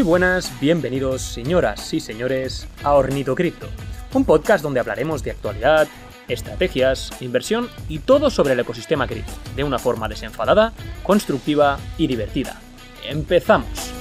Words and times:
Muy 0.00 0.08
buenas, 0.08 0.58
bienvenidos 0.58 1.20
señoras 1.20 1.92
y 1.92 2.00
señores 2.00 2.66
a 2.82 2.94
Ornito 2.94 3.34
Cripto, 3.34 3.68
un 4.14 4.24
podcast 4.24 4.62
donde 4.62 4.80
hablaremos 4.80 5.22
de 5.22 5.32
actualidad, 5.32 5.88
estrategias, 6.26 7.12
inversión 7.20 7.68
y 7.86 7.98
todo 7.98 8.30
sobre 8.30 8.54
el 8.54 8.60
ecosistema 8.60 9.06
cripto, 9.06 9.30
de 9.54 9.62
una 9.62 9.78
forma 9.78 10.08
desenfadada, 10.08 10.72
constructiva 11.02 11.78
y 11.98 12.06
divertida. 12.06 12.58
¡Empezamos! 13.06 13.92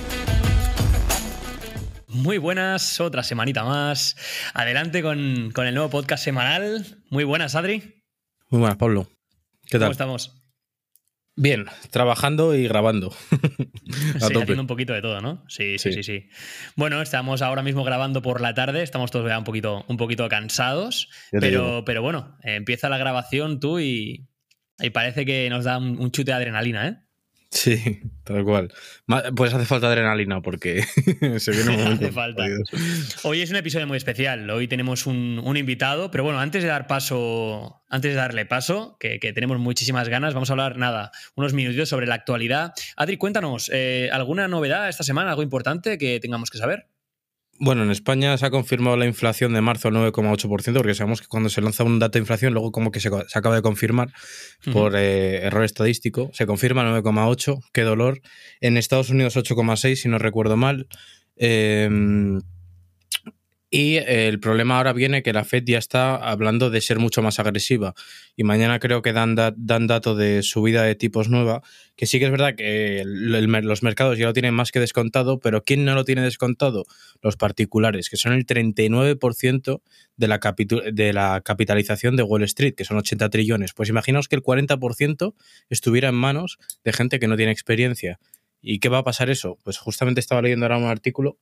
Muy 2.08 2.38
buenas, 2.38 3.02
otra 3.02 3.22
semanita 3.22 3.66
más. 3.66 4.16
Adelante 4.54 5.02
con, 5.02 5.52
el 5.54 5.74
nuevo 5.74 5.90
podcast 5.90 6.24
semanal. 6.24 7.04
Muy 7.10 7.26
buenas, 7.26 7.56
Adri. 7.56 8.06
Muy 8.48 8.62
buenas, 8.62 8.78
Pablo. 8.78 9.10
¿Qué 9.66 9.78
tal? 9.78 9.88
¿Cómo 9.88 9.92
estamos? 9.92 10.40
Bien, 11.36 11.66
trabajando 11.92 12.56
y 12.56 12.70
grabando. 12.70 13.14
sí, 14.20 14.34
haciendo 14.38 14.62
un 14.62 14.68
poquito 14.68 14.94
de 14.94 15.02
todo, 15.02 15.22
¿no? 15.22 15.44
Sí, 15.48 15.78
sí, 15.78 15.92
sí, 15.94 16.04
sí, 16.04 16.30
Bueno, 16.76 17.02
estamos 17.02 17.42
ahora 17.42 17.64
mismo 17.64 17.84
grabando 17.84 18.22
por 18.22 18.42
la 18.42 18.54
tarde, 18.54 18.84
estamos 18.84 19.12
todos 19.12 19.28
ya 19.28 19.38
un 19.38 19.44
poquito, 19.44 19.86
un 19.88 19.98
poquito 19.98 20.28
cansados, 20.30 21.10
pero, 21.32 21.84
pero 21.86 22.02
bueno, 22.02 22.38
empieza 22.44 22.90
la 22.90 22.98
grabación 22.98 23.60
tú 23.60 23.80
y, 23.80 24.28
y 24.80 24.90
parece 24.92 25.26
que 25.26 25.50
nos 25.50 25.66
da 25.66 25.78
un 25.78 26.12
chute 26.12 26.32
de 26.32 26.38
adrenalina, 26.38 26.88
¿eh? 26.88 27.09
Sí, 27.52 28.02
tal 28.24 28.44
cual. 28.44 28.72
Pues 29.36 29.54
hace 29.54 29.66
falta 29.66 29.88
adrenalina 29.88 30.42
porque 30.42 30.84
se 31.40 31.52
viene 31.52 31.76
un 31.76 31.82
hace 31.94 32.12
falta. 32.12 32.46
Hoy 33.24 33.42
es 33.42 33.50
un 33.50 33.56
episodio 33.56 33.88
muy 33.88 33.98
especial. 33.98 34.50
Hoy 34.50 34.68
tenemos 34.68 35.08
un, 35.08 35.58
invitado, 35.58 36.12
pero 36.12 36.24
bueno, 36.24 36.40
antes 36.40 36.62
de 36.62 36.70
dar 36.70 36.86
paso, 36.88 37.84
antes 37.90 38.12
de 38.12 38.18
darle 38.18 38.46
paso, 38.46 38.98
que, 39.00 39.20
tenemos 39.34 39.58
muchísimas 39.60 40.10
ganas, 40.10 40.34
vamos 40.34 40.50
a 40.50 40.54
hablar 40.54 40.78
nada, 40.78 41.12
unos 41.36 41.54
minutitos 41.54 41.90
sobre 41.90 42.06
la 42.06 42.16
actualidad. 42.16 42.74
Adri, 42.96 43.18
cuéntanos, 43.18 43.70
eh, 43.74 44.10
¿alguna 44.12 44.48
novedad 44.48 44.88
esta 44.88 45.04
semana, 45.04 45.32
algo 45.32 45.44
importante 45.44 45.98
que 45.98 46.20
tengamos 46.20 46.52
que 46.52 46.60
saber? 46.60 46.88
Bueno, 47.62 47.84
en 47.84 47.92
España 47.92 48.38
se 48.38 48.46
ha 48.46 48.52
confirmado 48.52 48.96
la 48.96 49.06
inflación 49.06 49.54
de 49.54 49.60
marzo 49.60 49.90
9,8%, 49.90 50.78
porque 50.78 50.94
sabemos 50.94 51.22
que 51.22 51.28
cuando 51.28 51.50
se 51.50 51.62
lanza 51.62 51.84
un 51.84 52.00
dato 52.00 52.14
de 52.14 52.20
inflación, 52.20 52.54
luego 52.54 52.72
como 52.72 52.90
que 52.92 53.02
se, 53.02 53.10
acaba 53.10 53.56
de 53.56 53.62
confirmar 53.62 54.14
por 54.72 54.96
eh, 54.96 55.46
error 55.46 55.66
estadístico. 55.66 56.30
Se 56.34 56.46
confirma 56.46 56.84
9,8%, 56.84 57.62
qué 57.74 57.82
dolor. 57.82 58.22
En 58.62 58.78
Estados 58.78 59.10
Unidos 59.10 59.36
8,6%, 59.36 59.96
si 59.96 60.08
no 60.08 60.20
recuerdo 60.20 60.56
mal. 60.56 60.88
Eh, 61.36 61.90
y 63.72 63.98
el 63.98 64.40
problema 64.40 64.78
ahora 64.78 64.94
viene 64.94 65.22
que 65.22 65.32
la 65.32 65.44
Fed 65.44 65.64
ya 65.64 65.78
está 65.78 66.16
hablando 66.16 66.72
de 66.72 66.82
ser 66.82 66.98
mucho 66.98 67.22
más 67.22 67.40
agresiva. 67.40 67.94
Y 68.36 68.44
mañana 68.44 68.80
creo 68.80 69.04
que 69.04 69.14
dan, 69.14 69.36
dan 69.36 69.86
dato 69.86 70.16
de 70.16 70.42
subida 70.42 70.82
de 70.82 70.96
tipos 70.96 71.30
nueva, 71.30 71.62
que 71.96 72.08
sí 72.08 72.18
que 72.18 72.26
es 72.26 72.32
verdad 72.32 72.56
que 72.56 73.04
los 73.06 73.84
mercados 73.84 74.18
ya 74.18 74.26
lo 74.26 74.34
tienen 74.34 74.56
más 74.56 74.72
que 74.72 74.80
descontado, 74.80 75.40
pero 75.40 75.64
¿quién 75.64 75.86
no 75.86 75.94
lo 75.94 76.04
tiene 76.04 76.24
descontado? 76.24 76.86
Los 77.22 77.38
particulares, 77.38 78.10
que 78.10 78.18
son 78.18 78.34
el 78.34 78.48
39% 78.48 79.82
de 80.18 80.28
la, 80.28 80.40
de 80.92 81.14
la 81.14 81.42
capitalización 81.42 82.16
de 82.16 82.24
Wall 82.24 82.44
Street, 82.44 82.74
que 82.74 82.86
son 82.86 82.98
80 82.98 83.30
trillones. 83.30 83.74
Pues 83.74 83.90
imaginaos 83.90 84.28
que 84.28 84.36
el 84.36 84.42
40% 84.42 85.36
estuviera 85.70 86.10
en 86.10 86.16
manos 86.16 86.58
de 86.84 86.94
gente 86.94 87.20
que 87.20 87.28
no 87.28 87.38
tiene 87.38 87.52
experiencia. 87.52 88.20
¿Y 88.62 88.80
qué 88.80 88.90
va 88.90 88.98
a 89.00 89.04
pasar 89.04 89.30
eso? 89.30 89.58
Pues 89.64 89.78
justamente 89.78 90.20
estaba 90.20 90.42
leyendo 90.42 90.66
ahora 90.66 90.78
un 90.78 90.86
artículo 90.86 91.38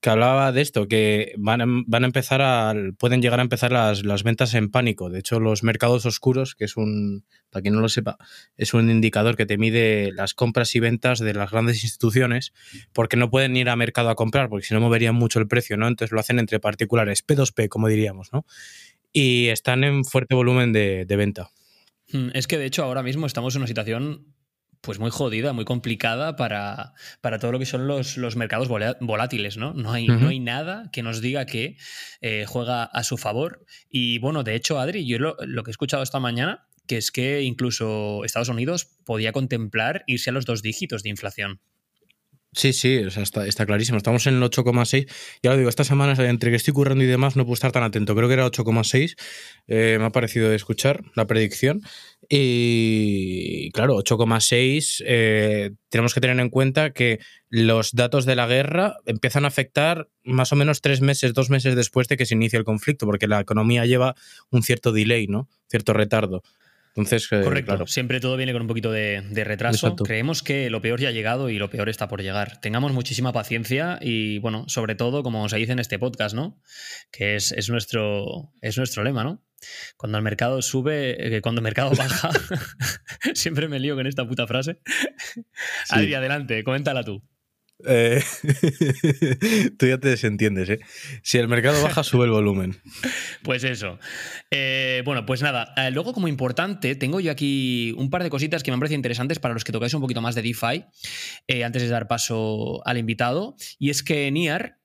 que 0.00 0.10
hablaba 0.10 0.52
de 0.52 0.60
esto, 0.60 0.88
que 0.88 1.34
van 1.38 1.60
a, 1.60 1.64
van 1.86 2.04
a 2.04 2.06
empezar 2.06 2.42
a, 2.42 2.74
pueden 2.98 3.22
llegar 3.22 3.40
a 3.40 3.42
empezar 3.42 3.72
las, 3.72 4.04
las, 4.04 4.22
ventas 4.22 4.54
en 4.54 4.70
pánico. 4.70 5.10
De 5.10 5.18
hecho, 5.18 5.40
los 5.40 5.62
mercados 5.62 6.04
oscuros, 6.06 6.54
que 6.54 6.64
es 6.64 6.76
un, 6.76 7.24
para 7.50 7.62
quien 7.62 7.74
no 7.74 7.80
lo 7.80 7.88
sepa, 7.88 8.18
es 8.56 8.74
un 8.74 8.90
indicador 8.90 9.36
que 9.36 9.46
te 9.46 9.58
mide 9.58 10.12
las 10.12 10.34
compras 10.34 10.74
y 10.74 10.80
ventas 10.80 11.18
de 11.18 11.34
las 11.34 11.50
grandes 11.50 11.82
instituciones, 11.82 12.52
porque 12.92 13.16
no 13.16 13.30
pueden 13.30 13.56
ir 13.56 13.68
a 13.68 13.76
mercado 13.76 14.10
a 14.10 14.14
comprar, 14.14 14.48
porque 14.48 14.66
si 14.66 14.74
no 14.74 14.80
moverían 14.80 15.14
mucho 15.14 15.38
el 15.38 15.48
precio, 15.48 15.76
¿no? 15.76 15.88
Entonces 15.88 16.12
lo 16.12 16.20
hacen 16.20 16.38
entre 16.38 16.60
particulares, 16.60 17.26
P2P, 17.26 17.68
como 17.68 17.88
diríamos, 17.88 18.32
¿no? 18.32 18.44
Y 19.12 19.46
están 19.48 19.82
en 19.82 20.04
fuerte 20.04 20.34
volumen 20.34 20.72
de, 20.72 21.06
de 21.06 21.16
venta. 21.16 21.50
Hmm, 22.12 22.28
es 22.34 22.46
que 22.46 22.58
de 22.58 22.66
hecho 22.66 22.84
ahora 22.84 23.02
mismo 23.02 23.26
estamos 23.26 23.54
en 23.54 23.62
una 23.62 23.66
situación 23.66 24.35
pues 24.80 24.98
muy 24.98 25.10
jodida, 25.10 25.52
muy 25.52 25.64
complicada 25.64 26.36
para, 26.36 26.94
para 27.20 27.38
todo 27.38 27.52
lo 27.52 27.58
que 27.58 27.66
son 27.66 27.86
los, 27.86 28.16
los 28.16 28.36
mercados 28.36 28.68
volátiles, 28.68 29.56
¿no? 29.56 29.72
No 29.74 29.92
hay, 29.92 30.06
no 30.06 30.28
hay 30.28 30.40
nada 30.40 30.90
que 30.92 31.02
nos 31.02 31.20
diga 31.20 31.46
que 31.46 31.76
eh, 32.20 32.44
juega 32.46 32.84
a 32.84 33.02
su 33.04 33.16
favor. 33.16 33.64
Y 33.88 34.18
bueno, 34.18 34.42
de 34.42 34.54
hecho, 34.54 34.78
Adri, 34.78 35.06
yo 35.06 35.18
lo, 35.18 35.36
lo 35.40 35.62
que 35.62 35.70
he 35.70 35.72
escuchado 35.72 36.02
esta 36.02 36.20
mañana, 36.20 36.66
que 36.86 36.96
es 36.96 37.10
que 37.10 37.42
incluso 37.42 38.24
Estados 38.24 38.48
Unidos 38.48 38.86
podía 39.04 39.32
contemplar 39.32 40.04
irse 40.06 40.30
a 40.30 40.32
los 40.32 40.46
dos 40.46 40.62
dígitos 40.62 41.02
de 41.02 41.10
inflación. 41.10 41.60
Sí, 42.56 42.72
sí, 42.72 42.96
o 42.96 43.08
está, 43.08 43.66
clarísimo. 43.66 43.98
Estamos 43.98 44.26
en 44.26 44.36
el 44.36 44.42
8,6. 44.42 45.06
Ya 45.42 45.50
lo 45.50 45.58
digo, 45.58 45.68
esta 45.68 45.84
semana, 45.84 46.14
entre 46.26 46.48
que 46.48 46.56
estoy 46.56 46.72
currando 46.72 47.04
y 47.04 47.06
demás, 47.06 47.36
no 47.36 47.44
puedo 47.44 47.52
estar 47.52 47.70
tan 47.70 47.82
atento. 47.82 48.16
Creo 48.16 48.28
que 48.28 48.32
era 48.32 48.46
8,6. 48.46 49.14
Eh, 49.66 49.96
me 50.00 50.06
ha 50.06 50.10
parecido 50.10 50.50
escuchar 50.54 51.04
la 51.14 51.26
predicción. 51.26 51.82
Y 52.30 53.70
claro, 53.72 53.98
8,6. 53.98 55.02
Eh, 55.06 55.72
tenemos 55.90 56.14
que 56.14 56.22
tener 56.22 56.40
en 56.40 56.48
cuenta 56.48 56.92
que 56.92 57.18
los 57.50 57.92
datos 57.92 58.24
de 58.24 58.36
la 58.36 58.46
guerra 58.46 58.96
empiezan 59.04 59.44
a 59.44 59.48
afectar 59.48 60.08
más 60.24 60.50
o 60.50 60.56
menos 60.56 60.80
tres 60.80 61.02
meses, 61.02 61.34
dos 61.34 61.50
meses 61.50 61.76
después 61.76 62.08
de 62.08 62.16
que 62.16 62.24
se 62.24 62.36
inicie 62.36 62.58
el 62.58 62.64
conflicto, 62.64 63.04
porque 63.04 63.28
la 63.28 63.40
economía 63.40 63.84
lleva 63.84 64.14
un 64.50 64.62
cierto 64.62 64.92
delay, 64.92 65.26
¿no? 65.26 65.46
Cierto 65.68 65.92
retardo. 65.92 66.42
Entonces, 66.96 67.28
eh, 67.30 67.42
Correcto, 67.42 67.86
siempre 67.86 68.20
todo 68.20 68.38
viene 68.38 68.54
con 68.54 68.62
un 68.62 68.68
poquito 68.68 68.90
de, 68.90 69.22
retraso. 69.44 69.94
Creemos 69.96 70.42
que 70.42 70.70
lo 70.70 70.80
peor 70.80 70.98
ya 70.98 71.10
ha 71.10 71.12
llegado 71.12 71.50
y 71.50 71.58
lo 71.58 71.68
peor 71.68 71.90
está 71.90 72.08
por 72.08 72.22
llegar. 72.22 72.58
Tengamos 72.62 72.92
muchísima 72.92 73.34
paciencia 73.34 73.98
y, 74.00 74.38
bueno, 74.38 74.64
sobre 74.68 74.94
todo, 74.94 75.22
como 75.22 75.46
se 75.50 75.58
dice 75.58 75.72
en 75.72 75.78
este 75.78 75.98
podcast, 75.98 76.34
¿no? 76.34 76.58
Que 77.12 77.36
es, 77.36 77.68
nuestro, 77.68 78.50
es 78.62 78.78
nuestro 78.78 79.04
lema, 79.04 79.24
¿no? 79.24 79.44
Cuando 79.98 80.16
el 80.16 80.24
mercado 80.24 80.62
sube, 80.62 81.36
eh, 81.36 81.42
cuando 81.42 81.58
el 81.58 81.64
mercado 81.64 81.90
baja, 81.98 82.30
siempre 83.34 83.68
me 83.68 83.78
lío 83.78 83.94
con 83.94 84.06
esta 84.06 84.26
puta 84.26 84.46
frase. 84.46 84.80
Adri, 85.90 86.14
adelante, 86.14 86.64
coméntala 86.64 87.04
tú. 87.04 87.22
Eh, 87.84 88.22
tú 89.78 89.86
ya 89.86 89.98
te 89.98 90.08
desentiendes, 90.08 90.68
¿eh? 90.70 90.80
Si 91.22 91.38
el 91.38 91.48
mercado 91.48 91.82
baja, 91.82 92.02
sube 92.02 92.24
el 92.24 92.30
volumen. 92.30 92.76
Pues 93.42 93.62
eso. 93.62 94.00
Eh, 94.50 95.02
bueno, 95.04 95.24
pues 95.24 95.40
nada. 95.40 95.72
Eh, 95.76 95.92
luego, 95.92 96.12
como 96.12 96.26
importante, 96.26 96.96
tengo 96.96 97.20
yo 97.20 97.30
aquí 97.30 97.94
un 97.96 98.10
par 98.10 98.24
de 98.24 98.30
cositas 98.30 98.64
que 98.64 98.70
me 98.70 98.74
han 98.74 98.80
parecido 98.80 98.96
interesantes 98.96 99.38
para 99.38 99.54
los 99.54 99.62
que 99.62 99.70
tocáis 99.70 99.94
un 99.94 100.00
poquito 100.00 100.20
más 100.20 100.34
de 100.34 100.42
DeFi, 100.42 100.84
antes 101.64 101.82
de 101.82 101.88
dar 101.88 102.08
paso 102.08 102.82
al 102.84 102.98
invitado. 102.98 103.54
Y 103.78 103.90
es 103.90 104.02
que 104.02 104.32
NIAR, 104.32 104.80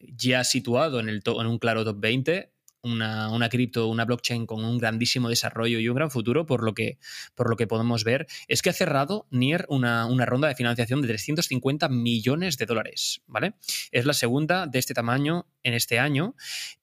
ya 0.00 0.42
situado 0.42 0.98
en, 0.98 1.08
el 1.08 1.22
en 1.24 1.46
un 1.46 1.58
claro 1.60 1.84
top 1.84 2.00
20, 2.00 2.52
una, 2.82 3.30
una 3.30 3.48
cripto, 3.48 3.88
una 3.88 4.04
blockchain 4.04 4.46
con 4.46 4.64
un 4.64 4.78
grandísimo 4.78 5.28
desarrollo 5.28 5.78
y 5.78 5.88
un 5.88 5.96
gran 5.96 6.10
futuro, 6.10 6.46
por 6.46 6.62
lo 6.62 6.74
que, 6.74 6.98
por 7.34 7.50
lo 7.50 7.56
que 7.56 7.66
podemos 7.66 8.04
ver, 8.04 8.26
es 8.48 8.62
que 8.62 8.70
ha 8.70 8.72
cerrado 8.72 9.26
NIR 9.30 9.66
una, 9.68 10.06
una 10.06 10.26
ronda 10.26 10.48
de 10.48 10.54
financiación 10.54 11.02
de 11.02 11.08
350 11.08 11.88
millones 11.88 12.56
de 12.58 12.66
dólares, 12.66 13.22
¿vale? 13.26 13.54
Es 13.92 14.04
la 14.04 14.14
segunda 14.14 14.66
de 14.66 14.78
este 14.78 14.94
tamaño 14.94 15.46
en 15.62 15.74
este 15.74 15.98
año. 15.98 16.34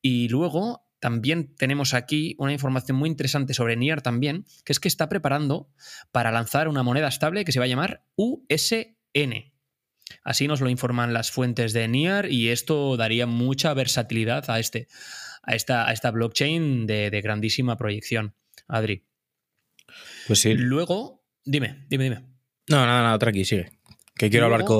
Y 0.01 0.29
luego 0.29 0.87
también 0.99 1.55
tenemos 1.55 1.93
aquí 1.93 2.35
una 2.39 2.53
información 2.53 2.97
muy 2.97 3.09
interesante 3.09 3.53
sobre 3.53 3.75
NIR 3.75 4.01
también, 4.01 4.45
que 4.65 4.73
es 4.73 4.79
que 4.79 4.87
está 4.87 5.09
preparando 5.09 5.69
para 6.11 6.31
lanzar 6.31 6.67
una 6.67 6.83
moneda 6.83 7.07
estable 7.07 7.45
que 7.45 7.51
se 7.51 7.59
va 7.59 7.65
a 7.65 7.69
llamar 7.69 8.03
USN. 8.15 9.56
Así 10.23 10.47
nos 10.47 10.61
lo 10.61 10.69
informan 10.69 11.13
las 11.13 11.31
fuentes 11.31 11.73
de 11.73 11.87
NIR 11.87 12.31
y 12.31 12.49
esto 12.49 12.97
daría 12.97 13.27
mucha 13.27 13.73
versatilidad 13.73 14.49
a 14.49 14.59
este, 14.59 14.87
a 15.43 15.55
esta, 15.55 15.87
a 15.87 15.93
esta 15.93 16.11
blockchain 16.11 16.85
de, 16.85 17.21
grandísima 17.21 17.77
proyección. 17.77 18.35
Adri. 18.67 19.05
Pues 20.27 20.39
sí. 20.39 20.53
Luego, 20.53 21.25
dime, 21.43 21.85
dime, 21.89 22.05
dime. 22.05 22.15
No, 22.69 22.85
nada, 22.85 23.01
nada, 23.01 23.17
tranqui, 23.17 23.45
sigue. 23.45 23.76
Que 24.17 24.29
quiero 24.29 24.45
hablar 24.45 24.63
con, 24.63 24.79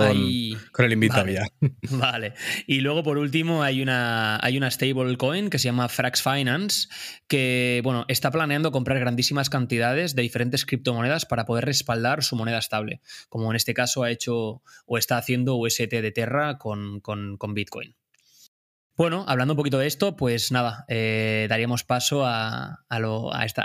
con, 0.71 0.85
el 0.85 0.93
invitado 0.93 1.27
ya. 1.27 1.47
Vale. 1.91 2.33
Y 2.65 2.81
luego, 2.81 3.03
por 3.03 3.17
último, 3.17 3.61
hay 3.61 3.81
una, 3.81 4.39
hay 4.41 4.57
una 4.57 4.71
stablecoin 4.71 5.49
que 5.49 5.59
se 5.59 5.65
llama 5.65 5.89
Frax 5.89 6.23
Finance, 6.23 6.87
que 7.27 7.81
bueno, 7.83 8.05
está 8.07 8.31
planeando 8.31 8.71
comprar 8.71 8.99
grandísimas 8.99 9.49
cantidades 9.49 10.15
de 10.15 10.23
diferentes 10.23 10.65
criptomonedas 10.65 11.25
para 11.25 11.45
poder 11.45 11.65
respaldar 11.65 12.23
su 12.23 12.35
moneda 12.35 12.57
estable, 12.57 13.01
como 13.29 13.51
en 13.51 13.55
este 13.55 13.73
caso 13.73 14.03
ha 14.03 14.11
hecho 14.11 14.63
o 14.85 14.97
está 14.97 15.17
haciendo 15.17 15.55
UST 15.55 15.89
de 15.89 16.11
Terra 16.11 16.57
con, 16.57 16.99
con, 16.99 17.37
con 17.37 17.53
Bitcoin. 17.53 17.95
Bueno, 18.97 19.25
hablando 19.27 19.53
un 19.53 19.57
poquito 19.57 19.77
de 19.77 19.85
esto, 19.85 20.15
pues 20.15 20.51
nada, 20.51 20.83
eh, 20.87 21.45
daríamos 21.51 21.83
paso 21.83 22.25
a, 22.25 22.83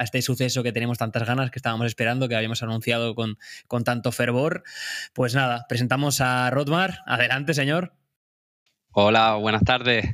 este 0.03 0.21
suceso 0.21 0.63
que 0.63 0.73
tenemos 0.73 0.99
tantas 0.99 1.27
ganas, 1.27 1.51
que 1.51 1.59
estábamos 1.59 1.87
esperando, 1.87 2.29
que 2.29 2.37
habíamos 2.37 2.63
anunciado 2.63 3.15
con, 3.15 3.39
con 3.67 3.83
tanto 3.83 4.13
fervor. 4.13 4.63
Pues 5.15 5.35
nada, 5.35 5.65
presentamos 5.71 6.21
a 6.21 6.51
Rodmar. 6.51 6.99
Adelante, 7.07 7.55
señor. 7.55 7.95
Hola, 8.91 9.37
buenas 9.37 9.65
tardes. 9.65 10.05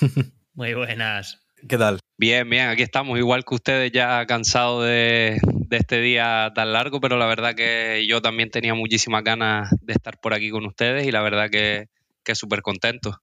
Muy 0.54 0.72
buenas. 0.72 1.46
¿Qué 1.68 1.76
tal? 1.76 2.00
Bien, 2.16 2.48
bien, 2.48 2.68
aquí 2.68 2.82
estamos, 2.82 3.18
igual 3.18 3.44
que 3.44 3.54
ustedes 3.54 3.92
ya 3.92 4.24
cansados 4.24 4.86
de, 4.86 5.38
este 5.70 6.00
día 6.00 6.50
tan 6.54 6.72
largo, 6.72 6.98
pero 6.98 7.18
la 7.18 7.26
verdad 7.26 7.54
que 7.54 8.06
yo 8.08 8.22
también 8.22 8.50
tenía 8.50 8.72
muchísimas 8.72 9.22
ganas 9.22 9.68
de 9.82 9.92
estar 9.92 10.18
por 10.18 10.32
aquí 10.32 10.48
con 10.48 10.64
ustedes 10.64 11.06
y 11.06 11.10
la 11.10 11.20
verdad 11.20 11.50
que, 11.50 11.90
que 12.24 12.34
súper 12.34 12.62
contento. 12.62 13.20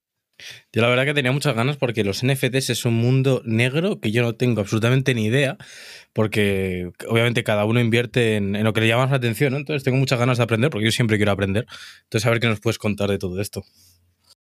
Yo 0.73 0.81
la 0.81 0.87
verdad 0.87 1.05
que 1.05 1.13
tenía 1.13 1.31
muchas 1.31 1.55
ganas 1.55 1.77
porque 1.77 2.03
los 2.03 2.23
NFTs 2.23 2.69
es 2.69 2.85
un 2.85 2.95
mundo 2.95 3.41
negro 3.45 3.99
que 3.99 4.11
yo 4.11 4.21
no 4.21 4.35
tengo 4.35 4.61
absolutamente 4.61 5.13
ni 5.13 5.25
idea, 5.25 5.57
porque 6.13 6.91
obviamente 7.07 7.43
cada 7.43 7.65
uno 7.65 7.79
invierte 7.79 8.35
en, 8.35 8.63
lo 8.63 8.73
que 8.73 8.81
le 8.81 8.87
llama 8.87 9.03
más 9.03 9.11
la 9.11 9.17
atención, 9.17 9.55
Entonces 9.55 9.83
tengo 9.83 9.97
muchas 9.97 10.19
ganas 10.19 10.37
de 10.37 10.43
aprender 10.43 10.69
porque 10.69 10.85
yo 10.85 10.91
siempre 10.91 11.17
quiero 11.17 11.31
aprender. 11.31 11.65
Entonces 12.03 12.25
a 12.25 12.29
ver 12.29 12.39
qué 12.39 12.47
nos 12.47 12.59
puedes 12.59 12.77
contar 12.77 13.09
de 13.09 13.17
todo 13.17 13.39
esto. 13.39 13.63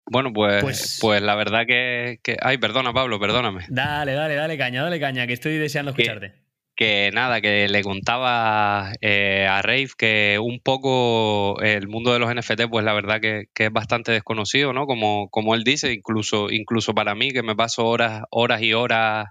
Bueno, 0.05 0.33
pues, 0.33 0.61
pues, 0.61 0.97
pues, 1.01 1.21
la 1.21 1.35
verdad 1.35 1.65
que, 1.65 2.19
Ay, 2.41 2.57
perdona, 2.57 2.93
Pablo, 2.93 3.19
perdóname. 3.19 3.65
Dale, 3.69 4.13
dale, 4.13 4.35
dale 4.35 4.57
caña, 4.57 4.83
dale 4.83 4.99
caña, 4.99 5.25
que 5.27 5.33
estoy 5.33 5.57
deseando 5.57 5.91
escucharte. 5.91 6.42
Que, 6.83 7.11
nada, 7.13 7.39
que 7.39 7.69
le 7.69 7.81
contaba 7.81 8.91
eh, 8.99 9.47
a 9.49 9.61
Rafe 9.61 9.91
que 9.97 10.37
un 10.37 10.59
poco 10.59 11.57
el 11.61 11.87
mundo 11.87 12.11
de 12.11 12.19
los 12.19 12.29
NFT, 12.29 12.69
pues 12.69 12.83
la 12.83 12.91
verdad 12.91 13.21
que, 13.21 13.47
es 13.55 13.71
bastante 13.71 14.11
desconocido, 14.11 14.73
¿no? 14.73 14.85
Como, 14.85 15.29
como 15.29 15.55
él 15.55 15.63
dice, 15.63 15.93
incluso, 15.93 16.49
incluso 16.49 16.93
para 16.93 17.15
mí, 17.15 17.31
que 17.31 17.41
me 17.41 17.55
paso 17.55 17.85
horas, 17.85 18.23
horas 18.31 18.61
y 18.61 18.73
horas 18.73 19.27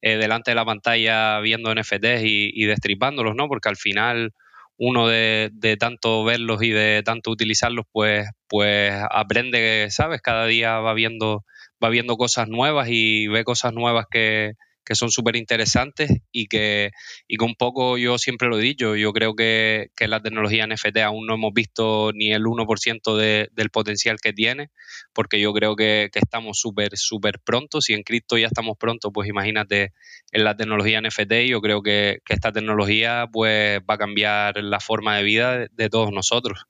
eh, 0.00 0.16
delante 0.16 0.52
de 0.52 0.54
la 0.54 0.64
pantalla 0.64 1.40
viendo 1.40 1.74
NFTs 1.74 2.22
y, 2.22 2.50
y 2.54 2.64
destripándolos, 2.64 3.34
¿no? 3.36 3.48
Porque 3.48 3.68
al 3.68 3.76
final 3.76 4.32
uno 4.78 5.06
de, 5.06 5.50
de, 5.52 5.76
tanto 5.76 6.24
verlos 6.24 6.62
y 6.62 6.70
de 6.70 7.02
tanto 7.04 7.30
utilizarlos, 7.30 7.84
pues, 7.92 8.30
pues 8.48 8.94
aprende, 9.10 9.88
¿sabes? 9.90 10.22
Cada 10.22 10.46
día 10.46 10.78
va 10.78 10.94
viendo, 10.94 11.44
va 11.84 11.90
viendo 11.90 12.16
cosas 12.16 12.48
nuevas 12.48 12.88
y 12.90 13.26
ve 13.26 13.44
cosas 13.44 13.74
nuevas 13.74 14.06
que, 14.10 14.54
que 14.84 14.94
son 14.94 15.10
súper 15.10 15.36
interesantes 15.36 16.10
y 16.30 16.46
que, 16.46 16.90
y 17.26 17.36
que 17.36 17.44
un 17.44 17.54
poco 17.54 17.96
yo 17.98 18.18
siempre 18.18 18.48
lo 18.48 18.58
he 18.58 18.62
dicho, 18.62 18.96
yo 18.96 19.12
creo 19.12 19.34
que, 19.34 19.90
que 19.96 20.08
la 20.08 20.20
tecnología 20.20 20.66
NFT 20.66 20.98
aún 20.98 21.26
no 21.26 21.34
hemos 21.34 21.52
visto 21.54 22.12
ni 22.14 22.32
el 22.32 22.44
1% 22.44 23.16
de, 23.16 23.48
del 23.52 23.70
potencial 23.70 24.18
que 24.20 24.32
tiene, 24.32 24.70
porque 25.12 25.40
yo 25.40 25.52
creo 25.52 25.76
que, 25.76 26.10
que 26.12 26.18
estamos 26.18 26.58
súper, 26.58 26.96
súper 26.96 27.40
pronto, 27.40 27.80
si 27.80 27.94
en 27.94 28.02
cripto 28.02 28.36
ya 28.36 28.46
estamos 28.46 28.76
pronto, 28.78 29.10
pues 29.10 29.28
imagínate 29.28 29.92
en 30.32 30.44
la 30.44 30.56
tecnología 30.56 31.00
NFT, 31.00 31.32
yo 31.48 31.60
creo 31.60 31.82
que, 31.82 32.18
que 32.24 32.34
esta 32.34 32.52
tecnología 32.52 33.26
pues 33.32 33.80
va 33.88 33.94
a 33.94 33.98
cambiar 33.98 34.62
la 34.62 34.80
forma 34.80 35.16
de 35.16 35.22
vida 35.22 35.66
de, 35.70 35.88
todos 35.88 36.12
nosotros. 36.12 36.66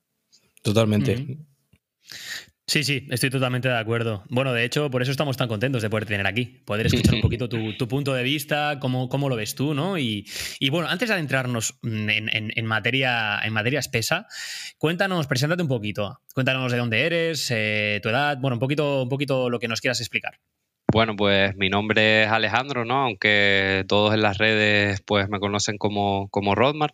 Totalmente. 0.61 1.37
Sí, 2.67 2.83
sí, 2.83 3.07
estoy 3.11 3.29
totalmente 3.29 3.67
de 3.69 3.77
acuerdo. 3.77 4.23
Bueno, 4.27 4.51
de 4.51 4.63
hecho, 4.63 4.89
por 4.89 5.03
eso 5.03 5.11
estamos 5.11 5.37
tan 5.37 5.47
contentos 5.47 5.83
de 5.83 5.89
poder 5.89 6.07
tener 6.07 6.25
aquí, 6.25 6.45
poder 6.65 6.87
escuchar 6.87 7.13
un 7.13 7.21
poquito 7.21 7.47
tu, 7.47 7.87
punto 7.87 8.13
de 8.15 8.23
vista, 8.23 8.79
cómo, 8.79 9.07
cómo, 9.07 9.29
lo 9.29 9.35
ves 9.35 9.53
tú, 9.53 9.75
¿no? 9.75 9.99
Y, 9.99 10.25
bueno, 10.71 10.89
antes 10.89 11.09
de 11.09 11.13
adentrarnos 11.13 11.77
en, 11.83 12.65
materia, 12.65 13.39
en 13.43 13.53
materia 13.53 13.79
espesa, 13.79 14.25
cuéntanos, 14.79 15.27
preséntate 15.27 15.61
un 15.61 15.69
poquito. 15.69 16.21
Cuéntanos 16.33 16.71
de 16.71 16.79
dónde 16.79 17.05
eres, 17.05 17.51
eh, 17.51 17.99
tu 18.01 18.09
edad, 18.09 18.39
bueno, 18.39 18.55
un 18.55 18.59
poquito, 18.59 19.03
un 19.03 19.09
poquito 19.09 19.51
lo 19.51 19.59
que 19.59 19.67
nos 19.67 19.79
quieras 19.79 19.99
explicar. 19.99 20.39
Bueno, 20.91 21.15
pues 21.15 21.55
mi 21.57 21.69
nombre 21.69 22.23
es 22.23 22.29
Alejandro, 22.29 22.85
¿no? 22.85 23.03
Aunque 23.03 23.83
todos 23.87 24.13
en 24.13 24.21
las 24.21 24.37
redes 24.37 25.01
pues 25.05 25.27
me 25.29 25.39
conocen 25.39 25.77
como, 25.77 26.29
como 26.29 26.55
Rodmar. 26.55 26.93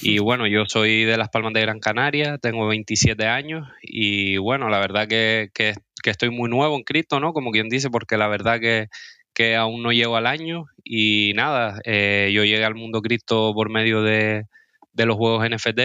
Y 0.00 0.18
bueno, 0.20 0.46
yo 0.46 0.64
soy 0.66 1.04
de 1.04 1.16
Las 1.16 1.28
Palmas 1.30 1.52
de 1.52 1.62
Gran 1.62 1.80
Canaria, 1.80 2.38
tengo 2.38 2.66
27 2.68 3.26
años 3.26 3.66
y 3.82 4.36
bueno, 4.36 4.68
la 4.68 4.78
verdad 4.78 5.08
que, 5.08 5.50
que, 5.54 5.74
estoy 6.04 6.30
muy 6.30 6.50
nuevo 6.50 6.76
en 6.76 6.84
cripto, 6.84 7.20
¿no? 7.20 7.32
Como 7.32 7.50
quien 7.50 7.68
dice, 7.68 7.90
porque 7.90 8.16
la 8.16 8.28
verdad 8.28 8.60
que, 8.60 8.88
que 9.34 9.56
aún 9.56 9.82
no 9.82 9.92
llego 9.92 10.16
al 10.16 10.26
año 10.26 10.66
y 10.84 11.32
nada, 11.34 11.80
eh, 11.84 12.30
yo 12.34 12.44
llegué 12.44 12.64
al 12.64 12.74
mundo 12.74 13.00
cripto 13.00 13.52
por 13.54 13.70
medio 13.70 14.02
de, 14.02 14.44
de 14.92 15.06
los 15.06 15.16
juegos 15.16 15.48
NFT 15.48 15.80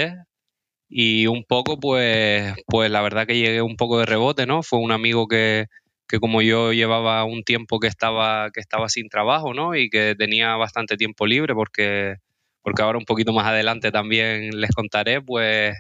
y 0.90 1.28
un 1.28 1.44
poco 1.44 1.80
pues, 1.80 2.54
pues 2.68 2.92
la 2.92 3.02
verdad 3.02 3.26
que 3.28 3.38
llegué 3.38 3.62
un 3.62 3.76
poco 3.78 4.00
de 4.00 4.06
rebote, 4.06 4.46
¿no? 4.46 4.64
Fue 4.64 4.80
un 4.80 4.92
amigo 4.92 5.28
que 5.28 5.68
que 6.08 6.20
como 6.20 6.42
yo 6.42 6.74
llevaba 6.74 7.24
un 7.26 7.44
tiempo 7.44 7.80
que 7.80 7.88
estaba, 7.88 8.50
que 8.52 8.60
estaba 8.60 8.90
sin 8.90 9.10
trabajo, 9.10 9.54
¿no? 9.54 9.76
Y 9.76 9.90
que 9.90 10.16
tenía 10.18 10.56
bastante 10.56 10.98
tiempo 10.98 11.26
libre 11.28 11.54
porque, 11.54 12.16
porque 12.62 12.82
ahora 12.82 12.98
un 12.98 13.06
poquito 13.06 13.34
más 13.34 13.46
adelante 13.48 13.92
también 13.92 14.60
les 14.60 14.72
contaré, 14.72 15.22
pues, 15.22 15.76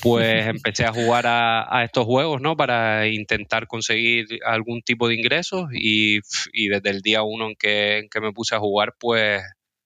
pues 0.00 0.46
empecé 0.46 0.84
a 0.84 0.92
jugar 0.92 1.24
a, 1.26 1.84
estos 1.84 2.04
juegos, 2.04 2.40
¿no? 2.40 2.56
Para 2.56 3.08
intentar 3.08 3.66
conseguir 3.66 4.26
algún 4.44 4.82
tipo 4.82 5.08
de 5.08 5.16
ingresos 5.16 5.68
y, 5.72 6.20
desde 6.68 6.90
el 6.90 7.00
día 7.00 7.22
uno 7.22 7.48
en 7.48 7.56
que, 7.56 7.98
en 7.98 8.08
que 8.08 8.20
me 8.20 8.32
puse 8.32 8.54
a 8.54 8.60
jugar, 8.60 8.94
pues, 8.98 9.42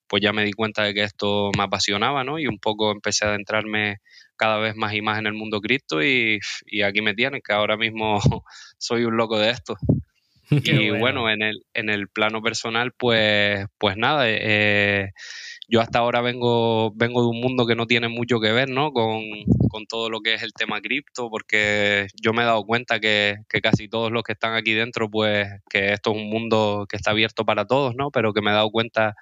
pues 0.07 0.23
ya 0.23 0.33
me 0.33 0.45
di 0.45 0.53
cuenta 0.53 0.85
de 0.85 0.95
que 0.95 1.03
esto 1.03 1.51
me 1.57 1.65
apasionaba, 1.65 2.25
¿no? 2.25 2.39
Y 2.39 2.47
un 2.47 2.59
poco 2.59 2.93
empecé 2.93 3.25
a 3.25 3.29
adentrarme 3.29 3.97
cada 4.37 4.59
vez 4.59 4.75
más 4.77 4.95
y 4.95 5.03
más 5.03 5.19
en 5.19 5.27
el 5.27 5.35
mundo 5.35 5.61
cripto 5.61 6.03
y, 6.03 6.39
aquí 6.85 7.03
me 7.03 7.15
tienen, 7.15 7.41
que 7.43 7.53
ahora 7.53 7.77
mismo 7.77 8.21
soy 8.79 9.05
un 9.05 9.17
loco 9.17 9.39
de 9.39 9.51
esto. 9.51 9.77
y 10.51 10.91
bueno. 10.91 11.29
en, 11.29 11.43
el, 11.43 11.65
en 11.75 11.89
el 11.89 12.09
plano 12.09 12.41
personal, 12.41 12.93
pues, 12.93 13.67
pues 13.79 13.97
nada, 13.97 14.25
eh, 14.29 15.11
yo 15.69 15.81
hasta 15.81 15.99
ahora 15.99 16.21
vengo, 16.21 16.93
vengo 16.95 17.23
de 17.23 17.29
un 17.29 17.41
mundo 17.41 17.67
que 17.67 17.75
no 17.75 17.87
tiene 17.87 18.09
mucho 18.09 18.39
que 18.39 18.53
ver 18.53 18.71
¿no? 18.71 18.93
con, 18.93 19.23
todo 19.89 20.09
lo 20.09 20.21
que 20.21 20.35
es 20.35 20.43
el 20.43 20.53
tema 20.53 20.81
cripto, 20.81 21.29
porque 21.29 22.07
yo 22.23 22.33
me 22.33 22.43
he 22.43 22.47
dado 22.47 22.65
cuenta 22.65 22.99
que, 22.99 23.37
que, 23.49 23.61
casi 23.61 23.89
todos 23.89 24.11
los 24.11 24.23
que 24.23 24.33
están 24.33 24.55
aquí 24.55 24.73
dentro, 24.73 25.11
pues 25.11 25.49
que 25.69 25.93
esto 25.93 26.13
es 26.13 26.17
un 26.17 26.31
mundo 26.31 26.87
que 26.89 26.97
está 26.97 27.11
abierto 27.11 27.45
para 27.45 27.67
todos, 27.67 27.95
¿no? 27.95 28.11
pero 28.11 28.33
que 28.33 28.41
me 28.41 28.51
he 28.51 28.55
dado 28.55 28.71
cuenta 28.71 29.15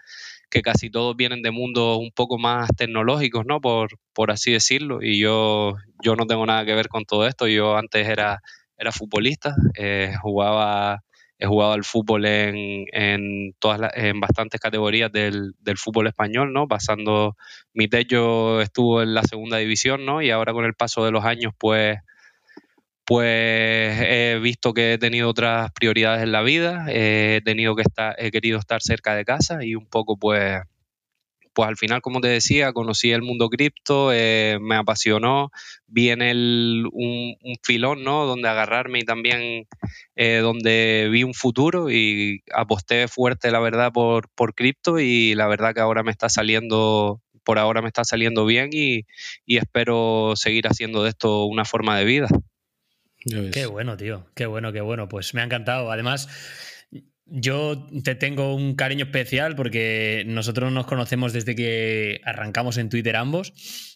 que 0.55 0.63
casi 0.63 0.89
todos 0.89 1.17
vienen 1.17 1.43
de 1.43 1.51
mundos 1.51 1.99
un 1.99 2.13
poco 2.13 2.39
más 2.39 2.69
tecnológicos, 2.77 3.45
¿no? 3.45 3.61
Por, 3.61 3.99
por 4.13 4.31
así 4.31 4.53
decirlo. 4.53 5.03
Y 5.03 5.19
yo, 5.19 5.75
yo 6.01 6.15
no 6.15 6.27
tengo 6.27 6.47
nada 6.47 6.65
que 6.65 6.77
ver 6.77 6.87
con 6.87 7.05
todo 7.05 7.27
esto. 7.27 7.49
Yo 7.49 7.77
antes 7.77 8.07
era, 8.07 8.41
era 8.79 8.93
futbolista, 8.93 9.57
eh, 9.77 10.15
jugaba, 10.23 11.03
he 11.41 11.47
jugado 11.47 11.73
al 11.73 11.83
fútbol 11.83 12.25
en, 12.27 12.85
en, 12.93 13.55
todas 13.59 13.91
en 13.97 14.21
bastantes 14.21 14.61
categorías 14.61 15.11
del, 15.11 15.55
del, 15.59 15.77
fútbol 15.77 16.07
español, 16.07 16.53
¿no? 16.53 16.69
Pasando, 16.69 17.35
mi 17.73 17.89
techo 17.89 18.61
estuvo 18.61 19.03
en 19.03 19.13
la 19.13 19.25
segunda 19.25 19.57
división, 19.57 20.07
¿no? 20.07 20.23
Y 20.23 20.31
ahora 20.31 20.53
con 20.53 20.65
el 20.65 20.75
paso 20.75 21.05
de 21.05 21.11
los 21.11 21.25
años, 21.25 21.53
pues 21.59 21.99
pues 23.05 24.01
he 24.01 24.39
visto 24.41 24.73
que 24.73 24.95
he 24.95 24.99
tenido 24.99 25.29
otras 25.29 25.71
prioridades 25.73 26.23
en 26.23 26.33
la 26.33 26.43
vida, 26.43 26.87
he 26.89 27.43
tenido 27.45 27.77
que 27.77 27.83
estar, 27.83 28.15
he 28.19 28.31
querido 28.31 28.59
estar 28.59 28.83
cerca 28.83 29.15
de 29.15 29.25
casa 29.25 29.65
y 29.65 29.75
un 29.75 29.87
poco 29.87 30.17
pues, 30.17 30.63
pues 31.53 31.69
al 31.69 31.77
final, 31.77 32.01
como 32.03 32.21
te 32.21 32.29
decía, 32.29 32.73
conocí 32.73 33.13
el 33.13 33.23
mundo 33.23 33.49
cripto, 33.51 34.11
eh, 34.13 34.59
me 34.61 34.77
apasionó, 34.77 35.51
vi 35.87 36.11
en 36.11 36.23
él 36.23 36.87
un, 36.93 37.37
filón, 37.63 38.05
¿no? 38.05 38.27
Donde 38.27 38.49
agarrarme 38.49 39.01
y 39.01 39.05
también 39.05 39.67
eh, 40.17 40.39
donde 40.39 41.09
vi 41.11 41.25
un 41.25 41.35
futuro 41.35 41.91
y 41.91 42.43
aposté 42.55 43.09
fuerte, 43.09 43.51
la 43.51 43.61
verdad, 43.61 43.93
por, 43.93 44.29
por 44.35 44.55
cripto 44.55 44.99
y 44.99 45.35
la 45.35 45.47
verdad 45.47 45.75
que 45.75 45.81
ahora 45.81 46.03
me 46.03 46.11
está 46.11 46.29
saliendo 46.29 47.21
por 47.45 47.59
ahora 47.59 47.83
me 47.83 47.89
está 47.89 48.05
saliendo 48.05 48.47
bien 48.47 48.71
y 48.73 49.05
espero 49.47 50.33
seguir 50.35 50.67
haciendo 50.67 51.03
de 51.03 51.11
esto 51.11 51.45
una 51.45 51.67
forma 51.67 51.99
de 51.99 52.07
vida. 52.07 52.29
Qué 53.25 53.67
bueno, 53.67 53.97
tío. 53.97 54.27
Qué 54.35 54.47
bueno, 54.47 54.73
qué 54.73 54.81
bueno. 54.81 55.09
Pues 55.09 55.35
me 55.35 55.41
ha 55.41 55.45
encantado. 55.45 55.91
Además, 55.91 56.29
yo 57.27 57.89
te 58.03 58.15
tengo 58.15 58.55
un 58.55 58.75
cariño 58.75 59.07
especial 59.07 59.57
porque 59.57 60.25
nosotros 60.27 60.73
nos 60.73 60.87
conocemos 60.87 61.33
desde 61.33 61.55
que 61.55 62.21
arrancamos 62.25 62.77
en 62.77 62.89
Twitter 62.91 63.17
ambos 63.17 63.94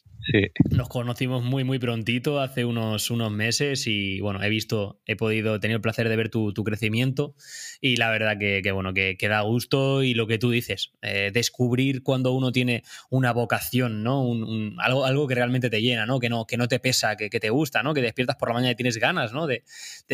nos 0.71 0.89
conocimos 0.89 1.43
muy, 1.43 1.65
muy 1.65 1.79
prontito, 1.79 2.41
hace 2.41 2.65
unos, 2.65 3.11
unos 3.11 3.31
meses, 3.31 3.87
y 3.87 4.21
bueno, 4.21 4.43
he 4.43 4.49
visto, 4.49 5.01
he 5.07 5.17
podido, 5.17 5.59
tener 5.61 5.77
el 5.77 5.81
placer 5.81 6.09
de 6.09 6.17
ver 6.17 6.29
tu, 6.29 6.53
crecimiento, 6.65 7.35
y 7.81 7.97
la 7.97 8.11
verdad 8.11 8.39
que, 8.39 8.71
bueno, 8.73 8.93
que, 8.93 9.17
da 9.29 9.41
gusto, 9.41 10.03
y 10.03 10.15
lo 10.15 10.27
que 10.27 10.39
tú 10.39 10.51
dices, 10.51 10.93
eh, 11.03 11.31
descubrir 11.33 12.03
cuando 12.03 12.33
uno 12.33 12.53
tiene 12.53 12.83
una 13.11 13.33
vocación, 13.33 14.03
¿no? 14.03 14.23
Un, 14.23 14.77
algo, 14.79 15.05
algo 15.05 15.27
que 15.27 15.35
realmente 15.35 15.71
te 15.71 15.81
llena, 15.81 16.07
¿no? 16.07 16.21
Que 16.21 16.29
no, 16.29 16.47
que 16.47 16.57
no 16.57 16.69
te 16.69 16.79
pesa, 16.79 17.17
que, 17.17 17.31
te 17.31 17.51
gusta, 17.51 17.83
¿no? 17.83 17.95
Que 17.95 18.03
despiertas 18.03 18.37
por 18.37 18.49
la 18.49 18.55
mañana 18.55 18.73
y 18.73 18.77
tienes 18.77 18.99
ganas, 18.99 19.33
¿no? 19.33 19.47
De, 19.47 19.63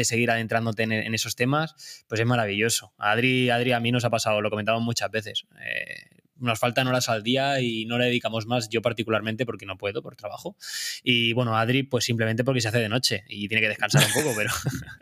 seguir 0.04 0.30
adentrándote 0.30 0.82
en, 0.82 1.14
esos 1.14 1.34
temas, 1.34 2.04
pues 2.08 2.20
es 2.20 2.26
maravilloso. 2.26 2.92
Adri, 2.99 3.50
Adri, 3.50 3.73
a 3.73 3.80
mí 3.80 3.90
nos 3.90 4.04
ha 4.04 4.11
pasado, 4.11 4.40
lo 4.40 4.50
comentamos 4.50 4.82
muchas 4.82 5.11
veces. 5.11 5.46
Eh, 5.64 6.13
nos 6.37 6.59
faltan 6.59 6.87
horas 6.87 7.09
al 7.09 7.23
día 7.23 7.61
y 7.61 7.87
no 7.87 7.99
le 7.99 8.07
dedicamos 8.07 8.47
más, 8.47 8.69
yo 8.69 8.83
particularmente 8.83 9.47
porque 9.47 9.67
no 9.67 9.76
puedo 9.76 10.03
por 10.03 10.17
trabajo. 10.17 10.57
Y 11.03 11.33
bueno, 11.33 11.57
Adri, 11.57 11.83
pues 11.83 12.05
simplemente 12.05 12.45
porque 12.45 12.61
se 12.61 12.69
hace 12.69 12.79
de 12.79 12.88
noche 12.88 13.25
y 13.29 13.49
tiene 13.49 13.62
que 13.62 13.69
descansar 13.69 14.05
un 14.05 14.23
poco, 14.23 14.35
pero... 14.37 14.50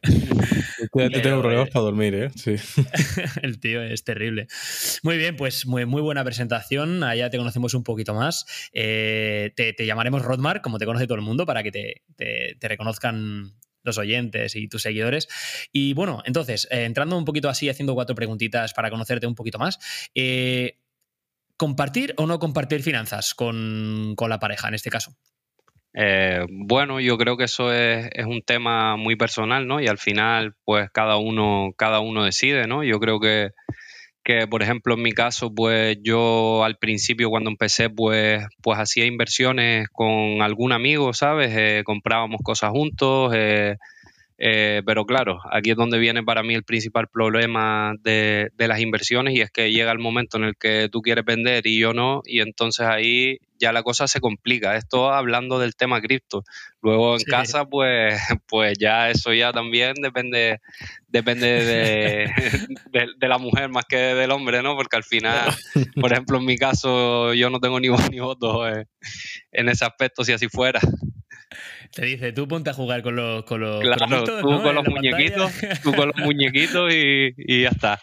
Yo 0.94 1.22
tengo 1.22 1.40
problemas 1.40 1.70
para 1.70 1.84
dormir, 1.84 2.14
¿eh? 2.14 2.30
Sí. 2.34 2.56
El 3.42 3.60
tío 3.60 3.82
es 3.82 4.04
terrible. 4.04 4.46
Muy 5.02 5.16
bien, 5.16 5.36
pues 5.36 5.66
muy, 5.66 5.86
muy 5.86 6.02
buena 6.02 6.24
presentación. 6.24 7.02
Allá 7.02 7.30
te 7.30 7.38
conocemos 7.38 7.74
un 7.74 7.84
poquito 7.84 8.14
más. 8.14 8.44
Eh, 8.72 9.52
te, 9.56 9.74
llamaremos 9.86 10.22
Rodmar, 10.22 10.60
como 10.60 10.78
te 10.78 10.86
conoce 10.86 11.06
todo 11.06 11.16
el 11.16 11.22
mundo, 11.22 11.46
para 11.46 11.62
que 11.62 11.72
te, 11.72 12.02
te, 12.16 12.68
reconozcan 12.68 13.54
los 13.82 13.98
oyentes 13.98 14.54
y 14.54 14.68
tus 14.68 14.82
seguidores. 14.82 15.28
Y 15.72 15.94
bueno, 15.94 16.22
entonces, 16.26 16.68
eh, 16.70 16.84
entrando 16.84 17.16
un 17.16 17.24
poquito 17.24 17.48
así, 17.48 17.68
haciendo 17.68 17.94
cuatro 17.94 18.14
preguntitas 18.14 18.74
para 18.74 18.90
conocerte 18.90 19.26
un 19.26 19.34
poquito 19.34 19.58
más. 19.58 19.78
Eh, 20.14 20.78
¿compartir 21.62 22.12
o 22.16 22.26
no 22.26 22.40
compartir 22.40 22.82
finanzas 22.82 23.34
con, 23.34 24.16
la 24.18 24.40
pareja 24.40 24.66
en 24.66 24.74
este 24.74 24.90
caso? 24.90 25.12
Eh, 25.94 26.44
bueno, 26.50 26.98
yo 26.98 27.16
creo 27.16 27.36
que 27.36 27.44
eso 27.44 27.72
es, 27.72 28.10
es, 28.14 28.26
un 28.26 28.42
tema 28.42 28.96
muy 28.96 29.14
personal, 29.14 29.68
¿no? 29.68 29.80
Y 29.80 29.86
al 29.86 29.98
final, 29.98 30.56
pues 30.64 30.90
cada 30.90 31.18
uno, 31.18 31.70
cada 31.76 32.00
uno 32.00 32.24
decide, 32.24 32.66
¿no? 32.66 32.82
Yo 32.82 32.98
creo 32.98 33.20
que 33.20 33.50
que 34.24 34.46
por 34.46 34.62
ejemplo 34.62 34.94
en 34.94 35.02
mi 35.02 35.10
caso 35.10 35.52
pues 35.52 35.98
yo 36.00 36.62
al 36.62 36.78
principio 36.78 37.28
cuando 37.28 37.50
empecé 37.50 37.90
pues 37.90 38.44
pues 38.62 38.78
hacía 38.78 39.04
inversiones 39.04 39.88
con 39.88 40.42
algún 40.42 40.70
amigo 40.70 41.12
sabes 41.12 41.50
eh, 41.56 41.82
comprábamos 41.84 42.40
cosas 42.44 42.70
juntos 42.70 43.32
eh, 43.34 43.78
eh, 44.44 44.82
pero 44.84 45.06
claro 45.06 45.38
aquí 45.52 45.70
es 45.70 45.76
donde 45.76 45.98
viene 45.98 46.24
para 46.24 46.42
mí 46.42 46.54
el 46.54 46.64
principal 46.64 47.06
problema 47.06 47.94
de, 48.00 48.50
de, 48.56 48.68
las 48.68 48.80
inversiones 48.80 49.34
y 49.34 49.40
es 49.40 49.52
que 49.52 49.70
llega 49.70 49.92
el 49.92 50.00
momento 50.00 50.36
en 50.36 50.44
el 50.44 50.56
que 50.56 50.88
tú 50.90 51.00
quieres 51.00 51.24
vender 51.24 51.64
y 51.66 51.78
yo 51.78 51.92
no 51.92 52.22
y 52.24 52.40
entonces 52.40 52.86
ahí 52.86 53.38
ya 53.62 53.72
la 53.72 53.84
cosa 53.84 54.08
se 54.08 54.20
complica. 54.20 54.76
Esto 54.76 55.12
hablando 55.12 55.60
del 55.60 55.76
tema 55.76 56.00
cripto. 56.00 56.42
Luego 56.82 57.14
en 57.14 57.22
casa, 57.22 57.64
pues, 57.64 58.20
pues 58.48 58.76
ya 58.78 59.08
eso 59.08 59.32
ya 59.32 59.52
también 59.52 59.94
depende, 60.02 60.60
depende 61.06 61.46
de, 62.92 63.28
la 63.28 63.38
mujer 63.38 63.68
más 63.68 63.84
que 63.84 63.96
del 63.96 64.32
hombre, 64.32 64.62
¿no? 64.62 64.74
Porque 64.74 64.96
al 64.96 65.04
final, 65.04 65.54
por 66.00 66.12
ejemplo, 66.12 66.38
en 66.38 66.44
mi 66.44 66.58
caso, 66.58 67.32
yo 67.34 67.50
no 67.50 67.60
tengo 67.60 67.78
ni 67.78 67.88
ni 68.10 68.18
voto 68.18 68.68
eh, 68.68 68.86
en 69.52 69.68
ese 69.68 69.84
aspecto, 69.84 70.24
si 70.24 70.32
así 70.32 70.48
fuera. 70.48 70.80
Te 71.94 72.06
dice, 72.06 72.32
tú 72.32 72.48
ponte 72.48 72.70
a 72.70 72.74
jugar 72.74 73.02
con 73.02 73.16
los, 73.16 73.44
con 73.44 73.60
los, 73.60 73.80
claro, 73.80 74.24
tú, 74.24 74.62
con 74.62 74.74
los 74.74 74.86
muñequitos, 74.86 75.52
tú 75.82 75.92
con 75.92 76.08
los 76.08 76.16
muñequitos 76.16 76.92
y, 76.92 77.34
y 77.36 77.62
ya 77.62 77.68
está. 77.68 78.00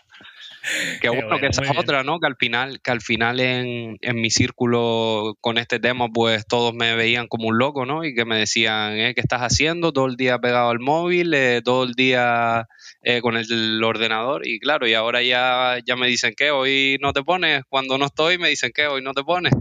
Qué 1.01 1.09
bueno, 1.09 1.39
que 1.39 1.47
esa 1.47 1.63
es 1.63 1.77
otra, 1.77 2.03
¿no? 2.03 2.19
Que 2.19 2.27
al 2.27 2.35
final, 2.35 2.81
que 2.81 2.91
al 2.91 3.01
final 3.01 3.39
en, 3.39 3.97
mi 4.13 4.29
círculo 4.29 5.37
con 5.41 5.57
este 5.57 5.79
tema, 5.79 6.09
pues 6.09 6.45
todos 6.45 6.73
me 6.73 6.95
veían 6.95 7.27
como 7.27 7.47
un 7.47 7.57
loco, 7.57 7.85
¿no? 7.85 8.03
Y 8.03 8.13
que 8.13 8.25
me 8.25 8.37
decían, 8.37 8.97
¿eh? 8.97 9.13
¿qué 9.15 9.21
estás 9.21 9.41
haciendo? 9.41 9.93
Todo 9.93 10.07
el 10.07 10.15
día 10.15 10.39
pegado 10.39 10.69
al 10.69 10.79
móvil, 10.79 11.33
eh, 11.33 11.61
todo 11.63 11.83
el 11.83 11.93
día 11.93 12.67
eh, 13.03 13.21
con 13.21 13.37
el, 13.37 13.83
ordenador. 13.83 14.47
Y 14.47 14.59
claro, 14.59 14.87
y 14.87 14.93
ahora 14.93 15.21
ya, 15.23 15.79
ya 15.85 15.95
me 15.95 16.07
dicen 16.07 16.33
que 16.35 16.51
hoy 16.51 16.97
no 17.01 17.13
te 17.13 17.23
pones. 17.23 17.63
Cuando 17.69 17.97
no 17.97 18.05
estoy, 18.05 18.37
me 18.37 18.49
dicen 18.49 18.71
que 18.73 18.87
hoy 18.87 19.01
no 19.01 19.13
te 19.13 19.23
pones. 19.23 19.53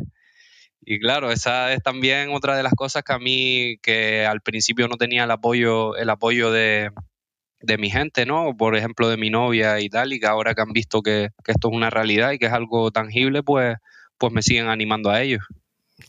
Y 0.80 1.00
claro, 1.00 1.30
esa 1.30 1.72
es 1.72 1.82
también 1.82 2.30
otra 2.30 2.56
de 2.56 2.62
las 2.62 2.72
cosas 2.74 3.02
que 3.02 3.12
a 3.12 3.18
mí, 3.18 3.76
que 3.82 4.24
al 4.24 4.40
principio 4.40 4.88
no 4.88 4.96
tenía 4.96 5.24
el 5.24 5.30
apoyo, 5.30 5.96
el 5.96 6.08
apoyo 6.08 6.50
de, 6.50 6.90
de 7.60 7.78
mi 7.78 7.90
gente, 7.90 8.26
¿no? 8.26 8.56
Por 8.56 8.76
ejemplo, 8.76 9.08
de 9.08 9.16
mi 9.16 9.30
novia 9.30 9.80
y 9.80 9.88
tal, 9.88 10.12
y 10.12 10.20
que 10.20 10.26
ahora 10.26 10.54
que 10.54 10.62
han 10.62 10.72
visto 10.72 11.02
que, 11.02 11.30
esto 11.46 11.68
es 11.68 11.74
una 11.74 11.90
realidad 11.90 12.32
y 12.32 12.38
que 12.38 12.46
es 12.46 12.52
algo 12.52 12.90
tangible, 12.90 13.42
pues, 13.42 13.76
pues 14.16 14.32
me 14.32 14.42
siguen 14.42 14.68
animando 14.68 15.10
a 15.10 15.22
ellos. 15.22 15.42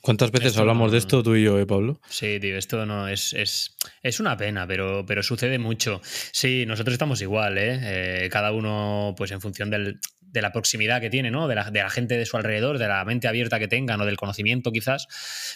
¿Cuántas 0.02 0.32
veces 0.32 0.56
hablamos 0.58 0.92
de 0.92 1.00
esto 1.00 1.24
tú 1.24 1.36
y 1.36 1.44
yo, 1.44 1.58
eh, 1.58 1.66
Pablo? 1.66 2.00
Sí, 2.08 2.40
tío, 2.40 2.58
esto 2.58 2.86
no 2.86 3.08
es, 3.08 3.34
es, 3.34 3.76
es, 4.04 4.20
una 4.20 4.38
pena, 4.38 4.68
pero, 4.68 5.04
pero 5.06 5.24
sucede 5.24 5.58
mucho. 5.58 6.00
Sí, 6.04 6.66
nosotros 6.68 6.94
estamos 6.94 7.22
igual, 7.24 7.58
¿eh? 7.58 7.80
¿eh? 7.82 8.30
Cada 8.30 8.52
uno, 8.52 9.16
pues 9.18 9.32
en 9.32 9.42
función 9.42 9.72
del, 9.72 10.00
de 10.32 10.42
la 10.42 10.52
proximidad 10.52 11.02
que 11.02 11.10
tiene, 11.10 11.32
¿no? 11.32 11.48
De 11.48 11.56
la, 11.56 11.72
de 11.72 11.80
la, 11.80 11.90
gente 11.90 12.18
de 12.18 12.26
su 12.26 12.38
alrededor, 12.38 12.78
de 12.78 12.88
la 12.88 13.04
mente 13.06 13.28
abierta 13.28 13.60
que 13.60 13.68
tengan 13.68 14.00
o 14.02 14.06
del 14.06 14.18
conocimiento 14.18 14.72
quizás, 14.72 15.08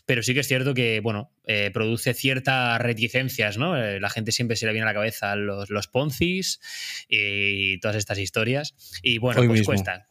pero 0.06 0.24
sí 0.24 0.34
que 0.34 0.42
es 0.42 0.48
cierto 0.48 0.74
que, 0.74 1.00
bueno, 1.00 1.32
eh, 1.46 1.72
produce 1.74 2.14
ciertas 2.14 2.80
reticencias, 2.82 3.58
¿no? 3.58 3.78
Eh, 3.78 4.00
la 4.00 4.10
gente 4.10 4.32
siempre 4.32 4.56
se 4.56 4.66
le 4.66 4.74
viene 4.74 4.84
a 4.84 4.92
la 4.92 4.94
cabeza 4.94 5.36
los, 5.36 5.70
los 5.70 5.88
poncis 5.88 6.60
y 7.08 7.80
todas 7.80 7.98
estas 7.98 8.18
historias 8.18 8.76
y 9.02 9.18
bueno, 9.18 9.44
pues 9.46 9.64
cuesta. 9.64 10.08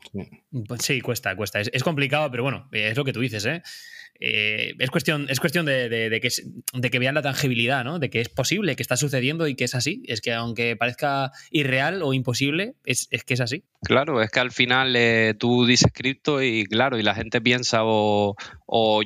Pues 0.69 0.83
sí, 0.83 1.01
cuesta, 1.01 1.35
cuesta. 1.37 1.61
Es, 1.61 1.71
es, 1.73 1.83
complicado, 1.83 2.31
pero 2.31 2.43
bueno, 2.43 2.69
es 2.73 2.97
lo 2.97 3.05
que 3.05 3.13
tú 3.13 3.21
dices, 3.21 3.45
¿eh? 3.47 3.63
Eh, 4.21 4.75
es 4.79 4.91
cuestión, 4.91 5.27
es 5.29 5.41
cuestión 5.41 5.67
de, 5.67 5.89
que, 6.23 6.31
de, 6.75 6.91
que, 6.91 6.99
vean 7.01 7.15
la 7.17 7.23
tangibilidad, 7.23 7.83
¿no? 7.83 7.99
De 7.99 8.09
que 8.09 8.21
es 8.21 8.29
posible, 8.29 8.77
que 8.77 8.83
está 8.83 8.97
sucediendo 8.97 9.49
y 9.49 9.57
que 9.57 9.65
es 9.65 9.75
así. 9.75 10.03
Es 10.07 10.21
que 10.21 10.33
aunque 10.33 10.77
parezca 10.77 11.33
irreal 11.51 12.03
o 12.03 12.15
imposible, 12.15 12.75
es, 12.85 13.09
que 13.09 13.35
es 13.35 13.41
así. 13.41 13.65
Claro, 13.83 14.23
es 14.23 14.31
que 14.31 14.39
al 14.39 14.53
final 14.53 14.95
eh, 14.95 15.35
tú 15.37 15.67
dices 15.67 15.91
cripto 15.93 16.41
y 16.41 16.67
claro, 16.67 16.99
y 16.99 17.03
la 17.03 17.17
gente 17.17 17.41
piensa 17.41 17.81
o, 17.83 18.37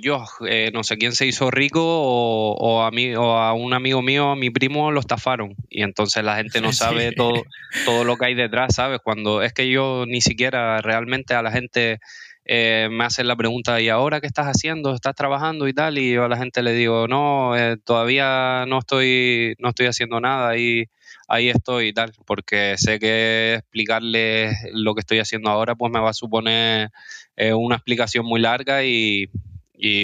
yo, 0.00 0.24
eh, 0.48 0.70
no 0.74 0.84
sé 0.84 0.98
quién 0.98 1.12
se 1.12 1.26
hizo 1.26 1.50
rico 1.50 1.80
o, 1.82 2.82
a 2.82 2.90
mí, 2.90 3.14
o 3.14 3.38
a 3.38 3.54
un 3.54 3.72
amigo 3.72 4.02
mío, 4.02 4.30
a 4.30 4.36
mi 4.36 4.50
primo 4.50 4.90
lo 4.90 5.00
estafaron. 5.00 5.56
Y 5.70 5.82
entonces 5.82 6.22
la 6.24 6.36
gente 6.36 6.60
no 6.60 6.72
sabe 6.74 7.12
todo, 7.12 7.42
todo 7.86 8.04
lo 8.04 8.18
que 8.18 8.26
hay 8.26 8.34
detrás, 8.34 8.74
¿sabes? 8.74 9.00
Cuando 9.02 9.42
es 9.42 9.54
que 9.54 9.70
yo 9.70 10.04
ni 10.06 10.20
siquiera 10.20 10.82
realmente 10.82 11.32
a 11.32 11.42
la 11.42 11.52
gente 11.52 12.00
eh, 12.48 12.88
me 12.90 13.04
hacen 13.04 13.26
la 13.26 13.34
pregunta, 13.34 13.80
¿y 13.80 13.88
ahora 13.88 14.20
qué 14.20 14.28
estás 14.28 14.46
haciendo? 14.46 14.94
¿Estás 14.94 15.16
trabajando 15.16 15.66
y 15.66 15.74
tal? 15.74 15.98
Y 15.98 16.12
yo 16.12 16.24
a 16.24 16.28
la 16.28 16.36
gente 16.36 16.62
le 16.62 16.72
digo, 16.72 17.08
no, 17.08 17.56
eh, 17.56 17.76
todavía 17.84 18.64
no 18.68 18.78
estoy, 18.78 19.56
no 19.58 19.70
estoy 19.70 19.86
haciendo 19.86 20.20
nada 20.20 20.56
y 20.56 20.84
ahí 21.26 21.48
estoy 21.48 21.88
y 21.88 21.92
tal, 21.92 22.12
porque 22.24 22.76
sé 22.78 23.00
que 23.00 23.54
explicarles 23.54 24.56
lo 24.72 24.94
que 24.94 25.00
estoy 25.00 25.18
haciendo 25.18 25.50
ahora 25.50 25.74
pues 25.74 25.92
me 25.92 25.98
va 25.98 26.10
a 26.10 26.14
suponer 26.14 26.90
eh, 27.34 27.52
una 27.52 27.74
explicación 27.74 28.24
muy 28.24 28.40
larga 28.40 28.84
y, 28.84 29.28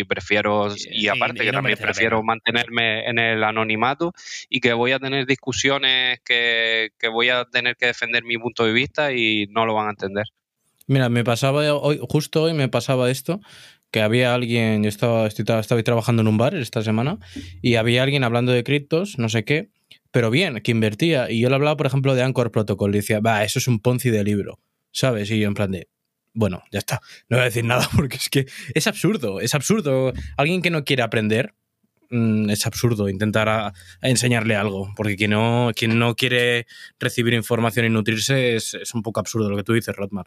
prefiero, 0.09 0.75
y 0.91 1.07
aparte 1.07 1.45
que 1.45 1.53
también 1.53 1.79
prefiero 1.79 2.25
mantenerme 2.25 3.09
en 3.09 3.21
el 3.21 3.45
anonimato 3.45 4.13
y 4.51 4.59
que 4.59 4.73
voy 4.73 4.91
a 4.91 4.99
tener 4.99 5.27
discusiones 5.27 6.19
que, 6.25 6.91
que 6.99 7.07
voy 7.07 7.29
a 7.29 7.45
tener 7.45 7.77
que 7.77 7.87
defender 7.87 8.25
mi 8.25 8.37
punto 8.37 8.65
de 8.65 8.73
vista 8.73 9.13
y 9.13 9.47
no 9.51 9.65
lo 9.65 9.75
van 9.75 9.87
a 9.87 9.91
entender. 9.91 10.27
Mira, 10.87 11.09
me 11.09 11.25
pasaba 11.25 11.75
hoy, 11.75 12.01
justo 12.09 12.43
hoy 12.43 12.55
me 12.55 12.69
pasaba 12.69 13.11
esto, 13.11 13.41
que 13.91 14.01
había 14.01 14.35
alguien, 14.35 14.83
yo 14.83 14.89
estaba, 14.89 15.27
estaba 15.27 15.83
trabajando 15.83 16.23
en 16.23 16.29
un 16.29 16.39
bar 16.39 16.55
esta 16.55 16.83
semana, 16.83 17.19
y 17.61 17.77
había 17.77 18.03
alguien 18.03 18.25
hablando 18.25 18.53
de 18.53 18.65
criptos, 18.65 19.19
no 19.19 19.29
sé 19.29 19.45
qué, 19.45 19.71
pero 20.11 20.31
bien, 20.31 20.61
que 20.61 20.71
invertía. 20.71 21.31
Y 21.31 21.41
yo 21.41 21.49
le 21.49 21.55
hablaba, 21.55 21.77
por 21.77 21.87
ejemplo, 21.87 22.15
de 22.15 22.23
Anchor 22.23 22.51
Protocol, 22.51 22.95
y 22.95 22.99
decía, 22.99 23.21
va, 23.21 23.45
eso 23.45 23.59
es 23.59 23.69
un 23.69 23.81
Ponzi 23.81 24.11
de 24.11 24.25
libro, 24.25 24.61
¿sabes? 24.93 25.31
Y 25.31 25.39
yo 25.41 25.49
en 25.49 25.55
plan 25.55 25.71
de, 25.71 25.89
bueno, 26.35 26.63
ya 26.71 26.79
está, 26.79 27.01
no 27.29 27.37
voy 27.37 27.43
a 27.43 27.45
decir 27.45 27.65
nada 27.65 27.89
porque 27.97 28.17
es 28.17 28.29
que 28.29 28.47
es 28.75 28.87
absurdo, 28.87 29.41
es 29.41 29.55
absurdo. 29.55 30.13
Alguien 30.37 30.63
que 30.63 30.71
no 30.71 30.85
quiere 30.85 31.03
aprender, 31.03 31.55
mm, 32.11 32.51
es 32.51 32.67
absurdo 32.67 33.09
intentar 33.09 33.73
enseñarle 34.01 34.57
algo, 34.57 34.93
porque 34.97 35.17
quien 35.17 35.33
no, 35.33 35.71
quien 35.75 35.99
no 35.99 36.15
quiere 36.15 36.67
recibir 36.99 37.35
información 37.35 37.87
y 37.87 37.91
nutrirse 37.91 38.57
es, 38.57 38.75
es 38.75 38.95
un 38.95 39.03
poco 39.03 39.21
absurdo 39.21 39.51
lo 39.51 39.57
que 39.57 39.65
tú 39.65 39.73
dices, 39.73 39.95
Rodmar. 39.97 40.27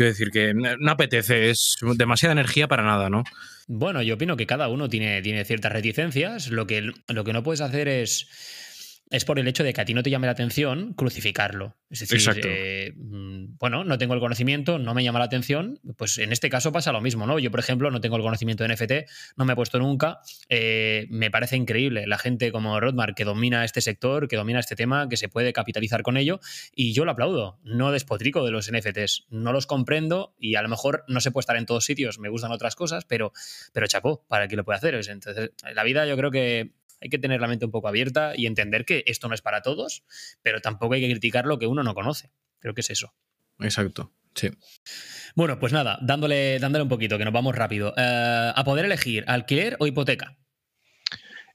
Quiero 0.00 0.12
decir 0.12 0.30
que 0.30 0.54
no 0.54 0.90
apetece, 0.90 1.50
es 1.50 1.76
demasiada 1.94 2.32
energía 2.32 2.66
para 2.68 2.82
nada, 2.82 3.10
¿no? 3.10 3.22
Bueno, 3.66 4.00
yo 4.00 4.14
opino 4.14 4.34
que 4.34 4.46
cada 4.46 4.68
uno 4.68 4.88
tiene, 4.88 5.20
tiene 5.20 5.44
ciertas 5.44 5.72
reticencias. 5.72 6.48
Lo 6.48 6.66
que, 6.66 6.90
lo 7.06 7.22
que 7.22 7.34
no 7.34 7.42
puedes 7.42 7.60
hacer 7.60 7.86
es 7.86 8.26
es 9.10 9.24
por 9.24 9.40
el 9.40 9.48
hecho 9.48 9.64
de 9.64 9.72
que 9.72 9.80
a 9.80 9.84
ti 9.84 9.92
no 9.92 10.02
te 10.02 10.10
llame 10.10 10.26
la 10.26 10.32
atención 10.32 10.94
crucificarlo. 10.94 11.76
Es 11.90 12.00
decir, 12.00 12.40
eh, 12.44 12.92
mm, 12.96 13.56
bueno, 13.58 13.82
no 13.82 13.98
tengo 13.98 14.14
el 14.14 14.20
conocimiento, 14.20 14.78
no 14.78 14.94
me 14.94 15.02
llama 15.02 15.18
la 15.18 15.24
atención, 15.24 15.80
pues 15.96 16.18
en 16.18 16.30
este 16.32 16.48
caso 16.48 16.70
pasa 16.70 16.92
lo 16.92 17.00
mismo, 17.00 17.26
¿no? 17.26 17.40
Yo, 17.40 17.50
por 17.50 17.58
ejemplo, 17.58 17.90
no 17.90 18.00
tengo 18.00 18.16
el 18.16 18.22
conocimiento 18.22 18.62
de 18.62 18.72
NFT, 18.72 19.10
no 19.36 19.44
me 19.44 19.54
he 19.54 19.56
puesto 19.56 19.80
nunca, 19.80 20.20
eh, 20.48 21.08
me 21.10 21.30
parece 21.32 21.56
increíble 21.56 22.06
la 22.06 22.18
gente 22.18 22.52
como 22.52 22.78
Rodmar 22.78 23.16
que 23.16 23.24
domina 23.24 23.64
este 23.64 23.80
sector, 23.80 24.28
que 24.28 24.36
domina 24.36 24.60
este 24.60 24.76
tema, 24.76 25.08
que 25.08 25.16
se 25.16 25.28
puede 25.28 25.52
capitalizar 25.52 26.02
con 26.02 26.16
ello, 26.16 26.38
y 26.72 26.92
yo 26.92 27.04
lo 27.04 27.10
aplaudo, 27.10 27.58
no 27.64 27.90
despotrico 27.90 28.44
de 28.44 28.52
los 28.52 28.70
NFTs, 28.70 29.26
no 29.30 29.52
los 29.52 29.66
comprendo 29.66 30.36
y 30.38 30.54
a 30.54 30.62
lo 30.62 30.68
mejor 30.68 31.04
no 31.08 31.20
se 31.20 31.32
puede 31.32 31.42
estar 31.42 31.56
en 31.56 31.66
todos 31.66 31.84
sitios, 31.84 32.20
me 32.20 32.28
gustan 32.28 32.52
otras 32.52 32.76
cosas, 32.76 33.04
pero, 33.06 33.32
pero 33.72 33.88
chapó, 33.88 34.24
para 34.28 34.46
que 34.46 34.54
lo 34.54 34.64
pueda 34.64 34.78
hacer. 34.78 34.94
Entonces, 34.94 35.50
la 35.74 35.82
vida 35.82 36.06
yo 36.06 36.16
creo 36.16 36.30
que 36.30 36.72
hay 37.00 37.08
que 37.08 37.18
tener 37.18 37.40
la 37.40 37.48
mente 37.48 37.64
un 37.64 37.70
poco 37.70 37.88
abierta 37.88 38.32
y 38.36 38.46
entender 38.46 38.84
que 38.84 39.02
esto 39.06 39.28
no 39.28 39.34
es 39.34 39.42
para 39.42 39.62
todos, 39.62 40.04
pero 40.42 40.60
tampoco 40.60 40.94
hay 40.94 41.00
que 41.00 41.10
criticar 41.10 41.46
lo 41.46 41.58
que 41.58 41.66
uno 41.66 41.82
no 41.82 41.94
conoce. 41.94 42.30
Creo 42.58 42.74
que 42.74 42.82
es 42.82 42.90
eso. 42.90 43.14
Exacto, 43.58 44.12
sí. 44.34 44.50
Bueno, 45.34 45.58
pues 45.58 45.72
nada, 45.72 45.98
dándole, 46.02 46.58
dándole 46.58 46.82
un 46.82 46.88
poquito, 46.88 47.18
que 47.18 47.24
nos 47.24 47.32
vamos 47.32 47.54
rápido. 47.54 47.94
Eh, 47.96 48.52
a 48.54 48.64
poder 48.64 48.84
elegir 48.84 49.24
alquiler 49.26 49.76
o 49.78 49.86
hipoteca. 49.86 50.36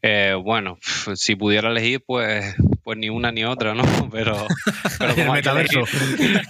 Eh, 0.02 0.36
bueno, 0.36 0.78
si 1.16 1.36
pudiera 1.36 1.70
elegir, 1.70 2.04
pues, 2.06 2.56
pues 2.84 2.98
ni 2.98 3.10
una 3.10 3.32
ni 3.32 3.44
otra, 3.44 3.74
¿no? 3.74 3.84
Pero, 4.12 4.46
pero 5.00 5.16
como 5.16 5.34
metaverso. 5.34 5.82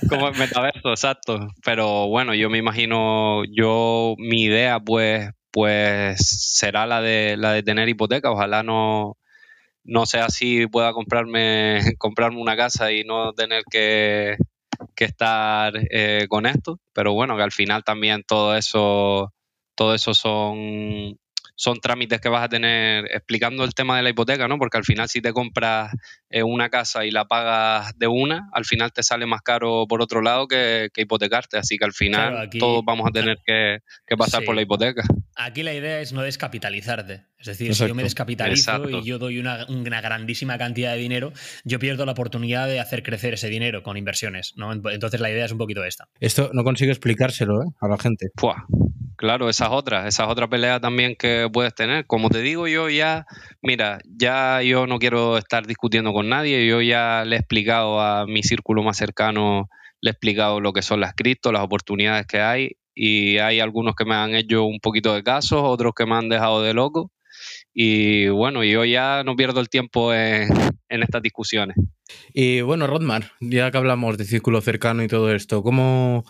como 0.10 0.28
el 0.28 0.36
metaverso, 0.36 0.90
exacto. 0.90 1.48
Pero 1.64 2.08
bueno, 2.08 2.34
yo 2.34 2.50
me 2.50 2.58
imagino, 2.58 3.44
yo, 3.46 4.16
mi 4.18 4.44
idea, 4.44 4.80
pues, 4.80 5.30
pues 5.56 6.18
será 6.58 6.86
la 6.86 7.00
de, 7.00 7.38
la 7.38 7.54
de 7.54 7.64
tener 7.64 7.88
hipoteca. 7.88 8.30
Ojalá 8.30 8.62
no, 8.62 9.18
no 9.86 10.06
sea 10.06 10.26
así, 10.26 10.68
pueda 10.68 10.92
comprarme, 10.92 11.80
comprarme 11.98 12.42
una 12.42 12.58
casa 12.58 12.92
y 12.92 13.06
no 13.06 13.32
tener 13.32 13.64
que, 13.72 14.36
estar 14.98 15.74
eh, 15.92 16.26
con 16.28 16.46
esto. 16.46 16.82
Pero 16.92 17.14
bueno, 17.14 17.38
que 17.38 17.44
al 17.44 17.54
final 17.54 17.86
también 17.86 18.24
todo 18.28 18.58
eso, 18.58 19.34
todo 19.76 19.96
eso 19.96 20.14
son 20.14 21.18
son 21.56 21.80
trámites 21.80 22.20
que 22.20 22.30
vas 22.30 22.44
a 22.44 22.50
tener 22.50 23.06
explicando 23.06 23.64
el 23.64 23.74
tema 23.74 23.98
de 23.98 24.04
la 24.04 24.10
hipoteca, 24.10 24.48
¿no? 24.48 24.58
Porque 24.58 24.78
al 24.78 24.84
final 24.84 25.10
si 25.10 25.22
te 25.22 25.34
compras 25.34 25.92
eh, 26.30 26.44
una 26.44 26.70
casa 26.70 27.06
y 27.06 27.12
la 27.12 27.26
pagas 27.26 27.98
de 27.98 28.08
una, 28.08 28.50
al 28.52 28.66
final 28.66 28.92
te 28.92 29.04
sale 29.04 29.26
más 29.26 29.42
caro 29.42 29.86
por 29.88 30.02
otro 30.02 30.22
lado 30.22 30.48
que, 30.48 30.90
hipotecarte. 30.96 31.58
Así 31.58 31.78
que 31.78 31.86
al 31.86 31.94
final 31.94 32.50
todos 32.60 32.84
vamos 32.86 33.08
a 33.08 33.12
tener 33.12 33.40
que, 33.46 33.80
pasar 34.18 34.44
por 34.44 34.56
la 34.56 34.62
hipoteca. 34.62 35.04
Aquí 35.36 35.64
la 35.64 35.74
idea 35.74 36.02
es 36.02 36.14
no 36.14 36.22
descapitalizarte. 36.22 37.24
Es 37.38 37.48
decir, 37.48 37.76
si 37.76 37.88
yo 37.88 37.96
me 37.96 38.04
descapitalizo 38.04 38.90
y 38.90 39.04
yo 39.04 39.20
doy 39.20 39.40
una, 39.40 39.66
grandísima 40.02 40.58
cantidad 40.58 40.94
de 40.94 41.00
dinero, 41.00 41.32
yo 41.64 41.80
pierdo 41.80 42.06
la 42.06 42.14
oportunidad 42.14 42.68
de 42.68 42.80
hacer 42.80 43.04
crecer 43.04 43.36
ese 43.36 43.50
dinero 43.50 43.84
con 43.84 43.98
inversiones. 43.98 44.54
¿no? 44.56 44.74
Entonces 44.74 45.20
la 45.20 45.30
idea 45.30 45.46
es 45.46 45.52
un 45.52 45.58
poquito 45.58 45.84
esta. 45.84 46.08
Esto 46.20 46.50
no 46.54 46.64
consigo 46.64 46.92
explicárselo 46.92 47.62
¿eh? 47.64 47.68
a 47.80 47.88
la 47.88 47.98
gente. 47.98 48.30
Claro, 49.18 49.50
esas 49.50 49.70
otras, 49.72 50.08
esas 50.08 50.28
otras 50.28 50.50
peleas 50.50 50.82
también 50.82 51.16
que 51.18 51.48
puedes 51.52 51.74
tener. 51.74 52.06
Como 52.06 52.30
te 52.30 52.42
digo, 52.42 52.68
yo 52.68 52.90
ya, 52.90 53.26
mira, 53.62 54.00
ya 54.06 54.62
yo 54.62 54.88
no 54.88 55.00
quiero 55.00 55.38
estar 55.38 55.66
discutiendo 55.66 56.12
con 56.12 56.28
nadie, 56.28 56.68
yo 56.68 56.82
ya 56.82 57.24
le 57.26 57.38
he 57.38 57.40
explicado 57.40 58.02
a 58.02 58.26
mi 58.26 58.44
círculo 58.44 58.84
más 58.84 58.98
cercano, 58.98 59.70
le 60.02 60.10
he 60.10 60.12
explicado 60.12 60.60
lo 60.60 60.74
que 60.74 60.82
son 60.82 61.00
las 61.00 61.14
cripto, 61.14 61.52
las 61.52 61.64
oportunidades 61.64 62.28
que 62.28 62.42
hay, 62.42 62.72
y 62.94 63.38
hay 63.38 63.60
algunos 63.60 63.96
que 63.96 64.06
me 64.06 64.16
han 64.16 64.36
hecho 64.36 64.66
un 64.66 64.80
poquito 64.80 65.14
de 65.16 65.24
caso, 65.24 65.64
otros 65.64 65.94
que 65.96 66.06
me 66.06 66.16
han 66.16 66.30
dejado 66.30 66.62
de 66.62 66.74
loco, 66.74 67.12
y 67.74 68.28
bueno, 68.28 68.64
yo 68.64 68.86
ya 68.86 69.24
no 69.26 69.36
pierdo 69.36 69.60
el 69.60 69.70
tiempo 69.70 70.14
en, 70.14 70.50
en 70.90 71.04
estas 71.04 71.22
discusiones. 71.22 71.78
Y 72.34 72.62
bueno, 72.62 72.88
Rodmar, 72.88 73.32
ya 73.40 73.72
que 73.72 73.78
hablamos 73.78 74.18
de 74.18 74.26
círculo 74.26 74.62
cercano 74.62 75.04
y 75.04 75.08
todo 75.08 75.34
esto, 75.34 75.64
¿cómo 75.64 76.26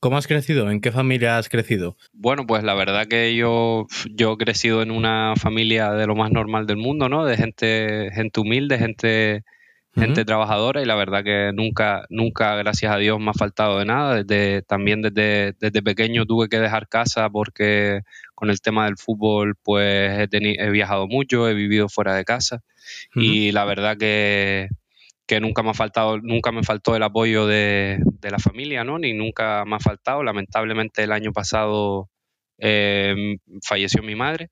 ¿Cómo 0.00 0.16
has 0.16 0.28
crecido? 0.28 0.70
¿En 0.70 0.80
qué 0.80 0.92
familia 0.92 1.38
has 1.38 1.48
crecido? 1.48 1.96
Bueno, 2.12 2.46
pues 2.46 2.62
la 2.62 2.74
verdad 2.74 3.08
que 3.08 3.34
yo, 3.34 3.86
yo 4.10 4.34
he 4.34 4.36
crecido 4.36 4.80
en 4.82 4.92
una 4.92 5.34
familia 5.36 5.90
de 5.92 6.06
lo 6.06 6.14
más 6.14 6.30
normal 6.30 6.66
del 6.68 6.76
mundo, 6.76 7.08
¿no? 7.08 7.24
De 7.24 7.36
gente, 7.36 8.10
gente 8.14 8.38
humilde, 8.38 8.78
gente, 8.78 9.42
gente 9.96 10.24
trabajadora 10.24 10.80
y 10.80 10.84
la 10.84 10.94
verdad 10.94 11.24
que 11.24 11.50
nunca, 11.52 12.06
nunca, 12.10 12.54
gracias 12.54 12.92
a 12.92 12.98
Dios, 12.98 13.18
me 13.18 13.30
ha 13.30 13.34
faltado 13.34 13.80
de 13.80 13.86
nada. 13.86 14.22
Desde, 14.22 14.62
también 14.62 15.02
desde, 15.02 15.54
desde 15.58 15.82
pequeño 15.82 16.26
tuve 16.26 16.48
que 16.48 16.60
dejar 16.60 16.86
casa 16.86 17.28
porque 17.28 18.02
con 18.36 18.50
el 18.50 18.60
tema 18.60 18.84
del 18.84 18.98
fútbol 18.98 19.56
pues 19.64 20.16
he, 20.16 20.28
he 20.30 20.70
viajado 20.70 21.08
mucho, 21.08 21.48
he 21.48 21.54
vivido 21.54 21.88
fuera 21.88 22.14
de 22.14 22.24
casa 22.24 22.62
y 23.14 23.50
la 23.50 23.64
verdad 23.64 23.96
que 23.96 24.68
que 25.28 25.40
nunca 25.40 25.62
me 25.62 25.70
ha 25.70 25.74
faltado, 25.74 26.18
nunca 26.18 26.52
me 26.52 26.62
faltó 26.64 26.96
el 26.96 27.02
apoyo 27.02 27.46
de, 27.46 27.98
la 28.22 28.38
familia, 28.38 28.82
¿no? 28.82 28.98
Ni 28.98 29.12
nunca 29.12 29.64
me 29.66 29.76
ha 29.76 29.80
faltado. 29.80 30.24
Lamentablemente 30.24 31.04
el 31.04 31.12
año 31.12 31.32
pasado 31.32 32.08
em, 32.58 33.38
falleció 33.62 34.02
mi 34.02 34.14
madre 34.14 34.48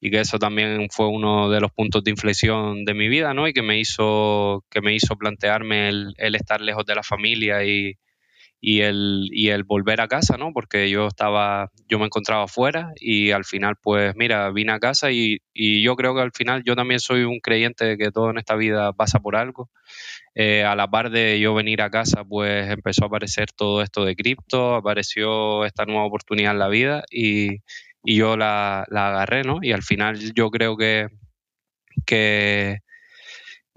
y 0.00 0.10
que 0.10 0.20
eso 0.20 0.38
también 0.38 0.88
fue 0.90 1.08
uno 1.08 1.50
de 1.50 1.60
los 1.60 1.72
puntos 1.72 2.02
de 2.02 2.12
inflexión 2.12 2.86
de 2.86 2.94
mi 2.94 3.08
vida, 3.08 3.34
¿no? 3.34 3.46
Y 3.46 3.52
que 3.52 3.62
me 3.62 3.78
hizo, 3.78 4.64
que 4.70 4.80
me 4.80 4.94
hizo 4.94 5.16
plantearme 5.16 5.90
el, 5.90 6.14
el 6.16 6.34
estar 6.34 6.62
lejos 6.62 6.86
de 6.86 6.94
la 6.94 7.02
familia 7.02 7.62
y, 7.64 7.98
y 8.60 8.82
el, 8.82 9.28
y 9.32 9.48
el 9.48 9.64
volver 9.64 10.00
a 10.00 10.08
casa, 10.08 10.36
¿no? 10.36 10.52
Porque 10.52 10.90
yo 10.90 11.06
estaba, 11.06 11.70
yo 11.88 11.98
me 11.98 12.06
encontraba 12.06 12.44
afuera 12.44 12.92
y 12.96 13.30
al 13.30 13.44
final, 13.44 13.76
pues 13.82 14.14
mira, 14.16 14.50
vine 14.50 14.72
a 14.72 14.78
casa 14.78 15.10
y, 15.10 15.38
y 15.54 15.82
yo 15.82 15.96
creo 15.96 16.14
que 16.14 16.20
al 16.20 16.32
final 16.32 16.62
yo 16.64 16.76
también 16.76 17.00
soy 17.00 17.22
un 17.22 17.40
creyente 17.40 17.84
de 17.84 17.96
que 17.96 18.10
todo 18.10 18.30
en 18.30 18.38
esta 18.38 18.56
vida 18.56 18.92
pasa 18.92 19.18
por 19.18 19.36
algo. 19.36 19.70
Eh, 20.34 20.62
a 20.64 20.76
la 20.76 20.88
par 20.88 21.10
de 21.10 21.40
yo 21.40 21.54
venir 21.54 21.82
a 21.82 21.90
casa, 21.90 22.24
pues 22.24 22.68
empezó 22.70 23.04
a 23.04 23.06
aparecer 23.08 23.50
todo 23.50 23.82
esto 23.82 24.04
de 24.04 24.14
cripto, 24.14 24.74
apareció 24.76 25.64
esta 25.64 25.86
nueva 25.86 26.04
oportunidad 26.04 26.52
en 26.52 26.58
la 26.58 26.68
vida 26.68 27.02
y, 27.10 27.62
y 28.04 28.16
yo 28.16 28.36
la, 28.36 28.84
la, 28.90 29.08
agarré, 29.08 29.42
¿no? 29.42 29.58
Y 29.62 29.72
al 29.72 29.82
final 29.82 30.18
yo 30.34 30.50
creo 30.50 30.76
que, 30.76 31.08
que 32.06 32.80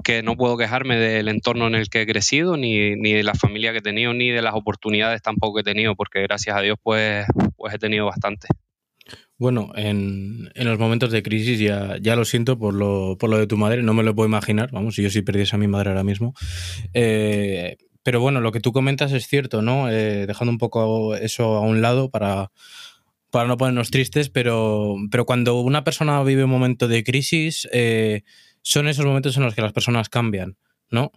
que 0.04 0.24
no 0.24 0.36
puedo 0.36 0.58
quejarme 0.58 0.98
del 0.98 1.28
entorno 1.28 1.68
en 1.68 1.76
el 1.76 1.90
que 1.90 2.02
he 2.02 2.08
crecido, 2.08 2.58
ni, 2.58 2.96
ni, 2.96 3.14
de 3.14 3.24
la 3.24 3.34
familia 3.34 3.72
que 3.72 3.80
he 3.80 3.82
tenido, 3.82 4.14
ni 4.14 4.30
de 4.30 4.42
las 4.42 4.56
oportunidades 4.56 5.22
tampoco 5.22 5.56
que 5.56 5.62
he 5.62 5.74
tenido, 5.74 5.96
porque 5.96 6.22
gracias 6.22 6.56
a 6.56 6.62
Dios 6.62 6.78
pues, 6.82 7.26
pues 7.56 7.74
he 7.74 7.80
tenido 7.80 8.06
bastante. 8.06 8.48
Bueno, 9.38 9.72
en, 9.76 10.52
en 10.56 10.68
los 10.70 10.80
momentos 10.80 11.12
de 11.12 11.24
crisis 11.24 11.60
ya, 11.60 11.98
ya 12.00 12.16
lo 12.16 12.24
siento 12.24 12.58
por 12.58 12.74
lo, 12.74 13.18
por 13.18 13.30
lo 13.30 13.38
de 13.38 13.48
tu 13.48 13.58
madre, 13.58 13.84
no 13.84 13.94
me 13.94 14.04
lo 14.04 14.16
puedo 14.16 14.28
imaginar, 14.28 14.72
vamos, 14.72 14.96
yo 14.96 15.10
sí 15.10 15.22
perdiese 15.22 15.56
a 15.56 15.60
mi 15.60 15.68
madre 15.68 15.90
ahora 15.90 16.04
mismo. 16.04 16.34
Eh, 16.94 17.78
pero 18.04 18.20
bueno, 18.20 18.42
lo 18.42 18.52
que 18.52 18.60
tú 18.60 18.72
comentas 18.72 19.12
es 19.14 19.28
cierto, 19.28 19.62
¿no? 19.62 19.90
Eh, 19.90 20.28
dejando 20.28 20.52
un 20.52 20.58
poco 20.58 21.16
eso 21.16 21.56
a 21.56 21.62
un 21.62 21.82
lado 21.82 22.10
para, 22.10 22.52
para 23.32 23.48
no 23.48 23.58
ponernos 23.58 23.92
tristes, 23.92 24.30
pero, 24.30 24.96
pero 25.10 25.26
cuando 25.26 25.60
una 25.62 25.84
persona 25.84 26.22
vive 26.24 26.44
un 26.44 26.50
momento 26.50 26.88
de 26.88 27.04
crisis, 27.04 27.68
eh, 27.72 28.24
son 28.64 28.88
esos 28.88 29.06
momentos 29.06 29.38
en 29.38 29.44
los 29.44 29.54
que 29.54 29.62
las 29.62 29.74
personas 29.74 30.10
cambian, 30.10 30.58
¿no? 30.90 31.12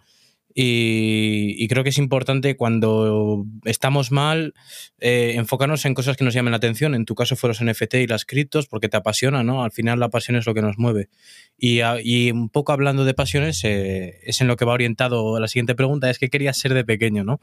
Y, 0.59 1.67
creo 1.67 1.83
que 1.83 1.91
es 1.91 1.99
importante 1.99 2.55
cuando 2.55 3.45
estamos 3.65 4.11
mal 4.11 4.55
eh, 4.99 5.33
enfocarnos 5.35 5.85
en 5.85 5.93
cosas 5.93 6.17
que 6.17 6.23
nos 6.23 6.33
llamen 6.33 6.49
la 6.49 6.57
atención. 6.57 6.95
En 6.95 7.05
tu 7.05 7.13
caso 7.13 7.35
fueron 7.35 7.55
los 7.59 7.71
NFT 7.71 7.93
y 7.95 8.07
las 8.07 8.25
criptos 8.25 8.65
porque 8.65 8.89
te 8.89 8.97
apasiona, 8.97 9.43
¿no? 9.43 9.63
Al 9.63 9.71
final 9.71 9.99
la 9.99 10.09
pasión 10.09 10.35
es 10.35 10.47
lo 10.47 10.55
que 10.55 10.63
nos 10.63 10.79
mueve. 10.79 11.09
Y, 11.59 12.31
un 12.31 12.49
poco 12.49 12.71
hablando 12.71 13.05
de 13.05 13.13
pasiones, 13.13 13.63
eh, 13.65 14.19
es 14.23 14.41
en 14.41 14.47
lo 14.47 14.55
que 14.55 14.65
va 14.65 14.73
orientado 14.73 15.39
la 15.39 15.47
siguiente 15.47 15.75
pregunta, 15.75 16.09
es 16.09 16.17
que 16.17 16.29
querías 16.29 16.57
ser 16.57 16.73
de 16.73 16.83
pequeño, 16.83 17.23
¿no? 17.23 17.39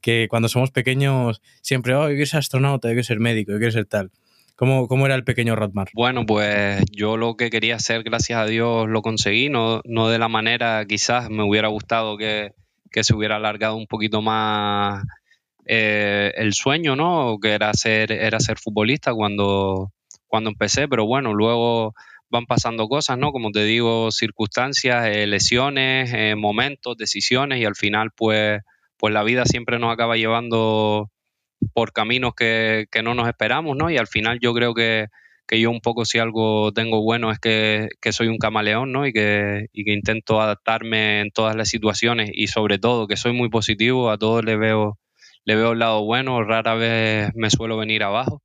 Que 0.00 0.26
cuando 0.30 0.48
somos 0.48 0.70
pequeños 0.70 1.42
siempre, 1.60 1.94
oh, 1.94 2.08
yo 2.08 2.14
quiero 2.14 2.26
ser 2.26 2.38
astronauta, 2.38 2.88
yo 2.88 2.92
quiero 2.92 3.04
ser 3.04 3.20
médico, 3.20 3.52
yo 3.52 3.58
quiero 3.58 3.72
ser 3.72 3.84
tal. 3.84 4.10
¿Cómo, 4.56 4.86
¿Cómo, 4.86 5.06
era 5.06 5.16
el 5.16 5.24
pequeño 5.24 5.56
Rodmar? 5.56 5.88
Bueno, 5.94 6.26
pues 6.26 6.84
yo 6.92 7.16
lo 7.16 7.36
que 7.36 7.50
quería 7.50 7.74
hacer, 7.76 8.04
gracias 8.04 8.38
a 8.38 8.46
Dios, 8.46 8.88
lo 8.88 9.02
conseguí, 9.02 9.48
no, 9.48 9.80
no 9.84 10.08
de 10.08 10.18
la 10.18 10.28
manera, 10.28 10.84
quizás 10.86 11.28
me 11.28 11.42
hubiera 11.42 11.68
gustado 11.68 12.16
que, 12.16 12.52
que 12.92 13.02
se 13.02 13.14
hubiera 13.14 13.36
alargado 13.36 13.74
un 13.74 13.86
poquito 13.86 14.22
más 14.22 15.02
eh, 15.66 16.32
el 16.36 16.54
sueño, 16.54 16.94
¿no? 16.94 17.38
Que 17.42 17.52
era 17.52 17.72
ser, 17.74 18.12
era 18.12 18.38
ser 18.38 18.58
futbolista 18.58 19.12
cuando, 19.12 19.90
cuando 20.28 20.50
empecé, 20.50 20.86
pero 20.86 21.04
bueno, 21.04 21.34
luego 21.34 21.94
van 22.30 22.46
pasando 22.46 22.86
cosas, 22.86 23.18
¿no? 23.18 23.32
Como 23.32 23.50
te 23.50 23.64
digo, 23.64 24.10
circunstancias, 24.12 25.06
eh, 25.06 25.26
lesiones, 25.26 26.12
eh, 26.14 26.34
momentos, 26.36 26.96
decisiones 26.96 27.60
y 27.60 27.64
al 27.64 27.74
final, 27.74 28.10
pues, 28.16 28.60
pues 28.98 29.12
la 29.12 29.24
vida 29.24 29.46
siempre 29.46 29.78
nos 29.78 29.92
acaba 29.92 30.16
llevando 30.16 31.10
por 31.72 31.92
caminos 31.92 32.34
que, 32.34 32.86
no 33.02 33.14
nos 33.14 33.28
esperamos, 33.28 33.76
¿no? 33.76 33.90
Y 33.90 33.96
al 33.96 34.06
final 34.06 34.38
yo 34.40 34.54
creo 34.54 34.74
que, 34.74 35.08
yo 35.50 35.70
un 35.70 35.80
poco 35.80 36.04
si 36.04 36.18
algo 36.18 36.72
tengo 36.72 37.02
bueno 37.02 37.30
es 37.30 37.38
que, 37.38 37.88
soy 38.10 38.28
un 38.28 38.38
camaleón, 38.38 38.92
¿no? 38.92 39.06
Y 39.06 39.12
que, 39.12 39.66
y 39.72 39.90
intento 39.92 40.40
adaptarme 40.40 41.20
en 41.20 41.30
todas 41.30 41.56
las 41.56 41.68
situaciones 41.68 42.30
y 42.32 42.48
sobre 42.48 42.78
todo 42.78 43.06
que 43.06 43.16
soy 43.16 43.32
muy 43.32 43.48
positivo, 43.48 44.10
a 44.10 44.18
todos 44.18 44.44
le 44.44 44.56
veo, 44.56 44.98
le 45.44 45.56
veo 45.56 45.72
el 45.72 45.78
lado 45.78 46.04
bueno, 46.04 46.42
rara 46.42 46.74
vez 46.74 47.30
me 47.34 47.50
suelo 47.50 47.76
venir 47.76 48.02
abajo. 48.02 48.42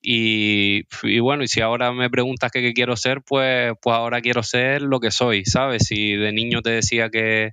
Y, 0.00 0.84
bueno, 1.20 1.42
y 1.42 1.48
si 1.48 1.60
ahora 1.60 1.92
me 1.92 2.08
preguntas 2.08 2.50
qué, 2.52 2.62
qué 2.62 2.72
quiero 2.72 2.96
ser, 2.96 3.20
pues, 3.26 3.72
pues 3.82 3.96
ahora 3.96 4.20
quiero 4.20 4.42
ser 4.42 4.82
lo 4.82 5.00
que 5.00 5.10
soy, 5.10 5.44
¿sabes? 5.44 5.84
Si 5.86 6.12
de 6.14 6.32
niño 6.32 6.62
te 6.62 6.70
decía 6.70 7.10
que, 7.10 7.52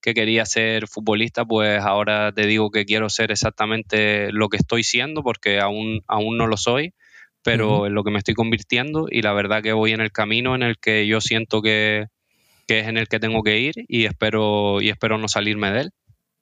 que 0.00 0.14
quería 0.14 0.46
ser 0.46 0.86
futbolista, 0.86 1.44
pues 1.44 1.80
ahora 1.82 2.32
te 2.32 2.46
digo 2.46 2.70
que 2.70 2.84
quiero 2.84 3.08
ser 3.08 3.30
exactamente 3.30 4.30
lo 4.32 4.48
que 4.48 4.56
estoy 4.56 4.84
siendo, 4.84 5.22
porque 5.22 5.60
aún, 5.60 6.02
aún 6.06 6.36
no 6.36 6.46
lo 6.46 6.56
soy, 6.56 6.94
pero 7.42 7.86
en 7.86 7.94
lo 7.94 8.04
que 8.04 8.10
me 8.10 8.18
estoy 8.18 8.34
convirtiendo 8.34 9.06
y 9.10 9.22
la 9.22 9.32
verdad 9.32 9.62
que 9.62 9.72
voy 9.72 9.92
en 9.92 10.00
el 10.00 10.12
camino 10.12 10.54
en 10.54 10.62
el 10.62 10.78
que 10.78 11.06
yo 11.06 11.20
siento 11.20 11.62
que, 11.62 12.06
es 12.68 12.86
en 12.86 12.98
el 12.98 13.08
que 13.08 13.20
tengo 13.20 13.42
que 13.42 13.58
ir 13.58 13.74
y 13.88 14.04
espero, 14.04 14.80
y 14.80 14.90
espero 14.90 15.18
no 15.18 15.28
salirme 15.28 15.70
de 15.70 15.80
él. 15.82 15.90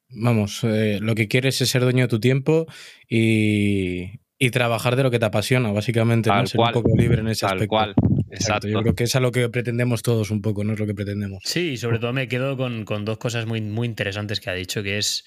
Vamos, 0.09 0.63
eh, 0.65 0.99
lo 1.01 1.15
que 1.15 1.29
quieres 1.29 1.61
es 1.61 1.71
ser 1.71 1.83
dueño 1.83 2.05
de 2.05 2.09
tu 2.09 2.21
tiempo 2.21 2.67
y, 3.09 4.21
y 4.39 4.51
trabajar 4.51 4.97
de 4.97 5.03
lo 5.03 5.11
que 5.11 5.19
te 5.19 5.25
apasiona, 5.25 5.73
básicamente, 5.73 6.31
¿no? 6.31 6.47
ser 6.47 6.61
un 6.61 6.73
poco 6.73 6.97
libre 6.97 7.21
en 7.21 7.29
ese 7.29 7.47
Tal 7.47 7.67
Cual. 7.67 7.95
Exacto. 8.31 8.69
Yo 8.69 8.81
creo 8.83 8.95
que 8.95 9.05
es 9.05 9.17
a 9.17 9.21
lo 9.21 9.33
que 9.33 9.49
pretendemos 9.49 10.03
todos 10.03 10.31
un 10.31 10.43
poco, 10.43 10.65
no 10.65 10.73
es 10.73 10.79
lo 10.79 10.87
que 10.87 10.95
pretendemos. 10.95 11.43
Sí, 11.45 11.71
y 11.73 11.77
sobre 11.77 11.99
todo 11.99 12.13
me 12.13 12.29
quedo 12.29 12.57
con, 12.57 12.85
dos 13.05 13.19
cosas 13.19 13.47
muy, 13.47 13.61
muy 13.61 13.87
interesantes 13.87 14.41
que 14.41 14.51
ha 14.51 14.55
dicho, 14.55 14.83
que 14.83 14.99
es 14.99 15.25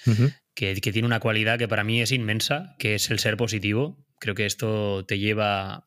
que, 0.55 0.75
tiene 0.75 1.05
una 1.05 1.19
cualidad 1.19 1.57
que 1.57 1.67
para 1.67 1.83
mí 1.83 2.01
es 2.01 2.11
inmensa, 2.11 2.75
que 2.79 2.95
es 2.95 3.09
el 3.11 3.19
ser 3.19 3.37
positivo. 3.37 4.05
Creo 4.19 4.35
que 4.35 4.45
esto 4.45 5.05
te 5.05 5.17
lleva 5.19 5.85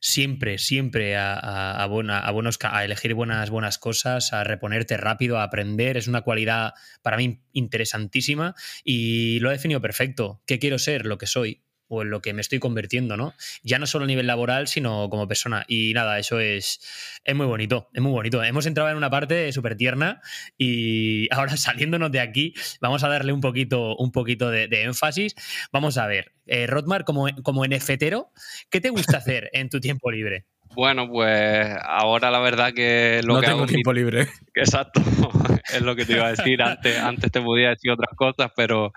siempre, 0.00 0.58
siempre 0.58 1.16
a, 1.16 1.72
a, 1.72 1.86
buena, 1.86 2.20
a, 2.20 2.30
buenos, 2.30 2.58
a 2.62 2.84
elegir 2.84 3.14
buenas, 3.14 3.50
buenas 3.50 3.78
cosas, 3.78 4.32
a 4.32 4.44
reponerte 4.44 4.96
rápido, 4.96 5.38
a 5.38 5.42
aprender. 5.42 5.96
Es 5.96 6.06
una 6.06 6.22
cualidad 6.22 6.74
para 7.02 7.16
mí 7.16 7.42
interesantísima 7.52 8.54
y 8.84 9.40
lo 9.40 9.48
ha 9.48 9.52
definido 9.52 9.80
perfecto. 9.80 10.42
¿Qué 10.46 10.58
quiero 10.58 10.78
ser? 10.78 11.06
Lo 11.06 11.18
que 11.18 11.26
soy 11.26 11.65
o 11.88 12.02
en 12.02 12.10
lo 12.10 12.20
que 12.20 12.32
me 12.32 12.40
estoy 12.40 12.58
convirtiendo, 12.58 13.16
¿no? 13.16 13.34
Ya 13.62 13.78
no 13.78 13.86
solo 13.86 14.04
a 14.04 14.08
nivel 14.08 14.26
laboral, 14.26 14.68
sino 14.68 15.08
como 15.10 15.28
persona. 15.28 15.64
Y 15.68 15.92
nada, 15.94 16.18
eso 16.18 16.40
es, 16.40 16.80
es 17.24 17.34
muy 17.34 17.46
bonito, 17.46 17.88
es 17.92 18.02
muy 18.02 18.12
bonito. 18.12 18.42
Hemos 18.42 18.66
entrado 18.66 18.90
en 18.90 18.96
una 18.96 19.10
parte 19.10 19.52
súper 19.52 19.76
tierna 19.76 20.20
y 20.58 21.28
ahora 21.34 21.56
saliéndonos 21.56 22.10
de 22.12 22.20
aquí, 22.20 22.54
vamos 22.80 23.04
a 23.04 23.08
darle 23.08 23.32
un 23.32 23.40
poquito, 23.40 23.96
un 23.96 24.12
poquito 24.12 24.50
de, 24.50 24.68
énfasis. 24.82 25.34
Vamos 25.72 25.98
a 25.98 26.06
ver, 26.06 26.32
eh, 26.46 26.66
Rotmar, 26.66 27.04
como, 27.04 27.26
como 27.42 27.64
NFTero, 27.66 28.32
¿qué 28.70 28.80
te 28.80 28.90
gusta 28.90 29.16
hacer 29.18 29.50
en 29.52 29.68
tu 29.68 29.80
tiempo 29.80 30.10
libre? 30.10 30.46
Bueno, 30.76 31.08
pues 31.08 31.74
ahora 31.84 32.30
la 32.30 32.38
verdad 32.38 32.74
que 32.74 33.22
lo 33.24 33.36
no 33.36 33.40
tengo 33.40 33.64
tiempo 33.64 33.94
libre. 33.94 34.28
Exacto, 34.54 35.00
es 35.72 35.80
lo 35.80 35.96
que 35.96 36.04
te 36.04 36.12
iba 36.12 36.26
a 36.26 36.34
decir. 36.34 36.60
Antes, 36.60 36.98
antes 36.98 37.32
te 37.32 37.40
podía 37.40 37.70
decir 37.70 37.92
otras 37.92 38.14
cosas, 38.14 38.52
pero, 38.54 38.92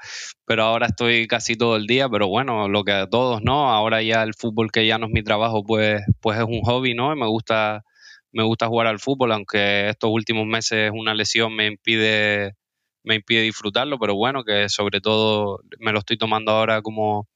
pero 0.46 0.63
ahora 0.63 0.88
estoy 0.88 1.26
casi 1.26 1.56
todo 1.56 1.78
el 1.78 1.88
día. 1.88 2.10
Pero 2.10 2.28
bueno, 2.28 2.68
lo 2.68 2.84
que 2.84 2.92
a 2.92 3.08
todos, 3.08 3.42
¿no? 3.44 3.72
Ahora 3.72 4.02
ya 4.02 4.24
el 4.24 4.34
fútbol 4.34 4.72
que 4.74 4.86
ya 4.86 4.98
no 4.98 5.06
es 5.06 5.13
mi 5.13 5.24
trabajo, 5.24 5.63
pues, 5.63 6.02
pues 6.20 6.38
es 6.38 6.44
un 6.44 6.60
hobby, 6.63 6.96
¿no? 6.96 7.13
Y 7.13 7.18
me 7.18 7.28
gusta, 7.28 7.86
me 8.34 8.44
gusta 8.44 8.68
jugar 8.68 8.88
al 8.88 9.00
fútbol, 9.00 9.32
aunque 9.32 9.88
estos 9.88 10.10
últimos 10.12 10.46
meses 10.48 10.92
una 10.94 11.13
lesión 11.13 11.56
me 11.56 11.68
impide, 11.68 12.56
me 13.06 13.15
impide 13.15 13.44
disfrutarlo, 13.44 13.98
pero 14.00 14.15
bueno, 14.15 14.44
que 14.44 14.68
sobre 14.68 15.00
todo 15.00 15.62
me 15.80 15.94
lo 15.94 16.00
estoy 16.00 16.18
tomando 16.18 16.52
ahora 16.52 16.82
como 16.82 17.30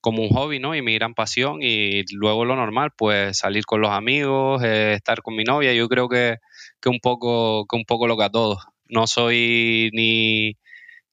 como 0.00 0.22
un 0.22 0.30
hobby, 0.30 0.58
¿no? 0.58 0.74
Y 0.74 0.82
mi 0.82 0.94
gran 0.94 1.14
pasión 1.14 1.62
y 1.62 2.04
luego 2.12 2.44
lo 2.44 2.56
normal, 2.56 2.90
pues 2.96 3.38
salir 3.38 3.64
con 3.64 3.80
los 3.80 3.90
amigos, 3.90 4.62
eh, 4.62 4.94
estar 4.94 5.22
con 5.22 5.36
mi 5.36 5.44
novia, 5.44 5.72
yo 5.74 5.88
creo 5.88 6.08
que, 6.08 6.38
que, 6.80 6.88
un 6.88 7.00
poco, 7.00 7.66
que 7.66 7.76
un 7.76 7.84
poco 7.84 8.06
lo 8.06 8.16
que 8.16 8.24
a 8.24 8.30
todos. 8.30 8.64
No 8.88 9.06
soy 9.06 9.90
ni, 9.92 10.56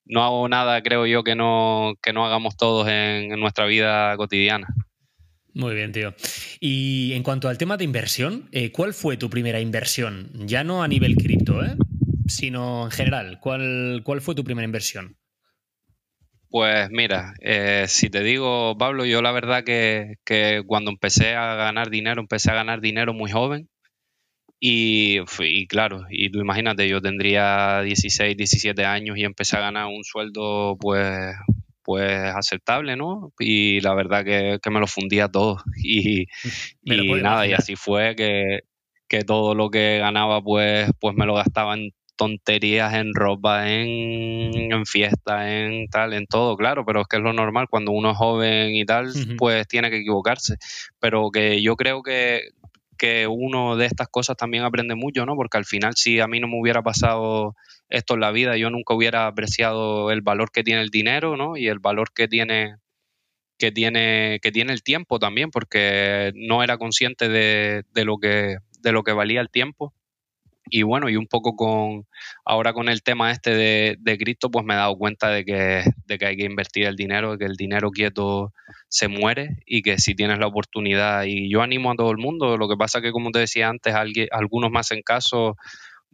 no 0.06 0.24
hago 0.24 0.48
nada, 0.50 0.82
creo 0.82 1.06
yo, 1.06 1.24
que 1.24 1.36
no, 1.36 1.94
que 2.02 2.14
no 2.14 2.26
hagamos 2.26 2.56
todos 2.58 2.88
en, 2.88 3.30
nuestra 3.40 3.66
vida 3.66 4.16
cotidiana. 4.18 4.68
Muy 5.54 5.74
bien, 5.74 5.92
tío. 5.92 6.14
Y 6.60 7.14
en 7.14 7.24
cuanto 7.24 7.50
al 7.50 7.58
tema 7.58 7.78
de 7.78 7.84
inversión, 7.84 8.48
eh, 8.52 8.72
¿cuál 8.72 8.94
fue 8.94 9.18
tu 9.18 9.30
primera 9.30 9.60
inversión? 9.60 10.30
Ya 10.34 10.64
no 10.64 10.84
a 10.84 10.88
nivel 10.88 11.16
cripto, 11.16 11.64
¿eh? 11.64 11.76
sino 12.28 12.86
en 12.86 12.92
general. 12.92 13.40
¿Cuál, 13.42 14.02
¿Cuál 14.04 14.22
fue 14.22 14.36
tu 14.36 14.44
primera 14.44 14.66
inversión? 14.66 15.18
Pues 16.50 16.90
mira, 16.92 17.34
eh, 17.42 17.86
si 17.88 18.10
te 18.10 18.24
digo, 18.24 18.78
Pablo, 18.78 19.06
yo 19.06 19.22
la 19.22 19.32
verdad 19.32 19.64
que, 19.64 20.16
cuando 20.66 20.92
empecé 20.92 21.36
a 21.36 21.56
ganar 21.56 21.90
dinero, 21.90 22.22
empecé 22.22 22.52
a 22.52 22.56
ganar 22.56 22.82
dinero 22.82 23.14
muy 23.14 23.32
joven. 23.32 23.70
Y, 24.60 25.20
y, 25.40 25.68
claro, 25.68 26.06
y 26.10 26.32
tú 26.32 26.40
imagínate, 26.40 26.88
yo 26.90 27.02
tendría 27.02 27.82
16, 27.82 28.36
17 28.36 28.86
años 28.86 29.18
y 29.18 29.24
empecé 29.24 29.58
a 29.58 29.62
ganar 29.62 29.86
un 29.88 30.04
sueldo 30.04 30.78
pues, 30.80 31.36
pues 31.84 32.12
aceptable, 32.36 32.96
¿no? 32.96 33.34
Y 33.40 33.82
la 33.82 33.94
verdad 33.94 34.26
que, 34.26 34.60
me 34.72 34.80
lo 34.80 34.88
fundía 34.88 35.28
todo. 35.28 35.62
Y, 35.84 36.28
y 36.84 37.22
nada, 37.22 37.46
y 37.46 37.54
así 37.54 37.76
fue 37.76 38.16
que, 38.16 38.62
que 39.08 39.24
todo 39.24 39.54
lo 39.54 39.70
que 39.70 40.00
ganaba 40.00 40.42
pues, 40.42 40.90
pues 41.00 41.16
me 41.16 41.26
lo 41.26 41.36
gastaba 41.36 41.76
en 41.76 41.92
tonterías 42.18 42.94
en 42.96 43.14
ropa, 43.14 43.70
en, 43.70 44.72
en 44.72 44.86
fiesta, 44.86 45.50
en 45.50 45.88
tal, 45.88 46.14
en 46.14 46.26
todo, 46.26 46.58
claro, 46.58 46.86
pero 46.86 47.02
es 47.02 47.08
que 47.08 47.18
es 47.18 47.24
lo 47.24 47.32
normal 47.32 47.68
cuando 47.70 47.92
uno 47.92 48.12
es 48.12 48.18
joven 48.18 48.76
y 48.76 48.86
tal, 48.86 49.14
pues 49.38 49.68
tiene 49.68 49.90
que 49.90 50.00
equivocarse. 50.00 50.56
Pero 51.00 51.30
que 51.32 51.62
yo 51.62 51.76
creo 51.76 52.02
que, 52.04 52.42
que 52.98 53.28
uno 53.28 53.78
de 53.78 53.86
estas 53.86 54.10
cosas 54.10 54.36
también 54.36 54.64
aprende 54.64 54.96
mucho, 54.96 55.26
¿no? 55.26 55.36
Porque 55.36 55.58
al 55.58 55.66
final, 55.66 55.94
si 55.96 56.20
a 56.20 56.28
mí 56.28 56.40
no 56.40 56.48
me 56.48 56.60
hubiera 56.60 56.82
pasado 56.82 57.56
esto 57.90 58.16
en 58.16 58.20
la 58.20 58.32
vida, 58.32 58.58
yo 58.58 58.70
nunca 58.70 58.94
hubiera 58.94 59.28
apreciado 59.28 60.12
el 60.12 60.22
valor 60.22 60.52
que 60.52 60.64
tiene 60.64 60.82
el 60.82 60.90
dinero, 60.90 61.38
¿no? 61.38 61.56
Y 61.56 61.68
el 61.68 61.80
valor 61.80 62.12
que 62.14 62.28
tiene 62.28 62.76
que 63.60 63.72
tiene 63.72 64.40
que 64.42 64.52
tiene 64.52 64.74
el 64.74 64.84
tiempo 64.84 65.20
también, 65.20 65.50
porque 65.52 66.32
no 66.36 66.64
era 66.64 66.78
consciente 66.78 67.30
de, 67.30 67.84
de 67.94 68.06
lo 68.06 68.18
que 68.18 68.58
de 68.82 68.92
lo 68.92 69.04
que 69.04 69.14
valía 69.14 69.42
el 69.42 69.50
tiempo 69.50 69.94
y 70.70 70.84
bueno, 70.84 71.10
y 71.10 71.16
un 71.16 71.28
poco 71.28 71.56
con 71.56 72.06
ahora 72.46 72.74
con 72.74 72.90
el 72.90 73.04
tema 73.04 73.32
este 73.32 73.56
de, 73.56 73.96
de 74.00 74.18
Cristo, 74.18 74.50
pues 74.50 74.66
me 74.66 74.74
he 74.74 74.78
dado 74.78 74.98
cuenta 74.98 75.30
de 75.30 75.46
que, 75.46 75.84
de 76.06 76.18
que 76.18 76.26
hay 76.26 76.38
que 76.38 76.46
invertir 76.46 76.86
el 76.86 76.96
dinero, 76.96 77.32
de 77.32 77.38
que 77.40 77.46
el 77.46 77.56
dinero 77.56 77.92
quieto 77.92 78.54
se 78.90 79.08
muere 79.08 79.58
y 79.66 79.82
que 79.82 79.98
si 79.98 80.16
tienes 80.16 80.40
la 80.40 80.48
oportunidad, 80.48 81.24
y 81.26 81.50
yo 81.50 81.62
animo 81.62 81.92
a 81.92 81.96
todo 81.96 82.12
el 82.12 82.18
mundo, 82.18 82.58
lo 82.58 82.68
que 82.70 82.78
pasa 82.78 83.02
que 83.02 83.12
como 83.12 83.32
te 83.32 83.40
decía 83.40 83.70
antes, 83.70 83.94
algunos 84.32 84.72
más 84.72 84.92
en 84.92 85.02
caso, 85.02 85.56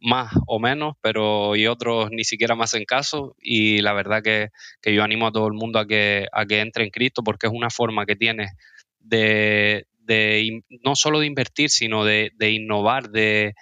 más 0.04 0.34
o 0.48 0.60
menos, 0.60 0.96
pero 1.02 1.56
y 1.56 1.68
otros 1.68 2.10
ni 2.12 2.26
siquiera 2.26 2.56
más 2.56 2.74
en 2.74 2.86
caso, 2.86 3.36
y 3.40 3.82
la 3.82 3.94
verdad 3.94 4.22
que, 4.22 4.50
que 4.82 4.94
yo 4.94 5.04
animo 5.04 5.28
a 5.28 5.32
todo 5.32 5.48
el 5.48 5.54
mundo 5.54 5.80
a 5.80 5.88
que, 5.88 6.28
a 6.32 6.46
que 6.46 6.60
entre 6.60 6.84
en 6.84 6.90
Cristo 6.90 7.24
porque 7.24 7.48
es 7.48 7.54
una 7.54 7.70
forma 7.70 8.06
que 8.06 8.16
tienes 8.16 8.52
de, 9.00 9.88
de 10.00 10.62
no 10.84 10.96
solo 10.96 11.20
de 11.20 11.28
invertir, 11.28 11.70
sino 11.70 12.04
de, 12.04 12.32
de 12.36 12.52
innovar, 12.52 13.10
de 13.10 13.54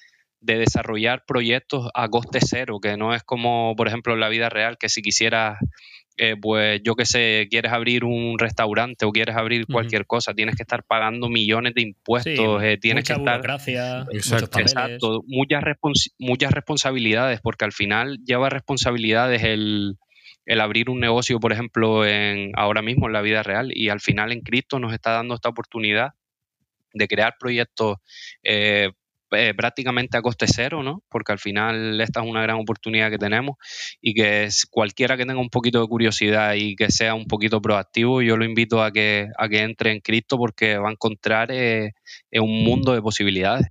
de 0.41 0.57
desarrollar 0.57 1.23
proyectos 1.25 1.89
a 1.93 2.09
coste 2.09 2.39
cero, 2.41 2.79
que 2.81 2.97
no 2.97 3.13
es 3.13 3.23
como, 3.23 3.75
por 3.75 3.87
ejemplo, 3.87 4.13
en 4.13 4.19
la 4.19 4.29
vida 4.29 4.49
real, 4.49 4.77
que 4.79 4.89
si 4.89 5.01
quisieras, 5.03 5.59
eh, 6.17 6.35
pues 6.41 6.81
yo 6.83 6.95
qué 6.95 7.05
sé, 7.05 7.47
quieres 7.49 7.71
abrir 7.71 8.03
un 8.03 8.39
restaurante 8.39 9.05
o 9.05 9.11
quieres 9.11 9.35
abrir 9.35 9.67
cualquier 9.67 10.07
cosa, 10.07 10.33
tienes 10.33 10.55
que 10.55 10.63
estar 10.63 10.83
pagando 10.83 11.29
millones 11.29 11.75
de 11.75 11.83
impuestos, 11.83 12.63
eh, 12.63 12.77
tienes 12.81 13.05
que 13.05 13.13
estar... 13.13 13.39
Exacto, 14.11 14.59
exacto 14.59 15.23
muchas, 15.27 15.63
muchas 16.17 16.51
responsabilidades, 16.51 17.39
porque 17.41 17.65
al 17.65 17.71
final 17.71 18.17
lleva 18.25 18.49
responsabilidades 18.49 19.43
el, 19.43 19.97
el 20.47 20.59
abrir 20.59 20.89
un 20.89 20.99
negocio, 20.99 21.39
por 21.39 21.53
ejemplo, 21.53 22.03
en, 22.03 22.51
ahora 22.55 22.81
mismo 22.81 23.05
en 23.05 23.13
la 23.13 23.21
vida 23.21 23.43
real, 23.43 23.71
y 23.73 23.89
al 23.89 23.99
final 23.99 24.31
en 24.31 24.41
Cristo 24.41 24.79
nos 24.79 24.91
está 24.91 25.11
dando 25.11 25.35
esta 25.35 25.49
oportunidad 25.49 26.13
de 26.93 27.07
crear 27.07 27.35
proyectos 27.39 27.97
eh, 28.43 28.89
eh, 29.31 29.53
prácticamente 29.55 30.17
a 30.17 30.21
coste 30.21 30.45
cero, 30.47 30.83
¿no? 30.83 31.03
Porque 31.09 31.31
al 31.31 31.39
final 31.39 31.99
esta 32.01 32.21
es 32.21 32.27
una 32.27 32.41
gran 32.41 32.57
oportunidad 32.57 33.09
que 33.09 33.17
tenemos 33.17 33.55
y 34.01 34.13
que 34.13 34.49
cualquiera 34.69 35.17
que 35.17 35.25
tenga 35.25 35.39
un 35.39 35.49
poquito 35.49 35.81
de 35.81 35.87
curiosidad 35.87 36.53
y 36.55 36.75
que 36.75 36.91
sea 36.91 37.13
un 37.13 37.25
poquito 37.25 37.61
proactivo, 37.61 38.21
yo 38.21 38.37
lo 38.37 38.45
invito 38.45 38.83
a 38.83 38.91
que, 38.91 39.27
a 39.37 39.49
que 39.49 39.59
entre 39.59 39.91
en 39.91 39.99
Cristo 39.99 40.37
porque 40.37 40.77
va 40.77 40.89
a 40.89 40.91
encontrar 40.91 41.51
eh, 41.51 41.91
un 42.33 42.63
mundo 42.63 42.93
de 42.93 43.01
posibilidades. 43.01 43.67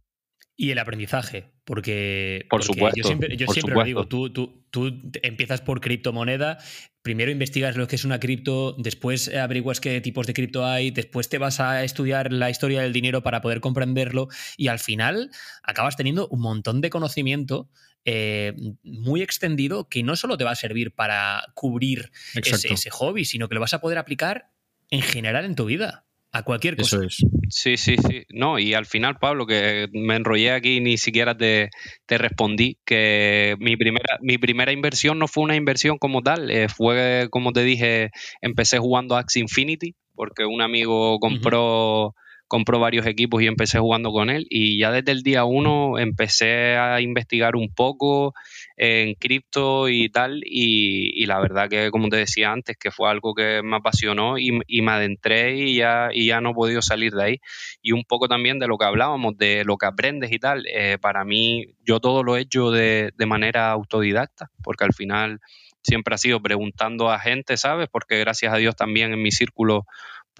Y 0.56 0.70
el 0.70 0.78
aprendizaje, 0.78 1.50
porque, 1.70 2.46
por 2.50 2.64
supuesto, 2.64 2.96
yo 2.96 3.04
siempre, 3.04 3.36
yo 3.36 3.46
siempre 3.46 3.76
lo 3.76 3.84
digo, 3.84 4.08
tú, 4.08 4.30
tú, 4.30 4.66
tú, 4.70 5.00
empiezas 5.22 5.60
por 5.60 5.80
criptomoneda, 5.80 6.58
primero 7.00 7.30
investigas 7.30 7.76
lo 7.76 7.86
que 7.86 7.94
es 7.94 8.04
una 8.04 8.18
cripto, 8.18 8.74
después 8.76 9.32
averiguas 9.32 9.78
qué 9.78 10.00
tipos 10.00 10.26
de 10.26 10.34
cripto 10.34 10.66
hay, 10.66 10.90
después 10.90 11.28
te 11.28 11.38
vas 11.38 11.60
a 11.60 11.84
estudiar 11.84 12.32
la 12.32 12.50
historia 12.50 12.80
del 12.80 12.92
dinero 12.92 13.22
para 13.22 13.40
poder 13.40 13.60
comprenderlo 13.60 14.26
y 14.56 14.66
al 14.66 14.80
final 14.80 15.30
acabas 15.62 15.96
teniendo 15.96 16.26
un 16.26 16.40
montón 16.40 16.80
de 16.80 16.90
conocimiento 16.90 17.70
eh, 18.04 18.52
muy 18.82 19.22
extendido 19.22 19.88
que 19.88 20.02
no 20.02 20.16
solo 20.16 20.36
te 20.36 20.42
va 20.42 20.50
a 20.50 20.56
servir 20.56 20.92
para 20.92 21.52
cubrir 21.54 22.10
ese, 22.34 22.66
ese 22.66 22.90
hobby, 22.90 23.24
sino 23.24 23.48
que 23.48 23.54
lo 23.54 23.60
vas 23.60 23.74
a 23.74 23.80
poder 23.80 23.98
aplicar 23.98 24.50
en 24.90 25.02
general 25.02 25.44
en 25.44 25.54
tu 25.54 25.66
vida 25.66 26.04
a 26.32 26.42
cualquier 26.42 26.76
cosa. 26.76 26.96
Eso 26.96 27.06
es. 27.06 27.16
Sí, 27.48 27.76
sí, 27.76 27.96
sí. 27.96 28.24
No, 28.30 28.58
y 28.58 28.74
al 28.74 28.86
final, 28.86 29.18
Pablo, 29.20 29.46
que 29.46 29.88
me 29.92 30.14
enrollé 30.16 30.52
aquí 30.52 30.76
y 30.76 30.80
ni 30.80 30.96
siquiera 30.96 31.36
te, 31.36 31.70
respondí, 32.08 32.78
que 32.84 33.56
mi 33.58 33.76
primera, 33.76 34.18
mi 34.20 34.38
primera 34.38 34.72
inversión 34.72 35.18
no 35.18 35.26
fue 35.26 35.44
una 35.44 35.56
inversión 35.56 35.98
como 35.98 36.22
tal, 36.22 36.50
eh, 36.50 36.68
fue, 36.68 37.28
como 37.30 37.52
te 37.52 37.64
dije, 37.64 38.10
empecé 38.40 38.78
jugando 38.78 39.16
Axie 39.16 39.42
Infinity, 39.42 39.96
porque 40.14 40.44
un 40.44 40.62
amigo 40.62 41.18
compró 41.18 42.14
compró 42.50 42.80
varios 42.80 43.06
equipos 43.06 43.40
y 43.40 43.46
empecé 43.46 43.78
jugando 43.78 44.10
con 44.10 44.28
él 44.28 44.44
y 44.50 44.76
ya 44.80 44.90
desde 44.90 45.12
el 45.12 45.22
día 45.22 45.44
uno 45.44 46.00
empecé 46.00 46.76
a 46.76 47.00
investigar 47.00 47.54
un 47.54 47.72
poco 47.72 48.34
en 48.82 49.14
cripto 49.14 49.90
y 49.90 50.08
tal 50.08 50.40
y, 50.42 51.26
la 51.26 51.38
verdad 51.38 51.68
que 51.68 51.90
como 51.90 52.08
te 52.08 52.16
decía 52.16 52.50
antes 52.50 52.78
que 52.78 52.90
fue 52.90 53.10
algo 53.10 53.34
que 53.34 53.60
me 53.62 53.76
apasionó 53.76 54.38
y, 54.38 54.52
me 54.80 54.90
adentré 54.90 55.54
y 55.54 55.76
ya, 55.76 56.08
y 56.10 56.28
ya 56.28 56.40
no 56.40 56.52
he 56.52 56.54
podido 56.54 56.80
salir 56.80 57.12
de 57.12 57.22
ahí 57.22 57.40
y 57.82 57.92
un 57.92 58.04
poco 58.04 58.26
también 58.26 58.58
de 58.58 58.66
lo 58.66 58.78
que 58.78 58.86
hablábamos 58.86 59.36
de 59.36 59.64
lo 59.66 59.76
que 59.76 59.84
aprendes 59.84 60.32
y 60.32 60.38
tal 60.38 60.64
eh, 60.66 60.96
para 60.98 61.26
mí 61.26 61.74
yo 61.84 62.00
todo 62.00 62.22
lo 62.22 62.38
he 62.38 62.40
hecho 62.40 62.70
de, 62.70 63.12
de 63.14 63.26
manera 63.26 63.70
autodidacta 63.70 64.50
porque 64.62 64.84
al 64.84 64.94
final 64.94 65.40
siempre 65.82 66.14
ha 66.14 66.18
sido 66.18 66.42
preguntando 66.42 67.10
a 67.10 67.18
gente, 67.18 67.56
¿sabes? 67.56 67.88
Porque 67.90 68.18
gracias 68.18 68.52
a 68.52 68.58
Dios 68.58 68.76
también 68.76 69.14
en 69.14 69.22
mi 69.22 69.30
círculo 69.30 69.86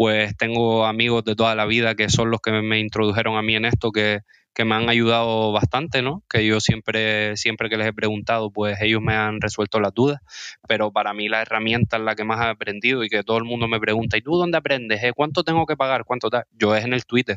pues 0.01 0.35
tengo 0.35 0.87
amigos 0.87 1.25
de 1.25 1.37
toda 1.37 1.55
la 1.55 1.67
vida 1.67 1.95
que 1.95 2.09
son 2.09 2.31
los 2.31 2.41
que 2.41 2.53
me 2.53 2.81
introdujeron 2.81 3.37
a 3.37 3.43
mí 3.43 3.55
en 3.55 3.67
esto, 3.67 3.93
que, 3.93 4.21
me 4.65 4.75
han 4.75 4.89
ayudado 4.89 5.53
bastante, 5.53 6.01
¿no? 6.01 6.23
Que 6.29 6.47
yo 6.47 6.59
siempre, 6.59 7.37
siempre 7.37 7.69
que 7.69 7.77
les 7.77 7.89
he 7.89 7.93
preguntado, 7.93 8.51
pues 8.51 8.81
ellos 8.81 9.03
me 9.03 9.13
han 9.13 9.43
resuelto 9.43 9.79
las 9.79 9.93
dudas, 9.93 10.21
pero 10.67 10.91
para 10.91 11.13
mí 11.13 11.29
la 11.29 11.43
herramienta 11.43 11.99
es 11.99 12.03
la 12.03 12.15
que 12.15 12.25
más 12.25 12.41
he 12.41 12.49
aprendido 12.49 13.05
y 13.05 13.11
que 13.11 13.23
todo 13.23 13.37
el 13.37 13.45
mundo 13.45 13.69
me 13.69 13.79
pregunta, 13.79 14.17
¿y 14.17 14.23
tú 14.23 14.37
dónde 14.39 14.57
aprendes? 14.57 15.05
Eh? 15.05 15.13
¿Cuánto 15.15 15.45
tengo 15.45 15.67
que 15.67 15.77
pagar? 15.77 16.05
¿Cuánto 16.07 16.31
tal? 16.31 16.45
Yo 16.53 16.75
es 16.75 16.83
en 16.87 16.95
el 16.95 17.05
Twitter, 17.05 17.37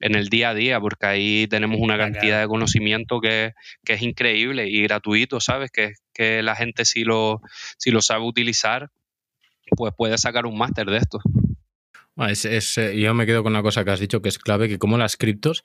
en 0.00 0.14
el 0.14 0.30
día 0.30 0.50
a 0.50 0.54
día, 0.54 0.80
porque 0.80 1.04
ahí 1.04 1.46
tenemos 1.48 1.78
una 1.82 1.98
cantidad 1.98 2.40
de 2.40 2.48
conocimiento 2.48 3.20
que, 3.20 3.52
es 3.86 4.00
increíble 4.00 4.68
y 4.68 4.82
gratuito, 4.84 5.38
¿sabes? 5.38 5.70
Que, 5.70 5.92
que 6.14 6.42
la 6.42 6.56
gente 6.56 6.86
si 6.86 7.04
lo, 7.04 7.42
si 7.76 7.90
lo 7.90 8.00
sabe 8.00 8.24
utilizar, 8.24 8.88
pues 9.76 9.92
puede 9.94 10.16
sacar 10.16 10.46
un 10.46 10.56
máster 10.56 10.86
de 10.86 10.96
esto. 10.96 11.20
Es, 12.16 12.76
eh, 12.76 13.00
yo 13.00 13.14
me 13.14 13.24
quedo 13.24 13.42
con 13.42 13.52
una 13.52 13.62
cosa 13.62 13.84
que 13.84 13.92
has 13.92 14.00
dicho 14.00 14.20
que 14.20 14.28
es 14.28 14.38
clave, 14.38 14.68
que 14.68 14.78
como 14.78 14.98
las 14.98 15.16
criptos 15.16 15.62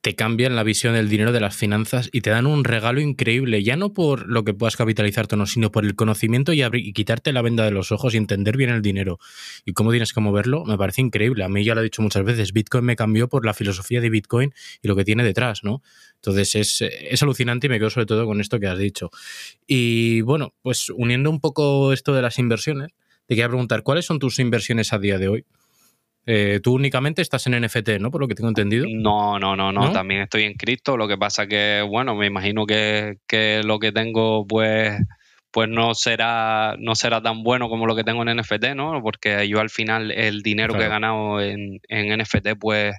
te 0.00 0.14
cambian 0.14 0.54
la 0.54 0.62
visión 0.62 0.94
del 0.94 1.08
dinero, 1.08 1.32
de 1.32 1.40
las 1.40 1.56
finanzas 1.56 2.08
y 2.12 2.20
te 2.20 2.30
dan 2.30 2.46
un 2.46 2.64
regalo 2.64 3.00
increíble, 3.00 3.62
ya 3.62 3.76
no 3.76 3.92
por 3.92 4.28
lo 4.28 4.44
que 4.44 4.54
puedas 4.54 4.76
capitalizarte 4.76 5.34
o 5.34 5.38
no, 5.38 5.46
sino 5.46 5.72
por 5.72 5.84
el 5.84 5.96
conocimiento 5.96 6.52
y, 6.52 6.62
y, 6.62 6.92
quitarte 6.92 7.32
la 7.32 7.42
venda 7.42 7.64
de 7.64 7.72
los 7.72 7.92
ojos 7.92 8.14
y 8.14 8.16
entender 8.16 8.56
bien 8.56 8.70
el 8.70 8.80
dinero 8.80 9.18
y 9.64 9.72
cómo 9.72 9.90
tienes 9.90 10.12
que 10.12 10.20
moverlo, 10.20 10.64
me 10.64 10.78
parece 10.78 11.02
increíble. 11.02 11.44
A 11.44 11.48
mí 11.48 11.64
ya 11.64 11.74
lo 11.74 11.80
he 11.80 11.84
dicho 11.84 12.00
muchas 12.00 12.24
veces, 12.24 12.52
Bitcoin 12.52 12.84
me 12.84 12.96
cambió 12.96 13.28
por 13.28 13.44
la 13.44 13.52
filosofía 13.52 14.00
de 14.00 14.08
Bitcoin 14.08 14.54
y 14.80 14.88
lo 14.88 14.96
que 14.96 15.04
tiene 15.04 15.24
detrás, 15.24 15.64
¿no? 15.64 15.82
Entonces 16.14 16.54
es, 16.54 16.80
es 16.80 17.22
alucinante 17.22 17.66
y 17.66 17.70
me 17.70 17.78
quedo 17.78 17.90
sobre 17.90 18.06
todo 18.06 18.24
con 18.24 18.40
esto 18.40 18.60
que 18.60 18.68
has 18.68 18.78
dicho. 18.78 19.10
Y 19.66 20.20
bueno, 20.22 20.54
pues 20.62 20.90
uniendo 20.90 21.28
un 21.28 21.40
poco 21.40 21.92
esto 21.92 22.14
de 22.14 22.22
las 22.22 22.38
inversiones, 22.38 22.92
te 23.26 23.34
quería 23.34 23.48
preguntar, 23.48 23.82
¿cuáles 23.82 24.06
son 24.06 24.18
tus 24.18 24.38
inversiones 24.38 24.92
a 24.94 24.98
día 24.98 25.18
de 25.18 25.28
hoy? 25.28 25.44
Eh, 26.30 26.60
tú 26.62 26.74
únicamente 26.74 27.22
estás 27.22 27.46
en 27.46 27.58
NFT, 27.58 28.00
¿no? 28.00 28.10
Por 28.10 28.20
lo 28.20 28.28
que 28.28 28.34
tengo 28.34 28.50
entendido. 28.50 28.84
No, 28.86 29.38
no, 29.38 29.56
no, 29.56 29.72
no, 29.72 29.92
También 29.92 30.20
estoy 30.20 30.42
en 30.42 30.52
cripto. 30.52 30.98
Lo 30.98 31.08
que 31.08 31.16
pasa 31.16 31.46
que, 31.46 31.82
bueno, 31.88 32.14
me 32.14 32.26
imagino 32.26 32.66
que, 32.66 33.16
lo 33.64 33.78
que 33.78 33.92
tengo, 33.92 34.46
pues, 34.46 35.00
pues 35.50 35.70
no 35.70 35.94
será, 35.94 36.76
no 36.78 36.94
será 36.94 37.22
tan 37.22 37.42
bueno 37.42 37.70
como 37.70 37.86
lo 37.86 37.96
que 37.96 38.04
tengo 38.04 38.28
en 38.28 38.36
NFT, 38.36 38.74
¿no? 38.76 39.02
Porque 39.02 39.48
yo 39.48 39.58
al 39.60 39.70
final 39.70 40.10
el 40.10 40.42
dinero 40.42 40.74
que 40.74 40.84
he 40.84 40.88
ganado 40.88 41.40
en, 41.40 41.80
en, 41.88 42.20
NFT, 42.20 42.58
pues, 42.60 42.94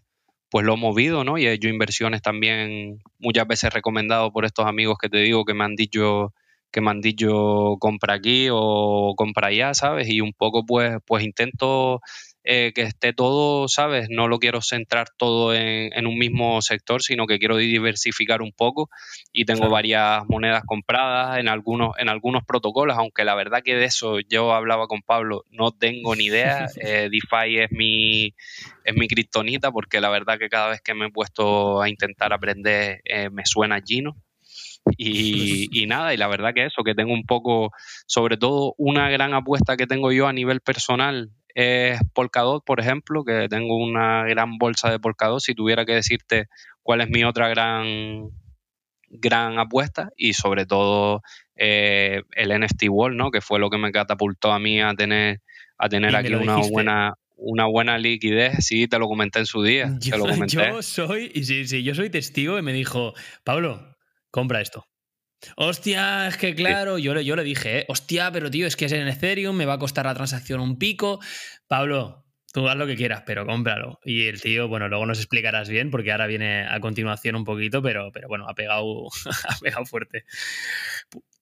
pues 0.49 0.65
lo 0.65 0.73
he 0.73 0.77
movido, 0.77 1.23
¿no? 1.23 1.37
Y 1.37 1.45
he 1.45 1.53
hecho 1.53 1.67
inversiones 1.67 2.23
también 2.23 2.97
muchas 3.19 3.45
veces 3.45 3.71
recomendado 3.71 4.31
por 4.31 4.43
estos 4.43 4.65
amigos 4.65 4.97
que 4.99 5.07
te 5.07 5.19
digo 5.19 5.45
que 5.45 5.53
me 5.53 5.65
han 5.65 5.75
dicho 5.75 6.33
que 6.71 6.81
me 6.81 6.91
han 6.91 7.01
dicho 7.01 7.77
compra 7.79 8.15
aquí 8.15 8.47
o 8.51 9.13
compra 9.15 9.47
allá, 9.47 9.73
¿sabes? 9.73 10.07
Y 10.09 10.21
un 10.21 10.33
poco 10.33 10.65
pues, 10.65 10.97
pues 11.05 11.23
intento 11.23 12.01
eh, 12.45 12.71
que 12.73 12.83
esté 12.83 13.11
todo, 13.11 13.67
¿sabes? 13.67 14.07
No 14.09 14.29
lo 14.29 14.39
quiero 14.39 14.61
centrar 14.61 15.09
todo 15.17 15.53
en, 15.53 16.07
un 16.07 16.17
mismo 16.17 16.61
sector, 16.61 17.03
sino 17.03 17.27
que 17.27 17.37
quiero 17.37 17.57
diversificar 17.57 18.41
un 18.41 18.53
poco 18.53 18.89
y 19.33 19.43
tengo 19.43 19.69
varias 19.69 20.23
monedas 20.29 20.63
compradas 20.65 21.37
en 21.37 21.49
algunos, 21.49 21.91
en 21.97 22.07
algunos 22.07 22.45
protocolos, 22.45 22.97
aunque 22.97 23.25
la 23.25 23.35
verdad 23.35 23.61
que 23.61 23.75
de 23.75 23.85
eso 23.85 24.19
yo 24.21 24.53
hablaba 24.53 24.87
con 24.87 25.01
Pablo, 25.01 25.43
no 25.51 25.71
tengo 25.71 26.15
ni 26.15 26.25
idea. 26.25 26.67
Eh, 26.81 27.09
DeFi 27.11 27.59
es 27.59 27.71
mi, 27.71 28.33
es 28.85 28.95
mi 28.95 29.07
kriptonita 29.07 29.71
porque 29.71 29.99
la 29.99 30.09
verdad 30.09 30.39
que 30.39 30.49
cada 30.49 30.69
vez 30.69 30.81
que 30.81 30.93
me 30.93 31.07
he 31.07 31.11
puesto 31.11 31.81
a 31.81 31.89
intentar 31.89 32.31
aprender 32.31 33.01
eh, 33.03 33.29
me 33.29 33.45
suena 33.45 33.81
Gino. 33.85 34.15
Y, 34.97 35.67
y, 35.83 35.87
nada, 35.87 36.13
y 36.13 36.17
la 36.17 36.27
verdad 36.27 36.53
que 36.53 36.65
eso, 36.65 36.83
que 36.83 36.95
tengo 36.95 37.13
un 37.13 37.25
poco, 37.25 37.71
sobre 38.07 38.37
todo 38.37 38.75
una 38.77 39.09
gran 39.09 39.33
apuesta 39.33 39.75
que 39.75 39.87
tengo 39.87 40.11
yo 40.11 40.27
a 40.27 40.33
nivel 40.33 40.61
personal 40.61 41.31
es 41.59 41.99
Polkadot, 42.13 42.63
por 42.63 42.79
ejemplo, 42.79 43.25
que 43.25 43.49
tengo 43.49 43.75
una 43.75 44.23
gran 44.23 44.57
bolsa 44.57 44.89
de 44.89 44.97
Polkadot. 44.97 45.41
Si 45.41 45.53
tuviera 45.53 45.85
que 45.85 45.93
decirte 45.93 46.47
cuál 46.83 47.01
es 47.01 47.09
mi 47.09 47.25
otra 47.25 47.49
gran, 47.49 48.29
gran 49.09 49.59
apuesta 49.59 50.09
y 50.15 50.33
sobre 50.33 50.65
todo 50.65 51.21
eh, 51.57 52.23
el 52.31 52.57
NFT 52.57 52.83
Wall, 52.89 53.17
¿no? 53.17 53.29
Que 53.29 53.41
fue 53.41 53.59
lo 53.59 53.69
que 53.69 53.77
me 53.77 53.91
catapultó 53.91 54.53
a 54.53 54.59
mí 54.59 54.79
a 54.79 54.93
tener, 54.93 55.41
a 55.77 55.89
tener 55.89 56.15
aquí 56.15 56.33
una 56.33 56.57
buena, 56.57 57.15
una 57.35 57.65
buena 57.65 57.97
liquidez. 57.97 58.65
Sí, 58.65 58.87
te 58.87 58.97
lo 58.97 59.09
comenté 59.09 59.39
en 59.39 59.45
su 59.45 59.61
día. 59.61 59.89
Yo, 59.99 60.11
te 60.11 60.17
lo 60.17 60.27
comenté. 60.27 60.55
yo 60.55 60.81
soy, 60.81 61.29
sí, 61.43 61.67
sí, 61.67 61.83
yo 61.83 61.93
soy 61.93 62.09
testigo 62.09 62.57
y 62.57 62.61
me 62.61 62.71
dijo, 62.71 63.13
Pablo, 63.43 63.97
compra 64.31 64.61
esto. 64.61 64.88
Hostia, 65.55 66.27
es 66.27 66.37
que 66.37 66.55
claro, 66.55 66.97
yo, 66.97 67.19
yo 67.21 67.35
le 67.35 67.43
dije, 67.43 67.79
eh, 67.79 67.85
hostia, 67.87 68.31
pero 68.31 68.51
tío, 68.51 68.67
es 68.67 68.75
que 68.75 68.85
es 68.85 68.91
en 68.91 69.07
Ethereum, 69.07 69.55
me 69.55 69.65
va 69.65 69.73
a 69.73 69.79
costar 69.79 70.05
la 70.05 70.13
transacción 70.13 70.59
un 70.59 70.77
pico. 70.77 71.19
Pablo, 71.67 72.25
tú 72.53 72.67
haz 72.67 72.77
lo 72.77 72.87
que 72.87 72.95
quieras, 72.95 73.23
pero 73.25 73.45
cómpralo. 73.45 73.99
Y 74.03 74.27
el 74.27 74.41
tío, 74.41 74.67
bueno, 74.67 74.87
luego 74.89 75.05
nos 75.05 75.19
explicarás 75.19 75.69
bien, 75.69 75.91
porque 75.91 76.11
ahora 76.11 76.27
viene 76.27 76.65
a 76.67 76.79
continuación 76.79 77.35
un 77.35 77.45
poquito, 77.45 77.81
pero, 77.81 78.11
pero 78.11 78.27
bueno, 78.27 78.47
ha 78.47 78.55
pegado, 78.55 79.07
ha 79.47 79.57
pegado 79.59 79.85
fuerte. 79.85 80.25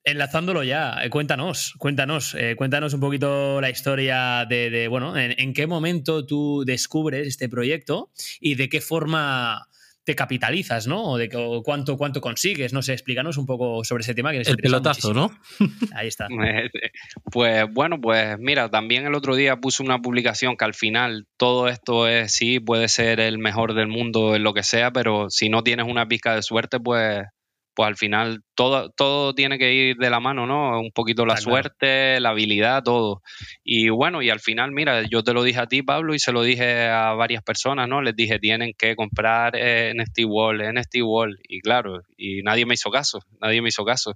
Enlazándolo 0.04 0.62
ya, 0.62 1.00
eh, 1.02 1.10
cuéntanos, 1.10 1.74
cuéntanos, 1.78 2.34
eh, 2.34 2.54
cuéntanos 2.56 2.94
un 2.94 3.00
poquito 3.00 3.60
la 3.60 3.68
historia 3.68 4.46
de, 4.48 4.88
bueno, 4.88 5.16
en, 5.16 5.52
qué 5.52 5.66
momento 5.66 6.24
tú 6.24 6.64
descubres 6.64 7.26
este 7.26 7.48
proyecto 7.48 8.10
y 8.40 8.54
de 8.54 8.68
qué 8.68 8.80
forma 8.80 9.68
te 10.08 10.16
capitalizas, 10.16 10.86
¿no? 10.86 11.04
O 11.04 11.18
de 11.18 11.28
cuánto, 11.62 11.98
cuánto 11.98 12.22
consigues, 12.22 12.72
no 12.72 12.80
sé, 12.80 12.94
explícanos 12.94 13.36
un 13.36 13.44
poco 13.44 13.84
sobre 13.84 14.00
ese 14.00 14.14
tema. 14.14 14.32
Que 14.32 14.38
el 14.38 14.56
pelotazo, 14.56 15.12
¿no? 15.12 15.30
Ahí 15.94 16.08
está. 16.08 16.28
Pues, 16.34 16.70
pues, 17.30 17.66
bueno, 17.70 18.00
pues 18.00 18.38
mira, 18.38 18.70
también 18.70 19.04
el 19.04 19.14
otro 19.14 19.36
día 19.36 19.56
puse 19.56 19.82
una 19.82 19.98
publicación 19.98 20.56
que 20.56 20.64
al 20.64 20.72
final 20.72 21.26
todo 21.36 21.68
esto 21.68 22.08
es, 22.08 22.32
sí, 22.32 22.58
puede 22.58 22.88
ser 22.88 23.20
el 23.20 23.36
mejor 23.36 23.74
del 23.74 23.88
mundo 23.88 24.34
en 24.34 24.44
lo 24.44 24.54
que 24.54 24.62
sea, 24.62 24.94
pero 24.94 25.28
si 25.28 25.50
no 25.50 25.62
tienes 25.62 25.86
una 25.86 26.08
pizca 26.08 26.34
de 26.34 26.40
suerte, 26.40 26.80
pues 26.80 27.26
pues 27.78 27.86
al 27.86 27.96
final 27.96 28.40
todo, 28.56 28.90
todo 28.90 29.34
tiene 29.34 29.56
que 29.56 29.72
ir 29.72 29.98
de 29.98 30.10
la 30.10 30.18
mano, 30.18 30.48
¿no? 30.48 30.80
Un 30.80 30.90
poquito 30.90 31.24
la 31.24 31.36
suerte, 31.36 32.18
la 32.18 32.30
habilidad, 32.30 32.82
todo. 32.82 33.22
Y 33.62 33.88
bueno, 33.88 34.20
y 34.20 34.30
al 34.30 34.40
final, 34.40 34.72
mira, 34.72 35.04
yo 35.08 35.22
te 35.22 35.32
lo 35.32 35.44
dije 35.44 35.60
a 35.60 35.68
ti, 35.68 35.82
Pablo, 35.82 36.12
y 36.12 36.18
se 36.18 36.32
lo 36.32 36.42
dije 36.42 36.88
a 36.88 37.12
varias 37.12 37.44
personas, 37.44 37.88
¿no? 37.88 38.02
Les 38.02 38.16
dije, 38.16 38.40
tienen 38.40 38.72
que 38.76 38.96
comprar 38.96 39.54
en 39.54 40.00
este 40.00 40.24
Wall, 40.24 40.60
en 40.62 40.76
este 40.76 41.04
Wall. 41.04 41.38
Y 41.48 41.60
claro, 41.60 42.00
y 42.16 42.42
nadie 42.42 42.66
me 42.66 42.74
hizo 42.74 42.90
caso, 42.90 43.20
nadie 43.40 43.62
me 43.62 43.68
hizo 43.68 43.84
caso. 43.84 44.14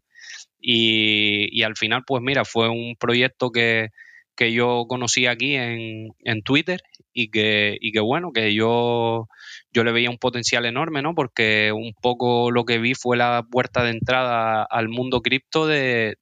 Y, 0.60 1.46
y 1.56 1.62
al 1.62 1.76
final, 1.76 2.02
pues 2.04 2.20
mira, 2.20 2.44
fue 2.44 2.68
un 2.68 2.96
proyecto 2.98 3.50
que, 3.50 3.90
que 4.36 4.52
yo 4.52 4.86
conocí 4.88 5.26
aquí 5.26 5.54
en, 5.56 6.14
en 6.24 6.42
Twitter 6.42 6.82
y 7.12 7.30
que, 7.30 7.76
y 7.80 7.92
que 7.92 8.00
bueno, 8.00 8.32
que 8.32 8.54
yo 8.54 9.28
yo 9.72 9.84
le 9.84 9.92
veía 9.92 10.10
un 10.10 10.18
potencial 10.18 10.66
enorme, 10.66 11.02
¿no? 11.02 11.14
Porque 11.14 11.72
un 11.72 11.94
poco 12.00 12.50
lo 12.50 12.64
que 12.64 12.78
vi 12.78 12.94
fue 12.94 13.16
la 13.16 13.44
puerta 13.50 13.82
de 13.82 13.90
entrada 13.90 14.62
al 14.62 14.88
mundo 14.88 15.22
cripto 15.22 15.66
de, 15.66 16.16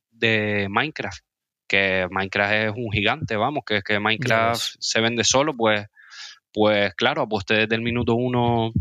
Minecraft. 0.68 1.24
Que 1.66 2.06
Minecraft 2.10 2.52
es 2.52 2.72
un 2.76 2.90
gigante, 2.92 3.36
vamos, 3.36 3.64
que, 3.64 3.82
que 3.82 3.98
Minecraft 3.98 4.60
se 4.78 5.00
vende 5.00 5.24
solo, 5.24 5.56
pues, 5.56 5.86
pues 6.52 6.94
claro, 6.94 7.22
aposté 7.22 7.54
desde 7.54 7.76
el 7.76 7.82
minuto 7.82 8.14
uno 8.14 8.72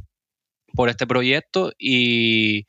por 0.73 0.89
este 0.89 1.07
proyecto 1.07 1.71
y, 1.77 2.65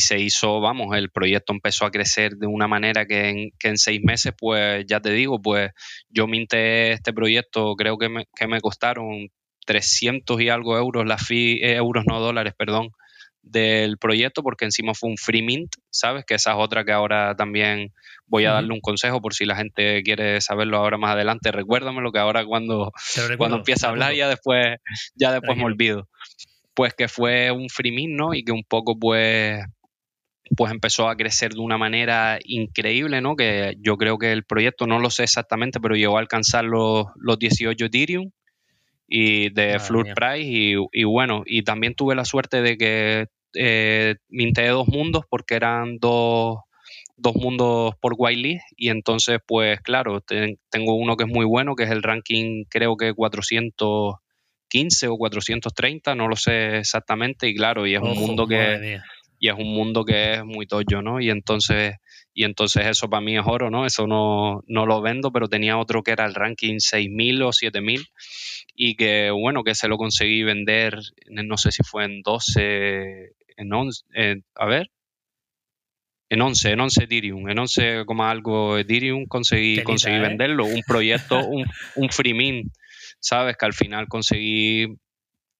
se 0.00 0.20
hizo, 0.20 0.60
vamos, 0.60 0.96
el 0.96 1.10
proyecto 1.10 1.52
empezó 1.52 1.84
a 1.84 1.90
crecer 1.90 2.36
de 2.36 2.46
una 2.46 2.68
manera 2.68 3.06
que 3.06 3.28
en, 3.28 3.50
que 3.58 3.68
en 3.68 3.76
seis 3.76 4.00
meses, 4.02 4.32
pues 4.38 4.84
ya 4.86 5.00
te 5.00 5.12
digo, 5.12 5.40
pues 5.40 5.70
yo 6.08 6.26
minté 6.26 6.92
este 6.92 7.12
proyecto, 7.12 7.74
creo 7.76 7.98
que 7.98 8.08
me, 8.08 8.26
que 8.34 8.46
me 8.46 8.60
costaron 8.60 9.28
300 9.66 10.40
y 10.40 10.48
algo 10.48 10.76
euros, 10.76 11.06
la 11.06 11.18
fee, 11.18 11.60
eh, 11.62 11.76
euros 11.76 12.04
no 12.06 12.20
dólares, 12.20 12.54
perdón, 12.56 12.90
del 13.42 13.98
proyecto, 13.98 14.42
porque 14.42 14.64
encima 14.64 14.94
fue 14.94 15.10
un 15.10 15.16
free 15.16 15.42
mint, 15.42 15.74
¿sabes? 15.90 16.24
Que 16.24 16.34
esa 16.34 16.52
es 16.52 16.56
otra 16.58 16.84
que 16.84 16.92
ahora 16.92 17.34
también 17.36 17.92
voy 18.26 18.44
a 18.44 18.52
darle 18.52 18.72
un 18.72 18.80
consejo 18.80 19.20
por 19.20 19.34
si 19.34 19.44
la 19.44 19.56
gente 19.56 20.02
quiere 20.02 20.40
saberlo 20.40 20.78
ahora 20.78 20.96
más 20.96 21.12
adelante. 21.12 21.50
Recuérdamelo 21.50 22.12
que 22.12 22.18
ahora 22.18 22.44
cuando, 22.44 22.92
cuando 23.36 23.58
empieza 23.58 23.88
a 23.88 23.90
hablar 23.90 24.14
ya 24.14 24.28
después, 24.28 24.78
ya 25.14 25.32
después 25.32 25.58
me 25.58 25.64
olvido. 25.64 26.08
Pues 26.74 26.94
que 26.94 27.08
fue 27.08 27.50
un 27.50 27.68
free 27.68 27.92
mint, 27.92 28.14
¿no? 28.18 28.32
Y 28.32 28.44
que 28.44 28.52
un 28.52 28.64
poco 28.64 28.98
pues 28.98 29.62
pues 30.56 30.72
empezó 30.72 31.08
a 31.08 31.16
crecer 31.16 31.52
de 31.52 31.60
una 31.60 31.78
manera 31.78 32.38
increíble, 32.44 33.20
¿no? 33.20 33.36
Que 33.36 33.76
yo 33.80 33.96
creo 33.96 34.18
que 34.18 34.32
el 34.32 34.44
proyecto, 34.44 34.86
no 34.86 34.98
lo 34.98 35.10
sé 35.10 35.24
exactamente, 35.24 35.80
pero 35.80 35.94
llegó 35.94 36.16
a 36.16 36.20
alcanzar 36.20 36.64
los, 36.64 37.06
los 37.16 37.38
18 37.38 37.86
Ethereum 37.86 38.30
y 39.08 39.50
de 39.50 39.78
Floor 39.78 40.14
Price 40.14 40.48
y, 40.92 41.04
bueno, 41.04 41.42
y 41.46 41.62
también 41.62 41.94
tuve 41.94 42.14
la 42.14 42.24
suerte 42.24 42.62
de 42.62 42.76
que 42.78 43.26
eh, 43.54 44.16
minté 44.28 44.68
dos 44.68 44.88
mundos 44.88 45.24
porque 45.28 45.54
eran 45.54 45.98
dos, 45.98 46.60
dos 47.16 47.34
mundos 47.36 47.94
por 48.00 48.14
Wiley 48.16 48.58
y 48.76 48.88
entonces 48.88 49.38
pues 49.46 49.80
claro, 49.80 50.22
tengo 50.70 50.94
uno 50.94 51.16
que 51.16 51.24
es 51.24 51.30
muy 51.30 51.44
bueno, 51.44 51.76
que 51.76 51.84
es 51.84 51.90
el 51.90 52.02
ranking 52.02 52.64
creo 52.70 52.96
que 52.96 53.12
415 53.12 55.08
o 55.08 55.16
430, 55.18 56.14
no 56.14 56.28
lo 56.28 56.36
sé 56.36 56.78
exactamente 56.78 57.48
y 57.48 57.54
claro, 57.54 57.86
y 57.86 57.94
es 57.94 58.00
un 58.00 58.14
mundo 58.14 58.46
que 58.46 58.98
y 59.42 59.48
es 59.48 59.54
un 59.58 59.74
mundo 59.74 60.04
que 60.04 60.34
es 60.34 60.44
muy 60.44 60.68
toyo, 60.68 61.02
¿no? 61.02 61.20
Y 61.20 61.28
entonces 61.28 61.96
y 62.32 62.44
entonces 62.44 62.86
eso 62.86 63.10
para 63.10 63.22
mí 63.22 63.36
es 63.36 63.42
oro, 63.44 63.70
¿no? 63.70 63.84
Eso 63.84 64.06
no, 64.06 64.62
no 64.68 64.86
lo 64.86 65.02
vendo, 65.02 65.32
pero 65.32 65.48
tenía 65.48 65.78
otro 65.78 66.04
que 66.04 66.12
era 66.12 66.24
el 66.26 66.34
ranking 66.36 66.78
6000 66.78 67.42
o 67.42 67.52
7000 67.52 68.06
y 68.76 68.94
que 68.94 69.32
bueno, 69.32 69.64
que 69.64 69.74
se 69.74 69.88
lo 69.88 69.98
conseguí 69.98 70.44
vender, 70.44 70.96
no 71.26 71.56
sé 71.56 71.72
si 71.72 71.82
fue 71.82 72.04
en 72.04 72.22
12, 72.22 73.32
en 73.56 73.72
11, 73.72 74.04
a 74.54 74.66
ver, 74.66 74.90
en 76.28 76.40
11, 76.40 76.70
en 76.70 76.80
11 76.80 77.02
Ethereum, 77.02 77.50
en 77.50 77.58
11, 77.58 78.04
como 78.06 78.24
algo 78.24 78.78
Ethereum 78.78 79.26
conseguí, 79.26 79.82
conseguí 79.82 80.18
¿eh? 80.18 80.20
venderlo, 80.20 80.66
un 80.66 80.82
proyecto, 80.86 81.44
un, 81.48 81.66
un 81.96 82.08
free 82.10 82.32
mint, 82.32 82.72
¿sabes? 83.18 83.56
Que 83.56 83.66
al 83.66 83.74
final 83.74 84.06
conseguí, 84.06 84.86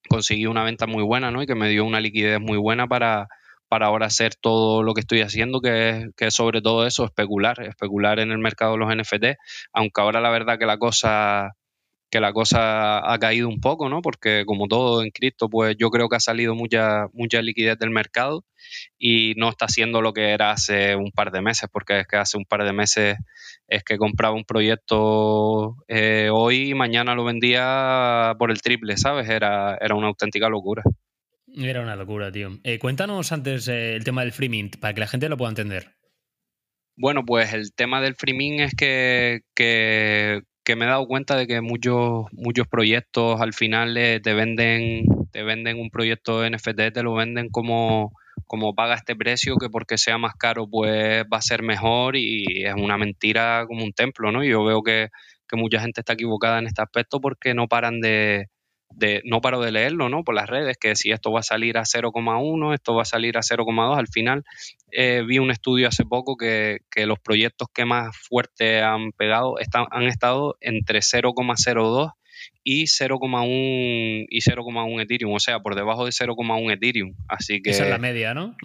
conseguí 0.07 0.45
una 0.45 0.63
venta 0.63 0.87
muy 0.87 1.03
buena, 1.03 1.31
¿no? 1.31 1.43
Y 1.43 1.47
que 1.47 1.55
me 1.55 1.67
dio 1.67 1.83
una 1.83 1.99
liquidez 1.99 2.39
muy 2.39 2.57
buena 2.57 2.87
para, 2.87 3.27
para 3.73 3.87
ahora 3.87 4.05
hacer 4.05 4.35
todo 4.35 4.83
lo 4.83 4.93
que 4.93 5.01
estoy 5.01 5.21
haciendo, 5.21 5.59
que 5.59 5.89
es, 5.89 6.05
que 6.15 6.29
sobre 6.29 6.61
todo 6.61 6.85
eso, 6.85 7.05
especular, 7.05 7.59
especular 7.63 8.19
en 8.19 8.29
el 8.29 8.37
mercado 8.37 8.73
de 8.73 8.77
los 8.77 8.95
NFT, 8.95 9.35
aunque 9.73 9.99
ahora 9.99 10.21
la 10.21 10.29
verdad 10.29 10.59
que 10.59 10.67
la 10.67 10.77
cosa 10.77 11.55
que 12.11 12.19
la 12.19 12.33
cosa 12.33 13.11
ha 13.11 13.17
caído 13.17 13.47
un 13.49 13.59
poco, 13.59 13.89
¿no? 13.89 14.03
Porque 14.03 14.43
como 14.45 14.67
todo 14.67 15.01
en 15.01 15.09
cripto, 15.09 15.49
pues 15.49 15.75
yo 15.79 15.89
creo 15.89 16.07
que 16.07 16.17
ha 16.17 16.19
salido 16.19 16.53
mucha, 16.53 17.07
mucha 17.13 17.41
liquidez 17.41 17.79
del 17.79 17.89
mercado 17.89 18.45
y 18.99 19.33
no 19.37 19.49
está 19.49 19.65
haciendo 19.65 20.03
lo 20.03 20.13
que 20.13 20.29
era 20.33 20.51
hace 20.51 20.95
un 20.95 21.09
par 21.11 21.31
de 21.31 21.41
meses, 21.41 21.67
porque 21.73 22.01
es 22.01 22.07
que 22.07 22.17
hace 22.17 22.37
un 22.37 22.45
par 22.45 22.65
de 22.65 22.73
meses 22.73 23.17
es 23.67 23.83
que 23.83 23.97
compraba 23.97 24.35
un 24.35 24.45
proyecto 24.45 25.77
eh, 25.87 26.29
hoy 26.31 26.69
y 26.69 26.73
mañana 26.75 27.15
lo 27.15 27.23
vendía 27.23 28.35
por 28.37 28.51
el 28.51 28.61
triple, 28.61 28.97
¿sabes? 28.97 29.27
Era, 29.27 29.79
era 29.81 29.95
una 29.95 30.09
auténtica 30.09 30.47
locura. 30.47 30.83
Era 31.55 31.81
una 31.81 31.95
locura, 31.95 32.31
tío. 32.31 32.59
Eh, 32.63 32.79
cuéntanos 32.79 33.31
antes 33.31 33.67
eh, 33.67 33.95
el 33.95 34.03
tema 34.03 34.21
del 34.21 34.31
free 34.31 34.49
mint, 34.49 34.77
para 34.79 34.93
que 34.93 35.01
la 35.01 35.07
gente 35.07 35.29
lo 35.29 35.37
pueda 35.37 35.49
entender. 35.49 35.95
Bueno, 36.95 37.23
pues 37.25 37.53
el 37.53 37.73
tema 37.73 38.01
del 38.01 38.15
free 38.15 38.33
mint 38.33 38.59
es 38.61 38.75
que, 38.75 39.41
que 39.55 40.75
me 40.75 40.85
he 40.85 40.87
dado 40.87 41.07
cuenta 41.07 41.35
de 41.35 41.47
que 41.47 41.61
muchos, 41.61 42.25
muchos 42.31 42.67
proyectos 42.67 43.41
al 43.41 43.53
final 43.53 43.93
te 43.95 44.33
venden, 44.33 45.05
te 45.31 45.43
venden 45.43 45.79
un 45.79 45.89
proyecto 45.89 46.47
NFT, 46.47 46.93
te 46.93 47.03
lo 47.03 47.13
venden 47.13 47.49
como, 47.49 48.13
como 48.47 48.73
paga 48.73 48.95
este 48.95 49.15
precio, 49.15 49.57
que 49.57 49.69
porque 49.69 49.97
sea 49.97 50.17
más 50.17 50.35
caro, 50.35 50.67
pues 50.67 51.23
va 51.31 51.37
a 51.37 51.41
ser 51.41 51.63
mejor 51.63 52.15
y 52.15 52.63
es 52.65 52.73
una 52.75 52.97
mentira 52.97 53.65
como 53.67 53.83
un 53.83 53.93
templo, 53.93 54.31
¿no? 54.31 54.43
Yo 54.43 54.63
veo 54.63 54.81
que, 54.81 55.09
que 55.47 55.57
mucha 55.57 55.79
gente 55.79 56.01
está 56.01 56.13
equivocada 56.13 56.59
en 56.59 56.67
este 56.67 56.81
aspecto 56.81 57.19
porque 57.19 57.53
no 57.53 57.67
paran 57.67 57.99
de, 57.99 58.47
no 59.23 59.41
paro 59.41 59.61
de 59.61 59.71
leerlo, 59.71 60.09
¿no? 60.09 60.23
Por 60.23 60.35
las 60.35 60.49
redes, 60.49 60.77
que 60.77 60.95
si 60.95 61.11
esto 61.11 61.31
va 61.31 61.41
a 61.41 61.43
salir 61.43 61.77
a 61.77 61.83
0,1, 61.83 62.73
esto 62.73 62.95
va 62.95 63.03
a 63.03 63.05
salir 63.05 63.37
a 63.37 63.41
0,2, 63.41 63.97
al 63.97 64.07
final 64.07 64.43
eh, 64.91 65.23
vi 65.25 65.39
un 65.39 65.51
estudio 65.51 65.87
hace 65.87 66.05
poco 66.05 66.37
que, 66.37 66.79
los 66.95 67.19
proyectos 67.19 67.67
que 67.73 67.85
más 67.85 68.15
fuerte 68.17 68.81
han 68.81 69.11
pegado 69.11 69.59
están, 69.59 69.85
han 69.91 70.03
estado 70.03 70.57
entre 70.61 70.99
0,02 70.99 72.11
y 72.63 72.85
0,1 72.85 74.25
y 74.29 74.39
0,1 74.41 75.01
Ethereum, 75.01 75.33
o 75.33 75.39
sea, 75.39 75.59
por 75.59 75.75
debajo 75.75 76.05
de 76.05 76.11
0,1 76.11 76.73
Ethereum. 76.73 77.15
Así 77.27 77.61
que 77.61 77.71
esa 77.71 77.83
es 77.83 77.89
la 77.89 77.97
media, 77.97 78.33
¿no? 78.33 78.55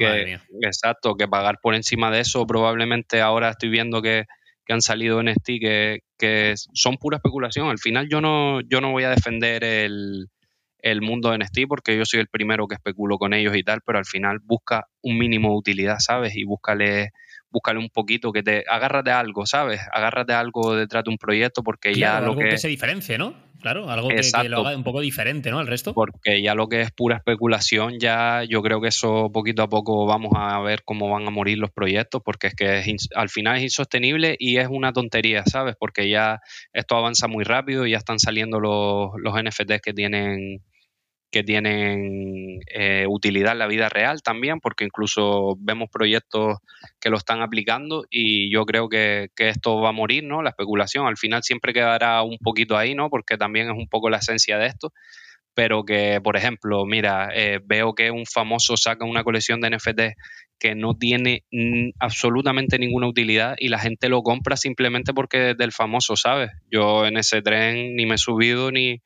exacto, 0.62 1.16
que 1.16 1.28
pagar 1.28 1.58
por 1.60 1.74
encima 1.74 2.10
de 2.10 2.20
eso 2.20 2.46
probablemente 2.46 3.20
ahora 3.20 3.50
estoy 3.50 3.68
viendo 3.70 4.02
que 4.02 4.26
que 4.68 4.74
han 4.74 4.82
salido 4.82 5.18
en 5.20 5.28
este 5.28 5.58
que, 5.58 6.00
que 6.18 6.52
son 6.74 6.98
pura 6.98 7.16
especulación. 7.16 7.68
Al 7.68 7.78
final 7.78 8.06
yo 8.10 8.20
no, 8.20 8.60
yo 8.60 8.82
no 8.82 8.92
voy 8.92 9.04
a 9.04 9.10
defender 9.10 9.64
el, 9.64 10.28
el 10.80 11.00
mundo 11.00 11.30
de 11.30 11.38
NFT 11.38 11.60
porque 11.66 11.96
yo 11.96 12.04
soy 12.04 12.20
el 12.20 12.28
primero 12.28 12.66
que 12.66 12.74
especulo 12.74 13.16
con 13.16 13.32
ellos 13.32 13.56
y 13.56 13.62
tal, 13.62 13.80
pero 13.84 13.96
al 13.96 14.04
final 14.04 14.40
busca 14.44 14.86
un 15.00 15.16
mínimo 15.16 15.48
de 15.48 15.56
utilidad, 15.56 15.96
¿sabes? 16.00 16.36
Y 16.36 16.44
búscale, 16.44 17.12
búscale 17.48 17.78
un 17.78 17.88
poquito, 17.88 18.30
que 18.30 18.42
te 18.42 18.64
agárrate 18.68 19.10
algo, 19.10 19.46
¿sabes? 19.46 19.80
Agárrate 19.90 20.34
algo 20.34 20.76
detrás 20.76 21.02
de 21.02 21.10
un 21.12 21.16
proyecto 21.16 21.62
porque 21.62 21.94
ya 21.94 22.20
lo 22.20 22.36
que... 22.36 22.50
que 22.50 22.58
se 22.58 22.68
diferencie, 22.68 23.16
¿no? 23.16 23.47
Claro, 23.60 23.90
algo 23.90 24.08
que, 24.08 24.22
lo 24.48 24.66
haga 24.66 24.76
un 24.76 24.84
poco 24.84 25.00
diferente, 25.00 25.50
¿no? 25.50 25.58
Al 25.58 25.66
resto. 25.66 25.92
Porque 25.92 26.42
ya 26.42 26.54
lo 26.54 26.68
que 26.68 26.80
es 26.80 26.92
pura 26.92 27.16
especulación, 27.16 27.98
ya 27.98 28.44
yo 28.44 28.62
creo 28.62 28.80
que 28.80 28.88
eso 28.88 29.30
poquito 29.32 29.62
a 29.62 29.68
poco 29.68 30.06
vamos 30.06 30.32
a 30.36 30.60
ver 30.60 30.82
cómo 30.84 31.10
van 31.10 31.26
a 31.26 31.30
morir 31.30 31.58
los 31.58 31.70
proyectos, 31.70 32.22
porque 32.24 32.48
es 32.48 32.54
que 32.54 32.96
al 33.14 33.28
final 33.28 33.56
es 33.56 33.62
insostenible 33.64 34.36
y 34.38 34.58
es 34.58 34.68
una 34.70 34.92
tontería, 34.92 35.42
¿sabes? 35.44 35.74
Porque 35.78 36.08
ya 36.08 36.40
esto 36.72 36.96
avanza 36.96 37.26
muy 37.26 37.42
rápido 37.42 37.84
y 37.84 37.92
ya 37.92 37.98
están 37.98 38.20
saliendo 38.20 38.60
los, 38.60 39.10
los 39.16 39.34
NFTs 39.34 39.80
que 39.82 39.92
tienen 39.92 40.62
que 41.30 41.42
tienen 41.42 42.60
eh, 42.72 43.04
utilidad 43.06 43.52
en 43.52 43.58
la 43.58 43.66
vida 43.66 43.88
real 43.88 44.22
también, 44.22 44.60
porque 44.60 44.84
incluso 44.84 45.56
vemos 45.58 45.90
proyectos 45.90 46.58
que 47.00 47.10
lo 47.10 47.18
están 47.18 47.42
aplicando 47.42 48.04
y 48.08 48.50
yo 48.52 48.64
creo 48.64 48.88
que, 48.88 49.28
esto 49.36 49.80
va 49.80 49.90
a 49.90 49.92
morir, 49.92 50.24
¿no? 50.24 50.42
La 50.42 50.50
especulación 50.50 51.06
al 51.06 51.16
final 51.16 51.42
siempre 51.42 51.72
quedará 51.72 52.22
un 52.22 52.38
poquito 52.38 52.76
ahí, 52.76 52.94
¿no? 52.94 53.10
Porque 53.10 53.36
también 53.36 53.68
es 53.68 53.76
un 53.76 53.88
poco 53.88 54.08
la 54.08 54.18
esencia 54.18 54.58
de 54.58 54.66
esto, 54.66 54.92
pero 55.54 55.84
que, 55.84 56.20
por 56.22 56.36
ejemplo, 56.36 56.84
mira, 56.86 57.28
eh, 57.34 57.60
veo 57.62 57.94
que 57.94 58.10
un 58.10 58.24
famoso 58.24 58.76
saca 58.76 59.04
una 59.04 59.24
colección 59.24 59.60
de 59.60 59.70
NFT 59.70 60.00
que 60.58 60.74
no 60.74 60.96
tiene 60.96 61.44
absolutamente 62.00 62.78
ninguna 62.78 63.06
utilidad 63.06 63.54
y 63.58 63.68
la 63.68 63.78
gente 63.78 64.08
lo 64.08 64.22
compra 64.22 64.56
simplemente 64.56 65.12
porque 65.12 65.50
es 65.50 65.56
del 65.56 65.72
famoso, 65.72 66.16
¿sabes? 66.16 66.50
Yo 66.70 67.06
en 67.06 67.16
ese 67.16 67.42
tren 67.42 67.94
ni 67.96 68.06
me 68.06 68.16
he 68.16 68.18
subido 68.18 68.72
ni 68.72 69.00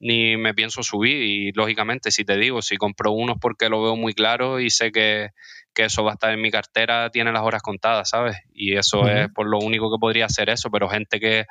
ni 0.00 0.36
me 0.36 0.54
pienso 0.54 0.82
subir. 0.82 1.22
Y 1.22 1.52
lógicamente, 1.52 2.10
si 2.10 2.24
te 2.24 2.36
digo, 2.36 2.62
si 2.62 2.76
compro 2.76 3.12
unos 3.12 3.36
porque 3.40 3.68
lo 3.68 3.82
veo 3.82 3.96
muy 3.96 4.14
claro 4.14 4.60
y 4.60 4.70
sé 4.70 4.92
que, 4.92 5.30
eso 5.76 6.04
va 6.04 6.12
a 6.12 6.14
estar 6.14 6.32
en 6.32 6.40
mi 6.40 6.50
cartera, 6.50 7.10
tiene 7.10 7.32
las 7.32 7.42
horas 7.42 7.60
contadas, 7.62 8.10
¿sabes? 8.10 8.36
Y 8.52 8.76
eso 8.76 9.08
es 9.08 9.28
por 9.32 9.48
lo 9.48 9.58
único 9.58 9.90
que 9.90 9.98
podría 10.00 10.26
hacer 10.26 10.48
eso, 10.48 10.70
pero 10.70 10.88
gente 10.88 11.18
que, 11.18 11.46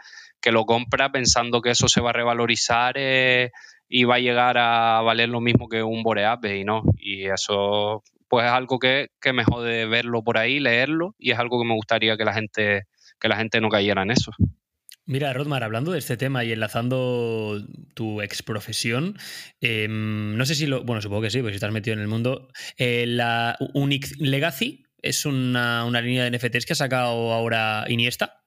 lo 0.52 0.66
compra 0.66 1.12
pensando 1.12 1.62
que 1.62 1.72
eso 1.72 1.88
se 1.88 2.02
va 2.02 2.12
a 2.12 2.14
revalorizar 2.14 2.96
eh, 2.98 3.52
y 3.90 4.06
va 4.06 4.16
a 4.16 4.20
llegar 4.20 4.58
a 4.58 5.02
valer 5.02 5.30
lo 5.30 5.40
mismo 5.42 5.70
que 5.70 5.84
un 5.84 6.04
Boreape 6.04 6.58
y 6.58 6.64
no. 6.64 6.84
Y 6.98 7.26
eso 7.26 8.04
pues 8.28 8.46
es 8.46 8.52
algo 8.52 8.80
que, 8.80 9.10
que 9.22 9.32
me 9.32 9.44
jode 9.44 9.86
verlo 9.86 10.24
por 10.24 10.38
ahí, 10.38 10.60
leerlo 10.60 11.16
y 11.20 11.32
es 11.32 11.40
algo 11.40 11.62
que 11.62 11.68
me 11.68 11.76
gustaría 11.76 12.18
que 12.18 12.26
la 12.26 12.34
gente 12.34 12.84
que 13.24 13.30
la 13.30 13.38
gente 13.38 13.62
no 13.62 13.70
cayera 13.70 14.04
en 14.04 14.12
eso. 14.12 14.32
Mira, 15.06 15.34
Rodmar, 15.34 15.64
hablando 15.64 15.92
de 15.92 16.00
este 16.00 16.16
tema 16.16 16.46
y 16.46 16.54
enlazando 16.54 17.62
tu 17.94 18.22
ex 18.22 18.42
profesión, 18.42 19.18
em, 19.60 20.38
no 20.38 20.46
sé 20.46 20.56
si 20.56 20.66
lo. 20.66 20.84
Bueno, 20.84 21.02
supongo 21.02 21.24
que 21.24 21.30
sí, 21.30 21.40
porque 21.40 21.54
si 21.54 21.58
estás 21.58 21.74
metido 21.74 21.96
en 21.96 22.00
el 22.00 22.08
mundo. 22.08 22.48
Eh, 22.78 23.06
la 23.06 23.58
Unix 23.74 24.18
Legacy 24.20 24.86
es 25.02 25.26
una, 25.26 25.86
línea 26.02 26.24
de 26.24 26.38
NFTs 26.38 26.66
que 26.66 26.74
ha 26.74 26.78
sacado 26.78 27.34
ahora 27.34 27.86
Iniesta. 27.90 28.44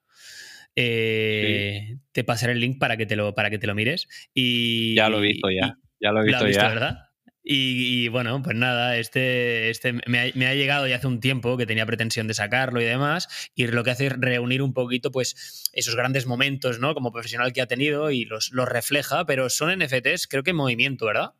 Eh, 0.75 1.97
te 2.11 2.23
pasaré 2.23 2.53
el 2.53 2.59
link 2.59 2.79
para 2.79 2.97
que 2.97 3.05
te 3.05 3.15
lo, 3.15 3.35
para 3.35 3.51
que 3.51 3.59
te 3.59 3.67
lo 3.67 3.75
mires. 3.75 4.07
Y, 4.33 4.95
ya 4.95 5.09
lo 5.09 5.19
he 5.19 5.27
visto, 5.27 5.49
ya. 5.51 5.77
Ya 5.99 6.11
lo 6.11 6.21
he 6.21 6.25
visto, 6.25 6.47
ya. 6.47 6.69
¿verdad? 6.69 7.06
Y, 7.49 8.09
bueno, 8.09 8.41
pues 8.43 8.57
nada, 8.57 8.97
este, 8.97 9.69
este 9.69 9.93
me, 9.93 10.19
ha, 10.19 10.53
llegado 10.53 10.85
ya 10.85 10.97
hace 10.97 11.07
un 11.07 11.21
tiempo 11.21 11.55
que 11.55 11.65
tenía 11.65 11.85
pretensión 11.85 12.27
de 12.27 12.33
sacarlo 12.33 12.81
y 12.81 12.83
demás, 12.83 13.49
y 13.55 13.67
lo 13.67 13.85
que 13.85 13.91
hace 13.91 14.07
es 14.07 14.13
reunir 14.17 14.61
un 14.61 14.73
poquito 14.73 15.11
pues 15.11 15.69
esos 15.71 15.95
grandes 15.95 16.25
momentos, 16.25 16.79
¿no? 16.79 16.93
Como 16.93 17.13
profesional 17.13 17.53
que 17.53 17.61
ha 17.61 17.65
tenido 17.65 18.11
y 18.11 18.25
los, 18.25 18.51
los 18.51 18.67
refleja, 18.67 19.25
pero 19.25 19.49
son 19.49 19.79
NFTs 19.79 20.27
creo 20.27 20.43
que 20.43 20.49
en 20.49 20.57
movimiento, 20.57 21.05
¿verdad? 21.05 21.35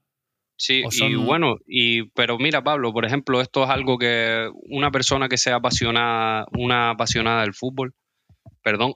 Sí, 0.55 0.81
y 0.89 1.15
bueno, 1.15 1.57
y, 1.67 2.03
pero 2.11 2.37
mira 2.37 2.63
Pablo, 2.63 2.93
por 2.93 3.03
ejemplo, 3.03 3.41
esto 3.41 3.65
es 3.65 3.69
algo 3.69 3.97
que 3.97 4.49
una 4.69 4.91
persona 4.91 5.27
que 5.27 5.37
sea 5.37 5.55
apasionada, 5.55 6.45
una 6.57 6.91
apasionada 6.91 7.41
del 7.41 7.53
fútbol, 7.53 7.93
perdón, 8.63 8.93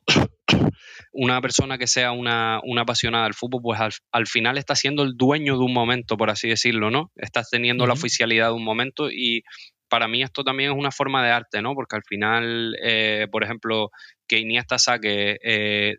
una 1.12 1.42
persona 1.42 1.78
que 1.78 1.88
sea 1.88 2.12
una, 2.12 2.62
apasionada 2.80 3.26
del 3.26 3.34
fútbol, 3.34 3.62
pues 3.62 3.80
al, 4.12 4.28
final 4.28 4.58
está 4.58 4.76
siendo 4.76 5.04
el 5.04 5.18
dueño 5.18 5.58
de 5.58 5.64
un 5.64 5.74
momento, 5.74 6.18
por 6.18 6.30
así 6.30 6.48
decirlo, 6.48 6.90
¿no? 6.90 7.12
Estás 7.16 7.50
teniendo 7.50 7.86
la 7.86 7.94
oficialidad 7.94 8.48
de 8.48 8.54
un 8.54 8.64
momento 8.64 9.12
y 9.12 9.44
para 9.90 10.08
mí 10.08 10.24
esto 10.24 10.46
también 10.46 10.72
es 10.72 10.78
una 10.78 10.92
forma 10.92 11.22
de 11.24 11.32
arte, 11.32 11.62
¿no? 11.62 11.74
Porque 11.76 11.98
al 11.98 12.04
final, 12.04 12.78
eh, 12.82 13.28
por 13.30 13.44
ejemplo, 13.44 13.92
que 14.26 14.40
Iniesta 14.40 14.80
saque 14.80 15.38
eh, 15.44 15.96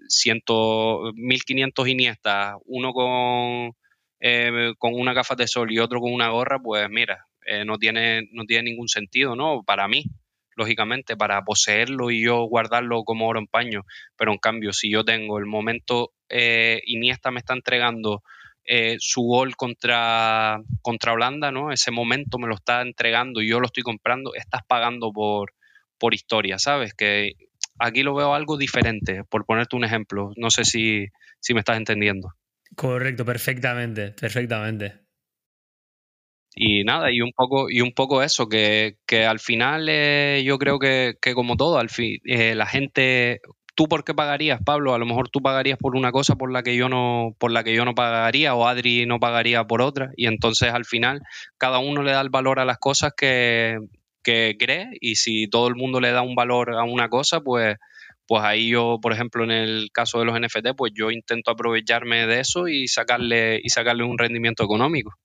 1500 1.15 1.89
Iniesta, 1.89 2.57
uno 2.65 2.93
con, 2.95 3.73
eh, 4.21 4.73
con 4.79 4.95
una 4.95 5.13
gafas 5.13 5.37
de 5.37 5.47
sol 5.47 5.71
y 5.71 5.79
otro 5.79 6.01
con 6.01 6.11
una 6.11 6.31
gorra, 6.31 6.59
pues 6.59 6.89
mira, 6.89 7.27
eh, 7.47 7.65
no, 7.65 7.77
tiene, 7.77 8.29
no 8.33 8.45
tiene 8.45 8.71
ningún 8.71 8.89
sentido, 8.89 9.37
¿no? 9.37 9.63
Para 9.63 9.89
mí, 9.89 10.05
lógicamente, 10.57 11.17
para 11.17 11.43
poseerlo 11.43 12.11
y 12.11 12.25
yo 12.25 12.45
guardarlo 12.45 13.05
como 13.05 13.29
oro 13.29 13.41
en 13.41 13.47
paño. 13.47 13.83
Pero 14.17 14.33
en 14.33 14.39
cambio, 14.39 14.73
si 14.73 14.91
yo 14.91 15.05
tengo 15.05 15.39
el 15.39 15.47
momento, 15.47 16.13
eh, 16.29 16.81
Iniesta 16.87 17.31
me 17.31 17.41
está 17.41 17.55
entregando 17.55 18.23
eh, 18.65 18.97
su 19.01 19.23
gol 19.23 19.57
contra, 19.57 20.61
contra 20.83 21.13
Holanda, 21.13 21.51
¿no? 21.51 21.73
Ese 21.73 21.91
momento 21.91 22.39
me 22.39 22.47
lo 22.47 22.55
está 22.55 22.83
entregando 22.83 23.43
y 23.43 23.49
yo 23.49 23.59
lo 23.59 23.67
estoy 23.67 23.83
comprando, 23.83 24.35
estás 24.35 24.63
pagando 24.67 25.11
por, 25.13 25.53
por 25.99 26.15
historia, 26.15 26.59
¿sabes? 26.59 26.95
Que 26.95 27.33
aquí 27.79 28.03
lo 28.03 28.15
veo 28.15 28.35
algo 28.35 28.57
diferente, 28.57 29.25
por 29.25 29.45
ponerte 29.45 29.77
un 29.77 29.85
ejemplo. 29.85 30.33
No 30.37 30.51
sé 30.51 30.65
si, 30.65 31.07
si 31.41 31.55
me 31.55 31.61
estás 31.61 31.77
entendiendo. 31.77 32.35
Correcto, 32.77 33.25
perfectamente, 33.25 34.13
perfectamente. 34.13 35.02
Y 36.55 36.85
nada, 36.85 37.11
y 37.11 37.23
un 37.23 37.33
poco, 37.35 37.71
y 37.71 37.81
un 37.81 37.93
poco 37.93 38.23
eso, 38.23 38.49
que, 38.49 38.97
al 39.27 39.41
final 39.41 39.89
eh, 39.89 40.43
yo 40.45 40.59
creo 40.59 40.79
que, 40.79 41.17
como 41.35 41.57
todo, 41.57 41.79
al 41.79 41.89
fin, 41.89 42.19
eh, 42.25 42.55
la 42.55 42.67
gente, 42.67 43.41
¿tú 43.75 43.89
por 43.89 44.05
qué 44.05 44.15
pagarías, 44.15 44.61
Pablo? 44.65 44.95
A 44.95 44.99
lo 44.99 45.07
mejor 45.07 45.31
tú 45.31 45.41
pagarías 45.41 45.79
por 45.79 45.97
una 45.97 46.13
cosa 46.13 46.37
por 46.37 46.53
la 46.53 46.63
que 46.63 46.77
yo 46.77 46.89
no, 46.91 47.35
por 47.39 47.53
la 47.53 47.65
que 47.65 47.75
yo 47.75 47.85
no 47.87 47.95
pagaría, 47.95 48.55
o 48.55 48.67
Adri 48.67 49.07
no 49.07 49.19
pagaría 49.19 49.65
por 49.65 49.81
otra, 49.83 50.11
y 50.17 50.27
entonces 50.27 50.73
al 50.75 50.85
final 50.85 51.23
cada 51.59 51.79
uno 51.79 52.03
le 52.03 52.13
da 52.13 52.21
el 52.21 52.31
valor 52.31 52.61
a 52.61 52.67
las 52.67 52.79
cosas 52.79 53.13
que, 53.17 53.79
que 54.23 54.57
cree, 54.59 54.89
y 55.01 55.17
si 55.17 55.49
todo 55.49 55.69
el 55.69 55.75
mundo 55.75 56.01
le 56.01 56.13
da 56.13 56.23
un 56.23 56.35
valor 56.35 56.75
a 56.75 56.85
una 56.85 57.09
cosa, 57.09 57.41
pues 57.41 57.77
pues 58.27 58.45
ahí 58.45 58.71
yo, 58.71 58.99
por 59.03 59.13
ejemplo, 59.13 59.45
en 59.45 59.51
el 59.51 59.91
caso 59.93 60.19
de 60.19 60.25
los 60.25 60.39
NFT, 60.41 60.75
pues 60.77 60.93
yo 60.95 61.11
intento 61.11 61.51
aprovecharme 61.51 62.27
de 62.27 62.41
eso 62.41 62.69
y 62.69 62.89
sacarle, 62.89 63.61
y 63.63 63.69
sacarle 63.69 64.05
un 64.05 64.17
rendimiento 64.17 64.65
económico. 64.65 65.19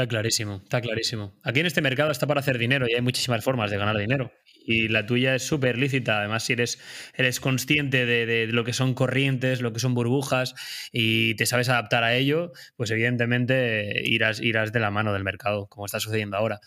Está 0.00 0.08
clarísimo, 0.08 0.62
está 0.62 0.80
clarísimo. 0.80 1.34
Aquí 1.42 1.60
en 1.60 1.66
este 1.66 1.82
mercado 1.82 2.10
está 2.10 2.26
para 2.26 2.40
hacer 2.40 2.56
dinero 2.56 2.86
y 2.88 2.94
hay 2.94 3.02
muchísimas 3.02 3.44
formas 3.44 3.70
de 3.70 3.76
ganar 3.76 3.98
dinero. 3.98 4.32
y 4.64 4.88
la 4.88 5.04
tuya 5.04 5.34
es 5.34 5.42
súper 5.42 5.76
lícita. 5.76 6.20
Además, 6.20 6.44
si 6.44 6.54
eres, 6.54 6.78
eres 7.14 7.38
consciente 7.38 8.06
de, 8.06 8.46
lo 8.46 8.64
que 8.64 8.72
son 8.72 8.94
corrientes, 8.94 9.60
lo 9.60 9.74
que 9.74 9.78
son 9.78 9.92
burbujas 9.92 10.54
y 10.90 11.34
te 11.34 11.44
sabes 11.44 11.68
adaptar 11.68 12.02
a 12.02 12.14
ello, 12.14 12.52
pues 12.76 12.90
evidentemente 12.90 14.00
irás, 14.08 14.40
irás 14.40 14.72
de 14.72 14.80
la 14.80 14.90
mano 14.90 15.12
del 15.12 15.22
mercado, 15.22 15.66
como 15.66 15.84
está 15.84 16.00
sucediendo 16.00 16.38
ahora. 16.38 16.60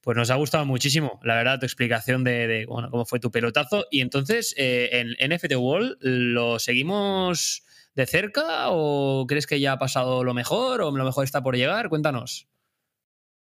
Pues 0.00 0.16
nos 0.16 0.30
ha 0.30 0.36
gustado 0.36 0.64
muchísimo, 0.64 1.20
la 1.22 1.34
verdad, 1.34 1.58
tu 1.58 1.66
explicación 1.66 2.24
de, 2.24 2.64
cómo 2.66 3.04
fue 3.04 3.20
tu 3.20 3.30
pelotazo. 3.30 3.84
Y 3.90 4.00
entonces, 4.00 4.54
eh, 4.56 4.88
en 4.92 5.30
NFT 5.30 5.54
Wall, 5.56 5.98
¿lo 6.00 6.58
seguimos 6.58 7.62
de 7.94 8.06
cerca 8.06 8.70
o 8.70 9.26
crees 9.28 9.46
que 9.46 9.60
ya 9.60 9.72
ha 9.72 9.78
pasado 9.78 10.24
lo 10.24 10.32
mejor 10.32 10.80
o 10.80 10.90
lo 10.90 11.04
mejor 11.04 11.24
está 11.24 11.42
por 11.42 11.56
llegar? 11.56 11.90
Cuéntanos. 11.90 12.48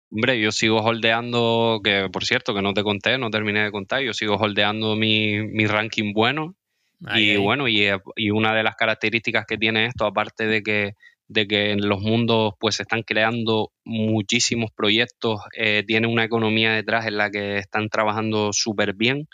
Hombre, 0.09 0.39
yo 0.39 0.51
sigo 0.51 0.77
holdeando, 0.77 1.81
que 1.83 2.07
por 2.11 2.23
cierto, 2.23 2.53
que 2.53 2.61
no 2.61 2.73
te 2.73 2.83
conté, 2.83 3.17
no 3.17 3.29
terminé 3.29 3.63
de 3.63 3.71
contar, 3.71 4.01
yo 4.01 4.13
sigo 4.13 4.35
holdeando 4.35 4.95
mi, 4.95 5.65
ranking 5.65 6.13
bueno. 6.13 6.55
y 7.15 7.35
bueno, 7.35 7.67
y, 7.67 7.89
y, 8.15 8.31
una 8.31 8.55
de 8.55 8.63
las 8.63 8.75
características 8.75 9.45
que 9.45 9.57
tiene 9.57 9.85
esto, 9.85 10.05
aparte 10.05 10.47
de 10.47 10.63
que, 10.63 10.93
de 11.27 11.45
que 11.45 11.71
en 11.71 11.87
los 11.87 11.99
mundos 12.01 12.53
pues 12.59 12.75
se 12.75 12.83
están 12.83 13.03
creando 13.03 13.71
muchísimos 13.83 14.71
proyectos, 14.75 15.41
eh, 15.57 15.83
tiene 15.85 16.07
una 16.07 16.23
economía 16.23 16.71
detrás 16.71 17.05
en 17.05 17.17
la 17.17 17.29
que 17.29 17.57
están 17.57 17.89
trabajando 17.89 18.51
súper 18.53 18.93
bien, 18.95 19.27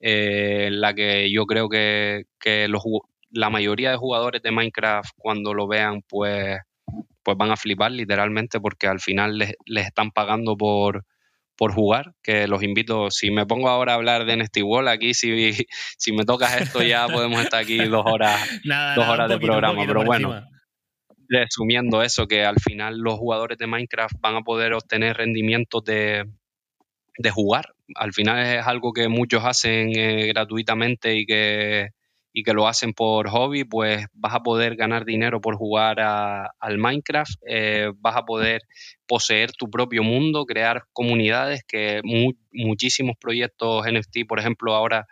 eh, 0.00 0.68
en 0.68 0.80
la 0.80 0.94
que 0.94 1.30
yo 1.30 1.44
creo 1.44 1.68
que, 1.68 2.24
que 2.40 2.66
los, 2.68 2.82
la 3.30 3.50
mayoría 3.50 3.90
de 3.90 3.96
jugadores 3.96 4.42
de 4.42 4.52
Minecraft 4.52 5.10
cuando 5.16 5.52
lo 5.52 5.68
vean 5.68 6.00
pues 6.08 6.58
pues 7.24 7.36
van 7.36 7.50
a 7.50 7.56
flipar 7.56 7.90
literalmente 7.90 8.60
porque 8.60 8.86
al 8.86 9.00
final 9.00 9.38
les, 9.38 9.54
están 9.74 10.10
pagando 10.10 10.56
por, 10.56 11.04
por 11.56 11.72
jugar, 11.72 12.14
que 12.22 12.46
los 12.46 12.62
invito, 12.62 13.10
si 13.10 13.30
me 13.30 13.46
pongo 13.46 13.68
ahora 13.68 13.92
a 13.92 13.96
hablar 13.96 14.24
de 14.24 14.36
NFT 14.36 14.58
Wall 14.62 14.88
aquí, 14.88 15.14
si, 15.14 15.52
si 15.98 16.12
me 16.12 16.24
tocas 16.24 16.60
esto 16.60 16.82
ya 16.82 17.08
podemos 17.08 17.42
estar 17.42 17.62
aquí 17.62 17.78
dos 17.86 18.04
horas, 18.06 18.40
dos 18.96 19.08
horas 19.08 19.28
de 19.28 19.38
programa, 19.38 19.84
pero 19.86 20.04
bueno, 20.04 20.44
resumiendo 21.28 22.02
eso, 22.02 22.26
que 22.26 22.44
al 22.44 22.60
final 22.60 22.98
los 22.98 23.14
jugadores 23.14 23.58
de 23.58 23.66
Minecraft 23.66 24.14
van 24.20 24.36
a 24.36 24.42
poder 24.42 24.74
obtener 24.74 25.16
rendimientos 25.16 25.82
de, 25.84 26.24
de 27.18 27.30
jugar, 27.30 27.74
al 27.94 28.12
final 28.12 28.44
es 28.44 28.66
algo 28.66 28.92
que 28.92 29.08
muchos 29.08 29.44
hacen 29.44 29.96
eh, 29.96 30.26
gratuitamente 30.28 31.14
y 31.16 31.26
que 31.26 31.88
y 32.36 32.42
que 32.42 32.52
lo 32.52 32.66
hacen 32.66 32.92
por 32.94 33.28
hobby, 33.28 33.62
pues 33.62 34.06
vas 34.12 34.34
a 34.34 34.42
poder 34.42 34.74
ganar 34.74 35.04
dinero 35.04 35.40
por 35.40 35.54
jugar 35.54 36.00
al 36.00 36.78
Minecraft, 36.78 37.32
eh, 37.48 37.92
vas 38.00 38.16
a 38.16 38.24
poder 38.24 38.62
poseer 39.06 39.52
tu 39.52 39.70
propio 39.70 40.02
mundo, 40.02 40.44
crear 40.44 40.82
comunidades, 40.92 41.62
que 41.62 42.00
muchísimos 42.52 43.14
proyectos 43.20 43.86
NFT, 43.86 44.26
por 44.26 44.40
ejemplo, 44.40 44.74
ahora 44.74 45.06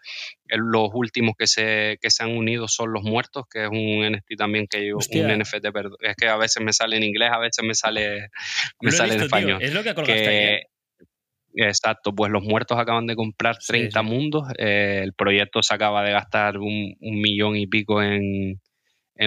los 0.48 0.90
últimos 0.94 1.34
que 1.38 1.46
se, 1.46 1.96
que 2.00 2.10
se 2.10 2.24
han 2.24 2.36
unido 2.36 2.66
son 2.66 2.92
Los 2.92 3.04
Muertos, 3.04 3.44
que 3.48 3.64
es 3.64 3.70
un 3.70 4.04
NFT 4.04 4.36
también 4.36 4.66
que 4.66 4.84
yo, 4.88 4.96
un 4.96 5.38
NFT, 5.38 5.70
perdón, 5.72 5.98
es 6.00 6.16
que 6.16 6.26
a 6.26 6.36
veces 6.36 6.60
me 6.60 6.72
sale 6.72 6.96
en 6.96 7.04
inglés, 7.04 7.30
a 7.32 7.38
veces 7.38 7.64
me 7.64 7.74
sale, 7.74 8.30
me 8.80 8.90
sale 8.90 9.14
en 9.14 9.20
español. 9.20 9.62
Es 9.62 9.72
lo 9.72 9.84
que 9.84 9.94
¿eh? 10.08 10.66
Exacto, 11.54 12.14
pues 12.14 12.32
los 12.32 12.42
muertos 12.42 12.78
acaban 12.78 13.06
de 13.06 13.16
comprar 13.16 13.58
30 13.58 14.02
mundos, 14.02 14.44
eh, 14.58 15.00
el 15.02 15.12
proyecto 15.12 15.62
se 15.62 15.74
acaba 15.74 16.02
de 16.02 16.12
gastar 16.12 16.58
un, 16.58 16.94
millón 17.00 17.56
y 17.56 17.66
pico 17.66 18.02
en, 18.02 18.60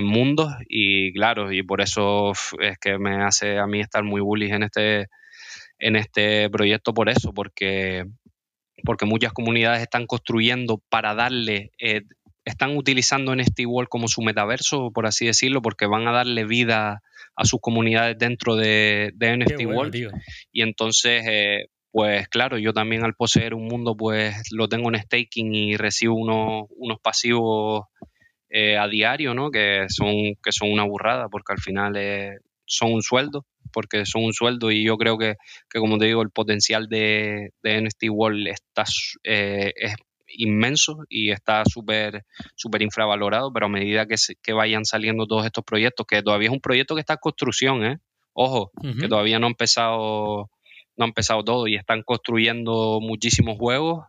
mundos 0.02 0.52
y 0.68 1.14
claro, 1.14 1.54
y 1.54 1.64
por 1.64 1.82
eso 1.82 2.34
es 2.60 2.78
que 2.80 2.98
me 2.98 3.24
hace 3.24 3.60
a 3.60 3.68
mí 3.68 3.80
estar 3.80 4.04
muy 4.04 4.20
bullish 4.20 4.52
en 4.52 4.64
este, 4.64 5.08
en 5.80 5.96
este 5.96 6.50
proyecto 6.50 6.94
por 6.94 7.10
eso, 7.10 7.34
porque, 7.34 8.06
porque 8.84 9.06
muchas 9.06 9.32
comunidades 9.32 9.82
están 9.82 10.06
construyendo 10.06 10.82
para 10.90 11.14
darle, 11.14 11.72
eh, 11.80 12.02
están 12.44 12.76
utilizando 12.76 13.36
NFT 13.36 13.62
World 13.66 13.88
como 13.88 14.08
su 14.08 14.22
metaverso, 14.22 14.92
por 14.92 15.06
así 15.06 15.28
decirlo, 15.28 15.62
porque 15.62 15.86
van 15.86 16.08
a 16.08 16.12
darle 16.12 16.46
vida 16.46 17.02
a 17.36 17.46
sus 17.46 17.60
comunidades 17.62 18.18
dentro 18.18 18.56
de, 18.56 19.12
de 19.16 19.38
NFT 19.38 19.66
World. 19.66 20.12
Y 20.52 20.62
entonces, 20.62 21.24
eh, 21.28 21.66
pues 21.96 22.28
claro, 22.28 22.58
yo 22.58 22.74
también 22.74 23.06
al 23.06 23.14
poseer 23.14 23.54
un 23.54 23.68
mundo, 23.68 23.96
pues 23.96 24.52
lo 24.52 24.68
tengo 24.68 24.90
en 24.90 25.00
staking 25.02 25.56
y 25.56 25.78
recibo 25.78 26.16
unos, 26.16 26.66
unos 26.72 27.00
pasivos 27.00 27.86
eh, 28.50 28.78
a 28.78 28.90
diario, 28.90 29.34
¿no? 29.34 29.50
Que 29.50 29.86
son, 29.88 30.36
que 30.44 30.52
son 30.52 30.74
una 30.74 30.84
burrada, 30.84 31.30
porque 31.30 31.54
al 31.54 31.60
final 31.60 31.96
eh, 31.96 32.40
son 32.66 32.92
un 32.92 33.02
sueldo, 33.02 33.46
porque 33.72 34.06
son 34.06 34.26
un 34.26 34.34
sueldo 34.34 34.72
y 34.72 34.84
yo 34.84 34.98
creo 34.98 35.18
que, 35.18 35.36
como 35.74 35.98
te 35.98 36.08
digo, 36.08 36.22
el 36.22 36.32
potencial 36.32 36.90
de, 36.90 37.52
de 37.64 37.82
NFT 37.82 38.10
World 38.10 38.46
está, 38.48 38.84
eh, 39.24 39.72
es 39.78 39.96
inmenso 40.28 40.98
y 41.08 41.32
está 41.32 41.64
súper 41.64 42.26
súper 42.56 42.82
infravalorado, 42.82 43.54
pero 43.54 43.68
a 43.68 43.70
medida 43.70 44.06
que, 44.06 44.16
que 44.44 44.52
vayan 44.52 44.84
saliendo 44.84 45.28
todos 45.28 45.46
estos 45.46 45.64
proyectos, 45.64 46.06
que 46.06 46.22
todavía 46.22 46.50
es 46.50 46.54
un 46.54 46.60
proyecto 46.60 46.94
que 46.94 47.00
está 47.00 47.14
en 47.14 47.20
construcción, 47.22 47.86
¿eh? 47.86 48.00
Ojo, 48.34 48.72
que 49.00 49.08
todavía 49.08 49.40
no 49.40 49.48
ha 49.48 49.50
empezado 49.50 50.50
no 50.98 51.06
han 51.06 51.10
empezado 51.10 51.44
todo 51.44 51.68
y 51.68 51.76
están 51.76 52.04
construyendo 52.04 53.00
muchísimos 53.02 53.58
juegos, 53.58 54.06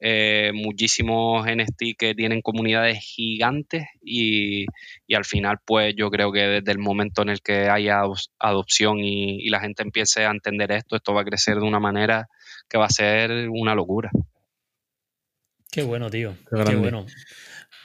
eh, 0.00 0.50
muchísimos 0.52 1.46
NFT 1.46 1.96
que 1.96 2.14
tienen 2.14 2.42
comunidades 2.42 2.98
gigantes 3.00 3.84
y, 4.02 4.66
al 5.14 5.24
final 5.24 5.58
pues 5.64 5.94
yo 5.96 6.10
creo 6.10 6.32
que 6.32 6.40
desde 6.40 6.72
el 6.72 6.78
momento 6.78 7.22
en 7.22 7.30
el 7.30 7.40
que 7.40 7.68
haya 7.68 8.02
adopción 8.38 8.98
y, 8.98 9.48
la 9.48 9.60
gente 9.60 9.82
empiece 9.82 10.26
a 10.26 10.30
entender 10.30 10.72
esto, 10.72 10.96
esto 10.96 11.14
va 11.14 11.22
a 11.22 11.24
crecer 11.24 11.56
de 11.56 11.66
una 11.66 11.80
manera 11.80 12.28
que 12.68 12.78
va 12.78 12.86
a 12.86 12.90
ser 12.90 13.48
una 13.48 13.74
locura. 13.74 14.10
Qué 15.70 15.82
bueno, 15.82 16.10
tío. 16.10 16.36
Qué 16.50 16.76
bueno. 16.76 17.06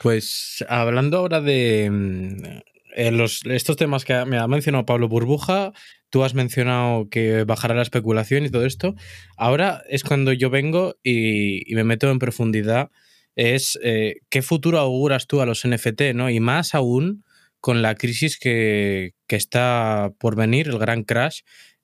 Pues 0.02 0.64
hablando 0.70 1.18
ahora 1.18 1.42
de, 1.42 2.62
eh, 2.96 3.12
los, 3.12 3.46
estos 3.46 3.78
temas 3.78 4.04
que 4.04 4.26
me 4.26 4.38
ha 4.38 4.48
mencionado 4.48 4.86
Pablo 4.86 5.08
Burbuja, 5.08 5.72
tú 6.10 6.24
has 6.24 6.34
mencionado 6.34 7.10
que 7.10 7.44
bajará 7.44 7.76
la 7.76 7.82
especulación 7.82 8.46
y 8.46 8.50
todo 8.50 8.66
esto. 8.66 8.96
Ahora 9.38 9.84
es 9.90 10.04
cuando 10.04 10.34
yo 10.34 10.50
vengo 10.50 10.98
y, 11.04 11.64
me 11.74 11.84
meto 11.84 12.10
en 12.10 12.20
profundidad. 12.20 12.90
Es 13.36 13.80
eh, 13.84 14.16
qué 14.30 14.42
futuro 14.42 14.80
auguras 14.80 15.28
tú 15.28 15.42
a 15.42 15.46
los 15.46 15.66
NFT, 15.66 16.14
¿no? 16.14 16.30
Y 16.30 16.40
más 16.40 16.76
aún 16.76 17.24
con 17.62 17.82
la 17.82 17.96
crisis 17.96 18.38
que, 18.40 19.14
que 19.28 19.36
está 19.36 20.12
por 20.18 20.36
venir, 20.36 20.68
el 20.68 20.80
gran 20.80 21.04
crash, 21.04 21.42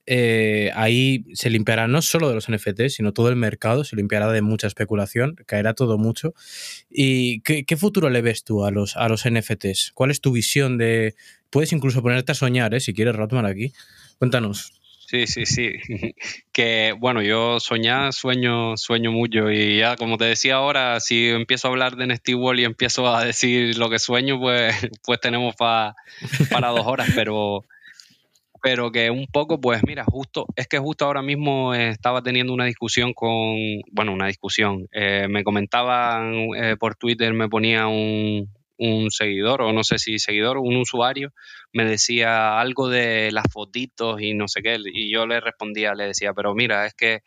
eh, 0.07 0.71
ahí 0.75 1.25
se 1.33 1.49
limpiará 1.49 1.87
no 1.87 2.01
solo 2.01 2.29
de 2.29 2.35
los 2.35 2.49
NFTs, 2.49 2.93
sino 2.93 3.11
todo 3.11 3.29
el 3.29 3.35
mercado, 3.35 3.83
se 3.83 3.95
limpiará 3.95 4.31
de 4.31 4.41
mucha 4.41 4.67
especulación, 4.67 5.35
caerá 5.47 5.73
todo 5.73 5.97
mucho. 5.97 6.33
¿Y 6.89 7.41
qué, 7.41 7.77
futuro 7.77 8.09
le 8.09 8.21
ves 8.21 8.43
tú 8.43 8.65
a 8.65 8.71
los, 8.71 8.95
a 8.97 9.09
los 9.09 9.27
NFTs? 9.27 9.91
¿Cuál 9.93 10.11
es 10.11 10.21
tu 10.21 10.31
visión 10.31 10.77
de... 10.77 11.15
Puedes 11.49 11.71
incluso 11.73 12.01
ponerte 12.01 12.33
a 12.33 12.35
soñar, 12.35 12.73
¿eh? 12.75 12.79
si 12.79 12.93
quieres, 12.93 13.15
Rotman, 13.15 13.45
aquí. 13.45 13.71
Cuéntanos. 14.19 14.71
Sí, 15.07 15.27
sí, 15.27 15.45
sí. 15.45 15.73
Que 16.51 16.95
bueno, 16.97 17.21
yo 17.21 17.59
soñar, 17.59 18.13
sueño, 18.13 18.75
sueño 18.77 19.11
mucho. 19.11 19.51
Y 19.51 19.79
ya, 19.79 19.95
como 19.95 20.17
te 20.17 20.25
decía 20.25 20.55
ahora, 20.55 20.99
si 20.99 21.29
empiezo 21.29 21.67
a 21.67 21.71
hablar 21.71 21.95
de 21.95 22.07
Nesty 22.07 22.33
Wall 22.33 22.59
y 22.59 22.63
empiezo 22.63 23.13
a 23.13 23.23
decir 23.23 23.77
lo 23.77 23.89
que 23.89 23.99
sueño, 23.99 24.39
pues, 24.39 24.73
pues 25.05 25.19
tenemos 25.19 25.55
para 25.55 25.93
dos 26.69 26.85
horas. 26.85 27.09
Pero, 27.15 27.65
pero 28.63 28.91
que 28.91 29.11
un 29.11 29.27
poco, 29.27 29.61
pues 29.61 29.81
mira, 29.85 30.05
justo, 30.05 30.47
es 30.55 30.67
que 30.67 30.79
justo 30.79 31.05
ahora 31.05 31.21
mismo 31.21 31.75
estaba 31.75 32.23
teniendo 32.23 32.53
una 32.53 32.65
discusión 32.65 33.13
con, 33.13 33.55
bueno, 33.91 34.11
una 34.11 34.27
discusión, 34.27 34.87
eh, 34.91 35.27
me 35.29 35.43
comentaban 35.43 36.33
eh, 36.55 36.75
por 36.79 36.95
Twitter, 36.95 37.31
me 37.33 37.47
ponía 37.47 37.85
un, 37.85 38.49
un 38.77 39.11
seguidor, 39.11 39.61
o 39.61 39.73
no 39.73 39.83
sé 39.83 39.97
si 39.97 40.19
seguidor, 40.19 40.57
un 40.57 40.75
usuario, 40.77 41.33
me 41.73 41.85
decía 41.85 42.59
algo 42.59 42.89
de 42.89 43.31
las 43.31 43.45
fotitos 43.51 44.21
y 44.21 44.33
no 44.33 44.47
sé 44.47 44.61
qué, 44.61 44.77
y 44.93 45.11
yo 45.11 45.25
le 45.25 45.39
respondía, 45.39 45.93
le 45.93 46.07
decía, 46.07 46.33
pero 46.33 46.53
mira, 46.53 46.85
es 46.85 46.93
que 46.93 47.21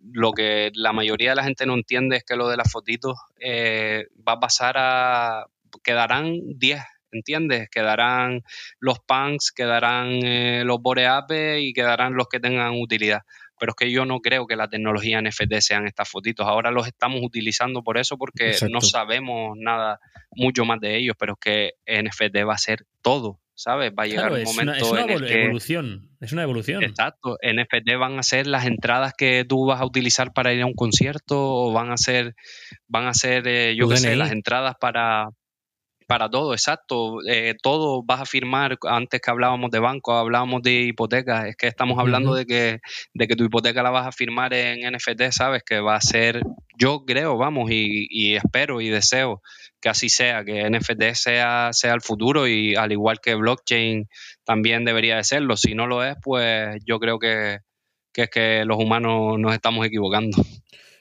lo 0.00 0.32
que 0.32 0.70
la 0.74 0.92
mayoría 0.92 1.30
de 1.30 1.36
la 1.36 1.44
gente 1.44 1.66
no 1.66 1.74
entiende 1.74 2.16
es 2.16 2.24
que 2.24 2.36
lo 2.36 2.48
de 2.48 2.56
las 2.56 2.70
fotitos 2.70 3.16
eh, 3.40 4.06
va 4.26 4.34
a 4.34 4.40
pasar 4.40 4.76
a, 4.78 5.46
quedarán 5.82 6.38
10 6.56 6.82
¿entiendes? 7.12 7.68
Quedarán 7.70 8.42
los 8.80 8.98
punks, 9.00 9.52
quedarán 9.52 10.08
eh, 10.24 10.62
los 10.64 10.80
boreapes 10.80 11.60
y 11.60 11.72
quedarán 11.72 12.14
los 12.14 12.28
que 12.28 12.40
tengan 12.40 12.80
utilidad. 12.80 13.22
Pero 13.58 13.72
es 13.72 13.76
que 13.76 13.90
yo 13.90 14.04
no 14.04 14.20
creo 14.20 14.46
que 14.46 14.56
la 14.56 14.68
tecnología 14.68 15.20
NFT 15.20 15.54
sean 15.60 15.86
estas 15.86 16.08
fotitos. 16.08 16.46
Ahora 16.46 16.70
los 16.70 16.86
estamos 16.86 17.20
utilizando 17.22 17.82
por 17.82 17.98
eso, 17.98 18.16
porque 18.16 18.56
no 18.70 18.80
sabemos 18.80 19.56
nada 19.58 20.00
mucho 20.34 20.64
más 20.64 20.80
de 20.80 20.96
ellos, 20.96 21.16
pero 21.18 21.34
es 21.34 21.38
que 21.40 21.72
NFT 21.86 22.46
va 22.46 22.54
a 22.54 22.58
ser 22.58 22.84
todo, 23.02 23.40
¿sabes? 23.54 23.92
Va 23.98 24.04
a 24.04 24.06
llegar 24.06 24.32
un 24.32 24.44
momento 24.44 24.72
es 24.72 24.82
una, 24.82 25.02
evolución, 25.02 26.10
es 26.20 26.32
una 26.32 26.42
evolución. 26.42 26.82
Exacto, 26.82 27.38
NFT 27.42 27.96
van 27.98 28.18
a 28.18 28.22
ser 28.22 28.46
las 28.46 28.66
entradas 28.66 29.12
que 29.16 29.44
tú 29.48 29.66
vas 29.66 29.80
a 29.80 29.86
utilizar 29.86 30.32
para 30.32 30.52
ir 30.52 30.62
a 30.62 30.66
un 30.66 30.74
concierto 30.74 31.36
o 31.38 31.72
van 31.72 31.90
a 31.90 31.96
ser, 31.96 32.34
van 32.86 33.06
a 33.06 33.14
ser, 33.14 33.46
eh, 33.48 33.74
yo 33.76 33.88
qué 33.88 33.96
sé, 33.96 34.16
las 34.16 34.32
entradas 34.32 34.74
para, 34.80 35.30
para 36.08 36.30
todo, 36.30 36.54
exacto. 36.54 37.18
Eh, 37.28 37.54
todo 37.62 38.02
vas 38.02 38.22
a 38.22 38.24
firmar, 38.24 38.78
antes 38.84 39.20
que 39.20 39.30
hablábamos 39.30 39.70
de 39.70 39.78
banco, 39.78 40.14
hablábamos 40.14 40.62
de 40.62 40.84
hipotecas, 40.84 41.44
es 41.44 41.56
que 41.56 41.66
estamos 41.66 41.98
hablando 41.98 42.34
de, 42.34 42.46
que, 42.46 42.80
de 43.12 43.28
que 43.28 43.36
tu 43.36 43.44
hipoteca 43.44 43.82
la 43.82 43.90
vas 43.90 44.06
a 44.06 44.12
firmar 44.12 44.54
en 44.54 44.90
NFT, 44.90 45.30
¿sabes? 45.32 45.62
Que 45.64 45.80
va 45.80 45.96
a 45.96 46.00
ser, 46.00 46.40
yo 46.78 47.04
creo, 47.04 47.36
vamos, 47.36 47.70
y, 47.70 48.06
y 48.08 48.36
espero 48.36 48.80
y 48.80 48.88
deseo 48.88 49.42
que 49.82 49.90
así 49.90 50.08
sea, 50.08 50.44
que 50.44 50.68
NFT 50.70 51.12
sea, 51.12 51.74
sea 51.74 51.92
el 51.92 52.00
futuro 52.00 52.48
y 52.48 52.74
al 52.74 52.90
igual 52.90 53.20
que 53.20 53.34
blockchain 53.34 54.08
también 54.44 54.86
debería 54.86 55.16
de 55.16 55.24
serlo. 55.24 55.58
Si 55.58 55.74
no 55.74 55.86
lo 55.86 56.02
es, 56.02 56.16
pues 56.22 56.82
yo 56.86 56.98
creo 56.98 57.18
que, 57.18 57.58
que 58.14 58.22
es 58.22 58.30
que 58.30 58.64
los 58.64 58.78
humanos 58.78 59.38
nos 59.38 59.52
estamos 59.52 59.86
equivocando. 59.86 60.38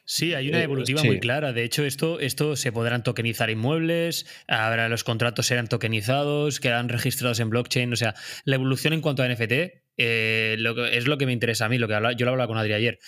Sí, 0.10 0.34
hay 0.34 0.48
una 0.48 0.62
eh, 0.62 0.64
evolutiva 0.64 1.04
muy 1.04 1.20
clara. 1.20 1.52
De 1.52 1.66
hecho, 1.66 1.84
esto, 1.84 2.22
esto 2.22 2.56
se 2.56 2.72
podrán 2.72 3.04
tokenizar 3.04 3.50
inmuebles, 3.50 4.26
ahora 4.48 4.88
los 4.88 5.04
contratos 5.04 5.48
serán 5.48 5.68
tokenizados, 5.68 6.62
quedarán 6.62 6.88
registrados 6.88 7.42
en 7.42 7.50
blockchain. 7.50 7.92
O 7.92 7.98
sea, 7.98 8.16
la 8.46 8.56
evolución 8.56 8.94
en 8.94 9.02
cuanto 9.02 9.22
a 9.22 9.28
NFT 9.28 9.52
eh, 9.98 10.58
es 10.94 11.08
lo 11.08 11.18
que 11.18 11.26
me 11.26 11.34
interesa 11.34 11.66
a 11.66 11.70
mí, 11.70 11.78
lo 11.78 11.90
que 11.90 12.00
yo 12.16 12.26
lo 12.26 12.32
hablaba 12.32 12.48
con 12.48 12.58
Adri 12.58 12.72
ayer. 12.72 13.00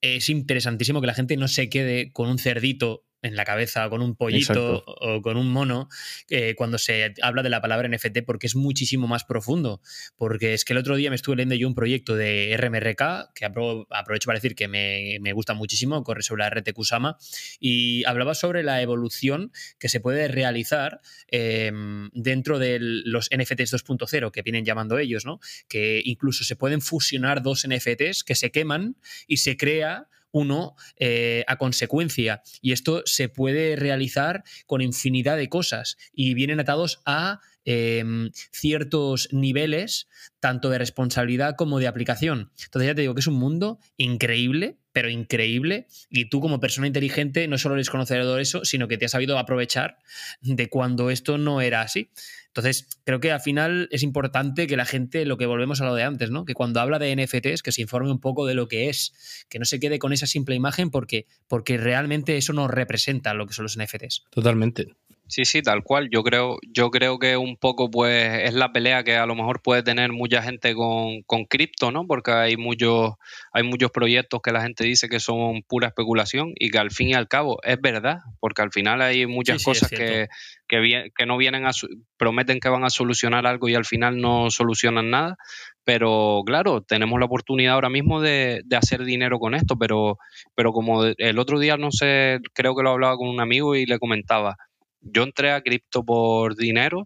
Es 0.00 0.30
interesantísimo 0.30 1.02
que 1.02 1.08
la 1.08 1.14
gente 1.14 1.36
no 1.36 1.46
se 1.46 1.68
quede 1.68 2.10
con 2.10 2.30
un 2.30 2.38
cerdito 2.38 3.04
en 3.22 3.36
la 3.36 3.44
cabeza 3.44 3.88
con 3.88 4.02
un 4.02 4.16
pollito 4.16 4.84
o 4.86 5.20
con 5.22 5.36
un 5.36 5.50
mono 5.52 5.88
eh, 6.28 6.54
cuando 6.54 6.78
se 6.78 7.14
habla 7.22 7.42
de 7.42 7.50
la 7.50 7.60
palabra 7.60 7.88
NFT 7.88 8.20
porque 8.24 8.46
es 8.46 8.56
muchísimo 8.56 9.06
más 9.06 9.24
profundo. 9.24 9.80
Porque 10.16 10.54
es 10.54 10.64
que 10.64 10.72
el 10.72 10.78
otro 10.78 10.96
día 10.96 11.10
me 11.10 11.16
estuve 11.16 11.36
leyendo 11.36 11.54
yo 11.54 11.68
un 11.68 11.74
proyecto 11.74 12.16
de 12.16 12.56
RMRK, 12.56 13.32
que 13.34 13.44
aprovecho 13.44 14.26
para 14.26 14.38
decir 14.38 14.54
que 14.54 14.68
me, 14.68 15.32
gusta 15.32 15.54
muchísimo, 15.54 16.02
corre 16.02 16.22
sobre 16.22 16.40
la 16.40 16.50
RT 16.50 16.72
Kusama, 16.72 17.16
y 17.58 18.04
hablaba 18.04 18.34
sobre 18.34 18.62
la 18.62 18.82
evolución 18.82 19.52
que 19.78 19.88
se 19.88 20.00
puede 20.00 20.28
realizar 20.28 21.00
em, 21.28 22.10
dentro 22.12 22.58
de 22.58 22.78
los 22.80 23.28
NFTs 23.30 23.72
2.0, 23.74 24.30
que 24.30 24.42
vienen 24.42 24.64
llamando 24.64 24.98
ellos, 24.98 25.24
¿no? 25.24 25.40
Que 25.68 26.02
incluso 26.04 26.44
se 26.44 26.56
pueden 26.56 26.80
fusionar 26.80 27.42
dos 27.42 27.66
NFTs 27.66 28.24
que 28.24 28.34
se 28.34 28.50
queman 28.50 28.96
y 29.26 29.38
se 29.38 29.56
crea 29.56 30.08
uno 30.32 30.76
eh, 30.96 31.44
a 31.46 31.56
consecuencia. 31.56 32.42
Y 32.60 32.72
esto 32.72 33.02
se 33.06 33.28
puede 33.28 33.76
realizar 33.76 34.44
con 34.66 34.80
infinidad 34.80 35.36
de 35.36 35.48
cosas 35.48 35.96
y 36.12 36.34
vienen 36.34 36.60
atados 36.60 37.00
a 37.04 37.40
em, 37.64 38.30
ciertos 38.52 39.28
niveles, 39.32 40.08
tanto 40.40 40.70
de 40.70 40.78
responsabilidad 40.78 41.56
como 41.56 41.78
de 41.78 41.86
aplicación. 41.86 42.50
Entonces 42.64 42.88
ya 42.88 42.94
te 42.94 43.02
digo 43.02 43.14
que 43.14 43.20
es 43.20 43.26
un 43.26 43.34
mundo 43.34 43.78
increíble, 43.96 44.78
pero 44.92 45.08
increíble, 45.08 45.86
y 46.08 46.28
tú 46.28 46.40
como 46.40 46.58
persona 46.58 46.86
inteligente 46.86 47.46
no 47.46 47.58
solo 47.58 47.76
eres 47.76 47.90
conocedor 47.90 48.36
de 48.36 48.42
eso, 48.42 48.64
sino 48.64 48.88
que 48.88 48.98
te 48.98 49.04
has 49.04 49.12
sabido 49.12 49.38
aprovechar 49.38 49.98
de 50.40 50.68
cuando 50.68 51.10
esto 51.10 51.38
no 51.38 51.60
era 51.60 51.82
así. 51.82 52.10
Entonces, 52.48 52.88
creo 53.04 53.20
que 53.20 53.30
al 53.30 53.40
final 53.40 53.88
es 53.92 54.02
importante 54.02 54.66
que 54.66 54.76
la 54.76 54.84
gente, 54.84 55.24
lo 55.24 55.36
que 55.36 55.46
volvemos 55.46 55.80
a 55.80 55.84
lo 55.84 55.94
de 55.94 56.02
antes, 56.02 56.30
¿no? 56.30 56.44
Que 56.44 56.54
cuando 56.54 56.80
habla 56.80 56.98
de 56.98 57.14
NFTs, 57.14 57.62
que 57.62 57.70
se 57.70 57.82
informe 57.82 58.10
un 58.10 58.20
poco 58.20 58.44
de 58.44 58.54
lo 58.54 58.66
que 58.66 58.88
es, 58.88 59.46
que 59.48 59.60
no 59.60 59.64
se 59.64 59.78
quede 59.78 60.00
con 60.00 60.12
esa 60.12 60.26
simple 60.26 60.56
imagen 60.56 60.90
porque, 60.90 61.26
porque 61.46 61.76
realmente 61.76 62.36
eso 62.36 62.52
no 62.52 62.66
representa 62.66 63.34
lo 63.34 63.46
que 63.46 63.54
son 63.54 63.64
los 63.64 63.78
NFTs. 63.78 64.24
Totalmente. 64.30 64.88
Sí, 65.30 65.44
sí, 65.44 65.62
tal 65.62 65.84
cual. 65.84 66.08
Yo 66.10 66.24
creo, 66.24 66.58
yo 66.66 66.90
creo 66.90 67.20
que 67.20 67.36
un 67.36 67.56
poco 67.56 67.88
pues 67.88 68.48
es 68.48 68.52
la 68.52 68.72
pelea 68.72 69.04
que 69.04 69.14
a 69.14 69.26
lo 69.26 69.36
mejor 69.36 69.62
puede 69.62 69.84
tener 69.84 70.10
mucha 70.10 70.42
gente 70.42 70.74
con, 70.74 71.22
con 71.22 71.44
cripto, 71.44 71.92
¿no? 71.92 72.04
Porque 72.04 72.32
hay 72.32 72.56
muchos, 72.56 73.12
hay 73.52 73.62
muchos 73.62 73.92
proyectos 73.92 74.40
que 74.42 74.50
la 74.50 74.60
gente 74.60 74.82
dice 74.82 75.08
que 75.08 75.20
son 75.20 75.62
pura 75.62 75.86
especulación 75.86 76.52
y 76.56 76.70
que 76.70 76.78
al 76.78 76.90
fin 76.90 77.10
y 77.10 77.14
al 77.14 77.28
cabo 77.28 77.60
es 77.62 77.80
verdad, 77.80 78.18
porque 78.40 78.62
al 78.62 78.72
final 78.72 79.02
hay 79.02 79.28
muchas 79.28 79.62
cosas 79.62 79.88
que, 79.88 80.26
que, 80.66 81.10
que, 81.16 81.26
no 81.26 81.36
vienen 81.36 81.64
a 81.64 81.70
prometen 82.16 82.58
que 82.58 82.68
van 82.68 82.84
a 82.84 82.90
solucionar 82.90 83.46
algo 83.46 83.68
y 83.68 83.76
al 83.76 83.84
final 83.84 84.20
no 84.20 84.50
solucionan 84.50 85.10
nada. 85.10 85.36
Pero 85.84 86.42
claro, 86.44 86.82
tenemos 86.82 87.20
la 87.20 87.26
oportunidad 87.26 87.74
ahora 87.74 87.88
mismo 87.88 88.20
de, 88.20 88.62
de 88.64 88.76
hacer 88.76 89.04
dinero 89.04 89.38
con 89.38 89.54
esto, 89.54 89.78
pero, 89.78 90.18
pero 90.56 90.72
como 90.72 91.04
el 91.04 91.38
otro 91.38 91.60
día, 91.60 91.76
no 91.76 91.92
sé, 91.92 92.40
creo 92.52 92.74
que 92.74 92.82
lo 92.82 92.90
hablaba 92.90 93.16
con 93.16 93.28
un 93.28 93.40
amigo 93.40 93.76
y 93.76 93.86
le 93.86 94.00
comentaba 94.00 94.56
yo 95.00 95.22
entré 95.22 95.52
a 95.52 95.62
cripto 95.62 96.04
por 96.04 96.56
dinero, 96.56 97.04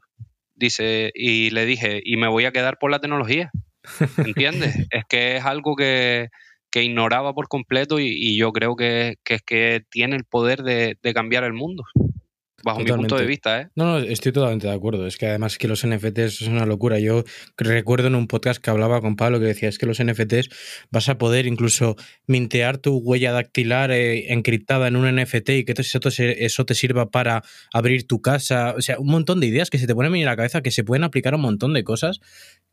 dice, 0.54 1.10
y 1.14 1.50
le 1.50 1.66
dije, 1.66 2.00
y 2.04 2.16
me 2.16 2.28
voy 2.28 2.44
a 2.44 2.52
quedar 2.52 2.78
por 2.78 2.90
la 2.90 3.00
tecnología. 3.00 3.50
¿Entiendes? 4.18 4.74
es 4.90 5.04
que 5.08 5.36
es 5.36 5.44
algo 5.44 5.76
que, 5.76 6.28
ignoraba 6.76 7.34
por 7.34 7.46
completo 7.46 8.00
y, 8.00 8.36
yo 8.36 8.50
creo 8.50 8.74
que, 8.74 9.14
es 9.24 9.42
que 9.42 9.82
tiene 9.90 10.16
el 10.16 10.24
poder 10.24 10.62
de 10.62 11.12
cambiar 11.14 11.44
el 11.44 11.52
mundo 11.52 11.84
bajo 12.64 12.80
mi 12.80 12.86
punto 12.86 13.16
de 13.16 13.26
vista. 13.26 13.60
¿eh? 13.60 13.68
No, 13.74 13.84
no, 13.84 13.98
estoy 13.98 14.32
totalmente 14.32 14.66
de 14.66 14.72
acuerdo. 14.72 15.06
Es 15.06 15.16
que 15.16 15.26
además 15.26 15.58
que 15.58 15.68
los 15.68 15.86
NFTs 15.86 16.42
es 16.42 16.48
una 16.48 16.66
locura. 16.66 16.98
Yo 16.98 17.24
recuerdo 17.56 18.08
en 18.08 18.14
un 18.14 18.26
podcast 18.26 18.62
que 18.62 18.70
hablaba 18.70 19.00
con 19.00 19.16
Pablo 19.16 19.38
que 19.38 19.46
decía 19.46 19.68
es 19.68 19.78
que 19.78 19.86
los 19.86 20.02
NFTs 20.02 20.48
vas 20.90 21.08
a 21.08 21.18
poder 21.18 21.46
incluso 21.46 21.96
mintear 22.26 22.78
tu 22.78 22.96
huella 22.96 23.32
dactilar 23.32 23.90
eh, 23.90 24.32
encriptada 24.32 24.88
en 24.88 24.96
un 24.96 25.14
NFT 25.14 25.50
y 25.50 25.64
que 25.64 25.74
eso 25.76 26.00
te, 26.00 26.44
eso 26.44 26.64
te 26.64 26.74
sirva 26.74 27.10
para 27.10 27.42
abrir 27.72 28.06
tu 28.06 28.20
casa. 28.20 28.74
O 28.76 28.80
sea, 28.80 28.98
un 28.98 29.08
montón 29.08 29.40
de 29.40 29.46
ideas 29.46 29.70
que 29.70 29.78
se 29.78 29.86
te 29.86 29.94
ponen 29.94 30.14
en 30.14 30.24
la 30.24 30.36
cabeza 30.36 30.62
que 30.62 30.70
se 30.70 30.84
pueden 30.84 31.04
aplicar 31.04 31.34
a 31.34 31.36
un 31.36 31.42
montón 31.42 31.74
de 31.74 31.84
cosas 31.84 32.20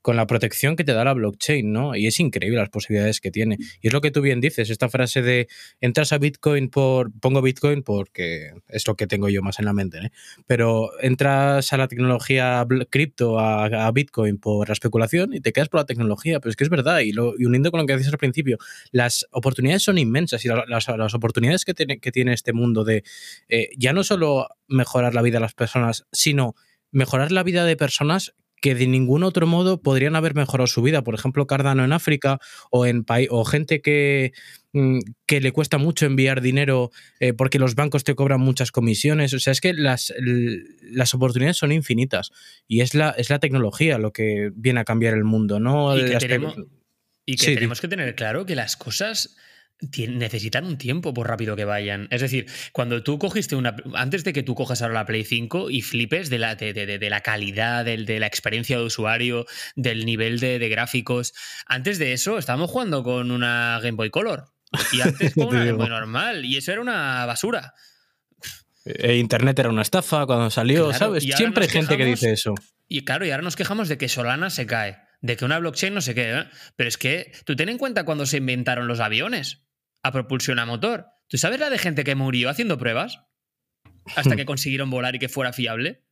con 0.02 0.16
la 0.16 0.26
protección 0.26 0.76
que 0.76 0.84
te 0.84 0.94
da 0.94 1.04
la 1.04 1.14
blockchain, 1.14 1.72
¿no? 1.72 1.96
Y 1.96 2.08
es 2.08 2.20
increíble 2.20 2.58
las 2.58 2.70
posibilidades 2.70 3.22
que 3.22 3.32
tiene. 3.32 3.58
Y 3.82 3.88
es 3.88 3.94
lo 3.94 4.02
que 4.02 4.12
tú 4.12 4.22
bien 4.22 4.42
dices, 4.42 4.70
esta 4.70 4.89
frase 4.89 5.22
de 5.22 5.48
entras 5.80 6.12
a 6.12 6.18
Bitcoin 6.18 6.70
por, 6.70 7.12
pongo 7.20 7.42
Bitcoin 7.42 7.84
porque 7.84 8.52
es 8.68 8.88
lo 8.88 8.96
que 8.96 9.08
tengo 9.08 9.30
yo 9.30 9.42
más 9.42 9.60
en 9.60 9.66
la 9.66 9.74
mente, 9.74 9.81
¿eh? 9.90 10.12
Pero 10.48 10.92
entras 11.02 11.74
a 11.74 11.78
la 11.78 11.88
tecnología 11.88 12.66
cripto, 12.90 13.40
a, 13.40 13.92
Bitcoin 13.92 14.38
por 14.38 14.70
la 14.70 14.74
especulación 14.74 15.34
y 15.34 15.42
te 15.42 15.52
quedas 15.52 15.70
por 15.70 15.82
la 15.82 15.86
tecnología, 15.86 16.40
pero 16.40 16.52
es 16.52 16.56
que 16.56 16.64
es 16.64 16.70
verdad. 16.70 17.00
Y, 17.00 17.12
lo, 17.12 17.32
uniendo 17.32 17.72
con 17.72 17.80
lo 17.80 17.86
que 17.86 17.94
decías 17.94 18.14
al 18.14 18.20
principio, 18.20 18.58
las 18.92 19.28
oportunidades 19.32 19.84
son 19.84 19.98
inmensas 19.98 20.46
y 20.46 20.50
las, 20.50 21.14
oportunidades 21.14 21.66
que 21.66 21.74
tiene, 21.74 22.00
que 22.00 22.12
tiene 22.12 22.34
este 22.34 22.54
mundo 22.54 22.84
de 22.84 23.04
eh, 23.50 23.70
ya 23.78 23.94
no 23.94 24.04
solo 24.04 24.48
mejorar 24.68 25.14
la 25.14 25.22
vida 25.22 25.38
de 25.38 25.42
las 25.42 25.54
personas, 25.54 26.06
sino 26.12 26.56
mejorar 26.92 27.32
la 27.32 27.44
vida 27.44 27.66
de 27.66 27.76
personas 27.76 28.34
que 28.62 28.76
de 28.76 28.88
ningún 28.88 29.24
otro 29.24 29.47
modo 29.47 29.82
podrían 29.82 30.16
haber 30.16 30.36
mejorado 30.36 30.68
su 30.68 30.82
vida. 30.82 31.03
Por 31.03 31.16
ejemplo, 31.16 31.47
Cardano 31.47 31.84
en 31.84 31.91
África 31.91 32.39
o, 32.70 32.86
en 32.86 33.03
o 33.30 33.43
gente 33.43 33.82
que, 33.82 34.32
mm, 34.72 34.99
que 35.26 35.41
le 35.41 35.51
cuesta 35.51 35.80
mucho 35.80 36.05
enviar 36.05 36.41
dinero 36.41 36.91
eh, 37.20 37.34
porque 37.34 37.59
los 37.59 37.74
bancos 37.76 38.03
te 38.03 38.14
cobran 38.14 38.39
muchas 38.39 38.72
comisiones. 38.72 39.34
O 39.34 39.39
sea, 39.39 39.51
es 39.51 39.62
que 39.62 39.74
las, 39.74 40.14
las 40.82 41.14
oportunidades 41.16 41.57
son 41.57 41.72
infinitas 41.72 42.30
y 42.68 42.82
es 42.82 42.93
la, 42.93 43.09
es 43.09 43.32
la 43.32 43.39
tecnología 43.39 43.97
lo 43.97 44.14
que 44.14 44.51
viene 44.53 44.80
a 44.80 44.86
cambiar 44.86 45.16
el 45.16 45.24
mundo, 45.24 45.59
¿no? 45.59 45.97
Y 45.97 46.05
que, 46.05 46.18
tenemos, 46.18 46.55
y 47.26 47.36
que 47.36 47.55
tenemos 47.55 47.82
que 47.82 47.88
tener 47.88 48.14
claro 48.16 48.45
que 48.45 48.55
las 48.55 48.78
cosas 48.78 49.36
necesitan 49.82 50.66
un 50.66 50.78
tiempo 50.78 51.14
por 51.14 51.28
rápido 51.28 51.56
que 51.56 51.66
vayan. 51.66 52.08
Es 52.12 52.22
decir, 52.22 52.46
cuando 52.72 53.04
tú 53.04 53.18
cogiste 53.18 53.56
una. 53.56 53.76
Antes 53.96 54.24
de 54.24 54.34
que 54.34 54.44
tú 54.44 54.56
cojas 54.56 54.82
ahora 54.82 54.94
la 54.94 55.06
Play 55.06 55.24
5 55.24 55.70
y 55.70 55.82
flipes 55.82 56.30
de 56.30 56.38
la, 56.38 56.56
de, 56.56 57.08
la 57.10 57.22
calidad, 57.22 57.84
de, 57.84 58.20
la 58.20 58.28
experiencia 58.28 58.78
de 58.78 58.84
usuario, 58.84 59.46
del 59.76 60.06
nivel 60.06 60.40
de, 60.40 60.70
gráficos. 60.70 61.34
Antes 61.66 61.98
de 61.98 62.14
eso, 62.14 62.38
estábamos 62.38 62.70
jugando 62.70 63.04
con 63.04 63.32
una 63.32 63.80
Game 63.82 63.98
Boy 63.98 64.12
Color. 64.12 64.46
Y 64.94 65.02
antes 65.02 65.34
con 65.36 65.48
una 65.48 65.66
Game 65.66 65.78
Boy 65.78 65.90
normal. 65.90 66.46
Y 66.46 66.58
eso 66.58 66.72
era 66.72 66.82
una 66.82 67.26
basura. 67.26 67.74
E 68.86 69.18
Internet 69.18 69.60
era 69.60 69.70
una 69.70 69.82
estafa 69.82 70.26
cuando 70.26 70.50
salió, 70.50 70.94
¿sabes? 70.94 71.24
Siempre 71.24 71.66
hay 71.66 71.72
gente 71.72 71.98
que 71.98 72.06
dice 72.06 72.32
eso. 72.32 72.54
Y 72.88 73.04
claro, 73.04 73.26
y 73.26 73.32
ahora 73.32 73.44
nos 73.44 73.56
quejamos 73.56 73.88
de 73.88 73.98
que 73.98 74.10
Solana 74.10 74.50
se 74.50 74.66
cae, 74.66 74.98
de 75.22 75.38
que 75.38 75.46
una 75.46 75.60
blockchain 75.60 75.94
no 75.94 76.02
se 76.02 76.14
qué. 76.14 76.32
¿eh? 76.32 76.44
Pero 76.76 76.88
es 76.88 76.98
que 76.98 77.32
tú 77.46 77.56
ten 77.56 77.70
en 77.70 77.78
cuenta 77.78 78.04
cuando 78.04 78.26
se 78.26 78.38
inventaron 78.38 78.88
los 78.88 79.00
aviones 79.00 79.62
a 80.04 80.12
propulsión 80.12 80.60
a 80.60 80.66
motor. 80.66 81.08
¿Tú 81.28 81.38
sabes 81.38 81.60
la 81.60 81.70
de 81.70 81.78
gente 81.78 82.04
que 82.04 82.16
murió 82.16 82.49
haciendo 82.49 82.78
pruebas? 82.78 83.22
Hasta 84.16 84.36
que 84.36 84.45
consiguieron 84.45 84.89
volar 84.89 85.16
y 85.16 85.20
que 85.20 85.30
fuera 85.30 85.54
fiable. 85.54 86.04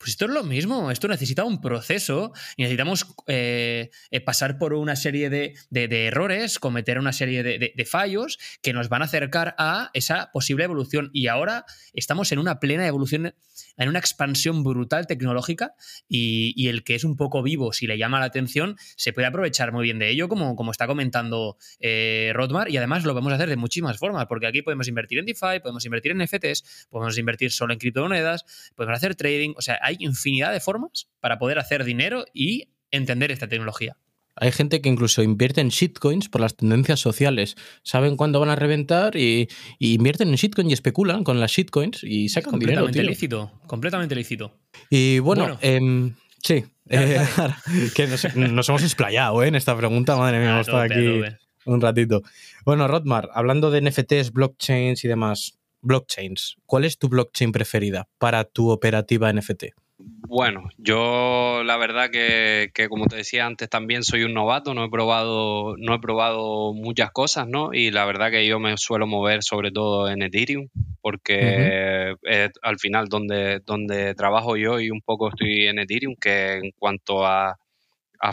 Pues 0.00 0.12
esto 0.12 0.24
es 0.24 0.30
lo 0.30 0.44
mismo, 0.44 0.90
esto 0.90 1.08
necesita 1.08 1.44
un 1.44 1.60
proceso 1.60 2.32
y 2.56 2.62
necesitamos 2.62 3.06
eh, 3.26 3.90
eh, 4.10 4.20
pasar 4.22 4.56
por 4.56 4.72
una 4.72 4.96
serie 4.96 5.28
de, 5.28 5.54
errores, 5.70 6.58
cometer 6.58 6.98
una 6.98 7.12
serie 7.12 7.42
de, 7.42 7.84
fallos 7.84 8.38
que 8.62 8.72
nos 8.72 8.88
van 8.88 9.02
a 9.02 9.04
acercar 9.04 9.54
a 9.58 9.90
esa 9.92 10.30
posible 10.32 10.64
evolución. 10.64 11.10
Y 11.12 11.26
ahora 11.26 11.66
estamos 11.92 12.32
en 12.32 12.38
una 12.38 12.60
plena 12.60 12.86
evolución 12.86 13.34
en 13.76 13.88
una 13.88 13.98
expansión 13.98 14.62
brutal 14.62 15.06
tecnológica 15.06 15.74
y, 16.08 16.68
el 16.68 16.84
que 16.84 16.94
es 16.94 17.04
un 17.04 17.16
poco 17.16 17.42
vivo, 17.42 17.72
si 17.72 17.86
le 17.86 17.98
llama 17.98 18.20
la 18.20 18.26
atención, 18.26 18.76
se 18.96 19.12
puede 19.12 19.26
aprovechar 19.26 19.72
muy 19.72 19.84
bien 19.84 19.98
de 19.98 20.10
ello, 20.10 20.28
como, 20.28 20.54
como 20.54 20.70
está 20.70 20.86
comentando 20.86 21.56
eh, 21.80 22.30
Rodmar, 22.34 22.70
y 22.70 22.76
además 22.76 23.04
lo 23.04 23.12
podemos 23.12 23.32
hacer 23.32 23.48
de 23.48 23.56
muchísimas 23.56 23.98
formas, 23.98 24.26
porque 24.26 24.46
aquí 24.46 24.62
podemos 24.62 24.86
invertir 24.88 25.18
en 25.18 25.26
DeFi, 25.26 25.60
podemos 25.62 25.84
invertir 25.84 26.12
en 26.12 26.18
NFTs, 26.18 26.88
podemos 26.90 27.18
invertir 27.18 27.50
solo 27.50 27.72
en 27.72 27.78
criptomonedas, 27.78 28.44
podemos 28.76 28.96
hacer 28.96 29.14
trading, 29.16 29.54
o 29.56 29.62
sea, 29.62 29.78
hay 29.82 29.89
infinidad 29.98 30.52
de 30.52 30.60
formas 30.60 31.08
para 31.20 31.38
poder 31.38 31.58
hacer 31.58 31.84
dinero 31.84 32.24
y 32.32 32.68
entender 32.90 33.30
esta 33.30 33.48
tecnología. 33.48 33.96
hay 34.36 34.52
gente 34.52 34.80
que 34.80 34.88
incluso 34.88 35.22
invierte 35.22 35.60
en 35.60 35.68
shitcoins 35.68 36.28
por 36.28 36.40
las 36.40 36.56
tendencias 36.56 36.98
sociales. 36.98 37.56
Saben 37.82 38.16
cuándo 38.16 38.40
van 38.40 38.48
a 38.48 38.56
reventar 38.56 39.16
y, 39.16 39.48
invierten 39.78 40.28
en 40.28 40.36
shitcoins 40.36 40.70
y 40.70 40.72
especulan 40.72 41.24
con 41.24 41.40
las 41.40 41.50
shitcoins 41.50 42.02
y 42.04 42.28
sacan 42.28 42.58
dinero. 42.58 42.82
Completamente 42.82 43.10
lícito, 43.10 43.60
completamente 43.66 44.14
lícito. 44.14 44.56
Y 44.88 45.18
bueno, 45.18 45.58
em, 45.60 46.14
sí, 46.42 46.64
eh, 46.88 47.20
que 47.94 48.06
nos, 48.06 48.68
hemos 48.68 48.82
explayado 48.82 49.42
¿eh? 49.42 49.48
en 49.48 49.56
esta 49.56 49.76
pregunta, 49.76 50.16
madre 50.16 50.38
mía, 50.38 50.52
hemos 50.52 50.68
estado 50.68 50.82
aquí 50.82 51.22
un 51.66 51.80
ratito. 51.80 52.22
Bueno, 52.64 52.88
Rodmar, 52.88 53.28
hablando 53.34 53.70
de 53.70 53.82
NFTs, 53.82 54.32
blockchains 54.32 55.04
y 55.04 55.08
demás, 55.08 55.59
blockchains, 55.82 56.56
¿cuál 56.66 56.84
es 56.84 56.98
tu 56.98 57.08
blockchain 57.08 57.52
preferida 57.52 58.08
para 58.18 58.44
tu 58.44 58.70
operativa 58.70 59.32
NFT? 59.32 59.64
Bueno, 60.02 60.68
yo 60.78 61.62
la 61.64 61.76
verdad 61.76 62.10
que, 62.10 62.70
como 62.88 63.06
te 63.06 63.16
decía 63.16 63.46
antes 63.46 63.68
también 63.68 64.04
soy 64.04 64.22
un 64.22 64.32
novato, 64.32 64.74
no 64.74 64.84
he 64.84 64.88
probado, 64.88 65.74
no 65.76 65.94
he 65.94 65.98
probado 65.98 66.72
muchas 66.72 67.10
cosas, 67.10 67.48
¿no? 67.48 67.74
Y 67.74 67.90
la 67.90 68.04
verdad 68.04 68.30
que 68.30 68.46
yo 68.46 68.60
me 68.60 68.76
suelo 68.76 69.06
mover 69.06 69.42
sobre 69.42 69.72
todo 69.72 70.08
en 70.08 70.22
Ethereum, 70.22 70.68
porque 71.00 72.14
al 72.62 72.78
final 72.78 73.08
donde, 73.08 73.60
donde 73.66 74.14
trabajo 74.14 74.56
yo 74.56 74.80
y 74.80 74.90
un 74.90 75.00
poco 75.00 75.28
estoy 75.28 75.66
en 75.66 75.80
Ethereum, 75.80 76.14
que 76.20 76.54
en 76.54 76.70
cuanto 76.78 77.26
a, 77.26 77.56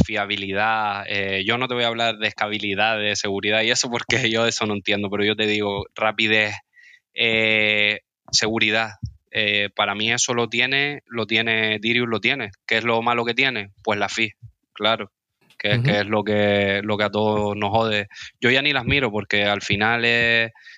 fiabilidad, 0.05 1.05
eh, 1.07 1.43
yo 1.45 1.57
no 1.57 1.69
te 1.69 1.73
voy 1.73 1.85
a 1.85 1.87
hablar 1.87 2.17
de 2.17 2.27
escabilidad, 2.27 2.99
de 2.99 3.15
seguridad 3.15 3.61
y 3.63 3.71
eso 3.71 3.89
porque 3.91 4.29
yo 4.29 4.43
de 4.43 4.49
eso 4.49 4.65
no 4.65 4.73
entiendo, 4.73 5.09
pero 5.09 5.23
yo 5.23 5.35
te 5.35 5.47
digo 5.47 5.85
rapidez, 5.95 6.53
eh, 7.17 8.01
seguridad, 8.31 8.91
eh, 9.31 9.69
para 9.75 9.95
mí 9.95 10.11
eso 10.11 10.33
lo 10.33 10.47
tiene, 10.47 11.01
lo 11.07 11.25
tiene 11.25 11.79
Dirius, 11.79 12.07
lo 12.07 12.19
tiene. 12.19 12.51
¿Qué 12.65 12.77
es 12.77 12.83
lo 12.83 13.01
malo 13.01 13.25
que 13.25 13.33
tiene? 13.33 13.71
Pues 13.83 13.99
la 13.99 14.07
FI, 14.07 14.31
claro. 14.73 15.11
Que, 15.59 15.71
es 15.71 16.05
lo 16.05 16.23
que, 16.23 16.81
lo 16.83 16.97
que 16.97 17.03
a 17.03 17.09
todos 17.09 17.57
nos 17.57 17.71
jode. 17.71 18.07
Yo 18.39 18.51
ya 18.51 18.61
ni 18.61 18.73
las 18.73 18.85
miro 18.85 19.11
porque 19.11 19.45
al 19.45 19.63
final 19.63 20.05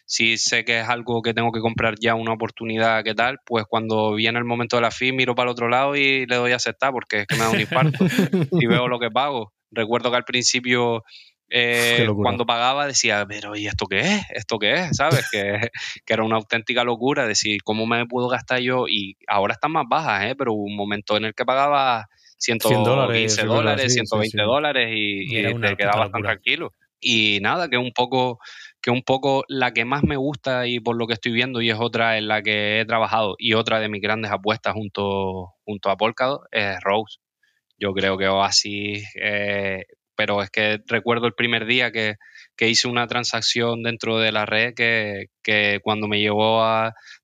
si 0.06 0.38
sé 0.38 0.66
que 0.66 0.80
es 0.80 0.90
algo 0.90 1.22
que 1.22 1.36
tengo 1.36 1.52
que 1.52 1.60
comprar 1.60 1.96
ya, 2.00 2.16
una 2.16 2.34
oportunidad, 2.34 3.04
¿qué 3.04 3.14
tal? 3.14 3.38
Pues 3.46 3.66
cuando 3.70 4.16
viene 4.16 4.40
el 4.40 4.46
momento 4.46 4.78
de 4.78 4.82
la 4.82 4.90
FI 4.90 5.12
miro 5.12 5.36
para 5.36 5.50
el 5.50 5.52
otro 5.52 5.70
lado 5.70 5.96
y 5.96 6.26
le 6.26 6.36
doy 6.36 6.52
a 6.52 6.56
aceptar 6.56 6.92
porque 6.92 7.22
es 7.22 7.28
que 7.28 7.36
me 7.36 7.44
da 7.44 7.52
un 7.52 7.60
infarto 7.60 7.98
y 8.60 8.66
veo 8.66 8.88
lo 8.88 9.00
que 9.00 9.12
pago. 9.12 9.54
Recuerdo 9.70 10.10
que 10.10 10.18
al 10.18 10.24
principio 10.24 11.04
eh, 11.50 12.08
cuando 12.16 12.46
pagaba 12.46 12.86
decía, 12.86 13.26
pero 13.28 13.56
¿y 13.56 13.68
esto 13.68 13.86
qué 13.88 14.00
es? 14.00 14.22
¿Esto 14.30 14.60
qué 14.60 14.74
es? 14.74 14.98
¿Sabes? 14.98 15.28
que, 15.32 15.70
era 16.08 16.24
una 16.24 16.36
auténtica 16.36 16.84
locura 16.84 17.26
decir, 17.26 17.62
¿cómo 17.64 17.86
me 17.86 18.06
puedo 18.06 18.28
gastar 18.28 18.60
yo? 18.60 18.86
Y 18.88 19.18
ahora 19.28 19.54
están 19.54 19.72
más 19.72 19.86
bajas, 19.90 20.26
¿eh? 20.26 20.36
Pero 20.36 20.54
hubo 20.54 20.64
un 20.64 20.76
momento 20.76 21.18
en 21.18 21.26
el 21.26 21.34
que 21.34 21.46
pagaba 21.46 22.08
115 22.38 22.90
dólares, 22.90 23.38
dólares 23.46 23.94
120 23.94 24.42
dólares 24.44 24.90
y, 24.94 25.28
te 25.30 25.76
quedabas 25.76 26.12
tan 26.12 26.22
tranquilo. 26.22 26.74
Y 27.02 27.40
nada, 27.42 27.70
que 27.70 27.78
un 27.78 27.92
poco 27.94 28.40
que 28.82 28.92
un 28.92 29.02
poco 29.04 29.44
la 29.48 29.74
que 29.74 29.84
más 29.84 30.04
me 30.04 30.16
gusta 30.16 30.68
y 30.68 30.80
por 30.80 30.96
lo 30.96 31.06
que 31.06 31.14
estoy 31.14 31.34
viendo 31.34 31.62
y 31.62 31.70
es 31.70 31.78
otra 31.80 32.18
en 32.18 32.28
la 32.28 32.42
que 32.42 32.80
he 32.80 32.86
trabajado 32.86 33.36
y 33.38 33.54
otra 33.54 33.80
de 33.80 33.90
mis 33.90 34.02
grandes 34.02 34.32
apuestas 34.32 34.74
junto, 34.74 35.56
junto 35.66 35.90
a 35.90 35.98
Polkadot 35.98 36.42
es 36.52 36.80
Rose. 36.82 37.20
Yo 37.78 37.94
creo 37.94 38.18
que 38.18 38.28
Oasis 38.28 39.06
eh, 39.22 39.84
pero 40.20 40.44
es 40.44 40.50
que 40.50 40.82
recuerdo 40.86 41.28
el 41.28 41.34
primer 41.34 41.66
día 41.66 41.94
que, 41.94 42.18
hice 42.60 42.90
una 42.90 43.08
transacción 43.08 43.84
dentro 43.84 44.20
de 44.20 44.34
la 44.34 44.46
red 44.46 44.74
que, 44.74 45.80
cuando 45.82 46.10
me 46.10 46.20
llevó 46.20 46.62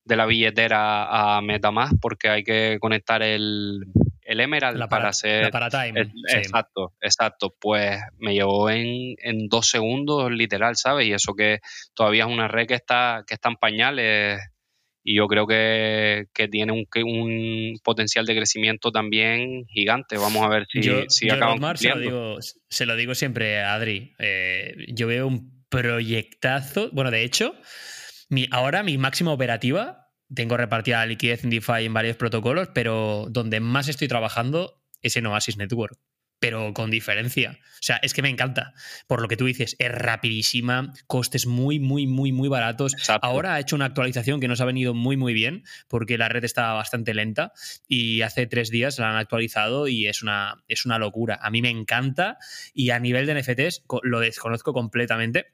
de 0.06 0.16
la 0.16 0.26
billetera 0.26 1.36
a 1.36 1.42
Metamask, 1.42 1.96
porque 2.00 2.30
hay 2.30 2.46
que 2.46 2.78
conectar 2.80 3.22
el, 3.22 3.84
el 4.22 4.40
Emerald 4.40 4.88
para, 4.88 5.10
hacer... 5.10 5.52
para 5.52 5.70
time. 5.70 6.10
Exacto, 6.30 6.94
exacto. 7.02 7.54
Pues 7.60 8.00
me 8.18 8.34
llevó 8.34 8.70
en, 8.70 9.16
en, 9.18 9.50
dos 9.50 9.68
segundos, 9.68 10.32
literal, 10.32 10.78
¿sabes? 10.78 11.06
Y 11.08 11.12
eso 11.12 11.34
que 11.34 11.60
todavía 11.96 12.24
es 12.24 12.30
una 12.30 12.48
red 12.48 12.66
que 12.66 12.76
está, 12.76 13.26
que 13.28 13.34
está 13.34 13.50
en 13.50 13.56
pañales 13.58 14.40
y 15.08 15.16
yo 15.16 15.28
creo 15.28 15.46
que, 15.46 16.28
tiene 16.50 16.72
un, 16.72 16.88
un, 17.04 17.80
potencial 17.84 18.26
de 18.26 18.36
crecimiento 18.36 18.92
también 18.92 19.66
gigante. 19.68 20.18
Vamos 20.18 20.44
a 20.44 20.50
ver 20.50 20.66
si, 20.68 20.82
si 21.10 21.30
acaban 21.30 21.78
se 21.78 21.90
lo, 21.90 22.00
digo, 22.00 22.38
se 22.42 22.86
lo 22.88 22.96
digo 22.96 23.14
siempre 23.14 23.62
a 23.62 23.76
Adri. 23.76 24.16
Eh, 24.18 24.74
yo 24.88 25.06
veo 25.06 25.28
un 25.28 25.64
proyectazo. 25.70 26.90
Bueno, 26.92 27.12
de 27.12 27.24
hecho, 27.24 27.54
mi, 28.30 28.48
ahora 28.50 28.82
mi 28.82 28.98
máxima 28.98 29.32
operativa, 29.32 30.10
tengo 30.34 30.58
repartida 30.58 30.98
la 30.98 31.06
liquidez 31.06 31.44
en 31.44 31.52
DeFi 31.52 31.86
en 31.86 31.94
varios 31.94 32.18
protocolos, 32.18 32.70
pero 32.74 33.28
donde 33.30 33.60
más 33.60 33.88
estoy 33.88 34.08
trabajando 34.08 34.82
es 35.04 35.18
en 35.18 35.28
Oasis 35.28 35.58
Network 35.58 36.00
pero 36.40 36.74
con 36.74 36.92
diferencia. 36.92 37.60
O 37.62 37.84
sea, 37.86 37.98
es 37.98 38.14
que 38.14 38.22
me 38.22 38.30
encanta. 38.30 38.74
Por 39.08 39.22
lo 39.22 39.28
que 39.28 39.38
tú 39.38 39.46
dices, 39.46 39.76
es 39.80 39.92
rapidísima, 39.92 40.94
costes 41.08 41.46
muy, 41.48 41.80
muy, 41.80 42.08
muy, 42.08 42.32
muy 42.32 42.50
baratos. 42.50 42.96
Ahora 43.22 43.56
ha 43.56 43.60
hecho 43.60 43.76
una 43.76 43.86
actualización 43.86 44.40
que 44.40 44.48
nos 44.48 44.62
ha 44.62 44.66
venido 44.66 44.94
muy, 44.94 45.18
muy 45.18 45.34
bien, 45.34 45.64
porque 45.88 46.18
la 46.18 46.30
red 46.30 46.44
estaba 46.44 46.74
bastante 46.74 47.14
lenta 47.14 47.52
y 47.88 48.22
hace 48.22 48.48
tres 48.48 48.70
días 48.70 49.00
la 49.00 49.12
han 49.12 49.18
actualizado 49.18 49.88
y 49.88 50.08
es 50.08 50.24
una, 50.24 50.64
es 50.68 50.86
una 50.86 51.00
locura. 51.00 51.40
A 51.42 51.50
mí 51.50 51.62
me 51.62 51.70
encanta 51.70 52.38
y 52.74 52.90
a 52.90 53.00
nivel 53.00 53.26
de 53.26 53.40
NFTs 53.42 53.84
lo 54.04 54.20
desconozco 54.20 54.74
completamente. 54.74 55.54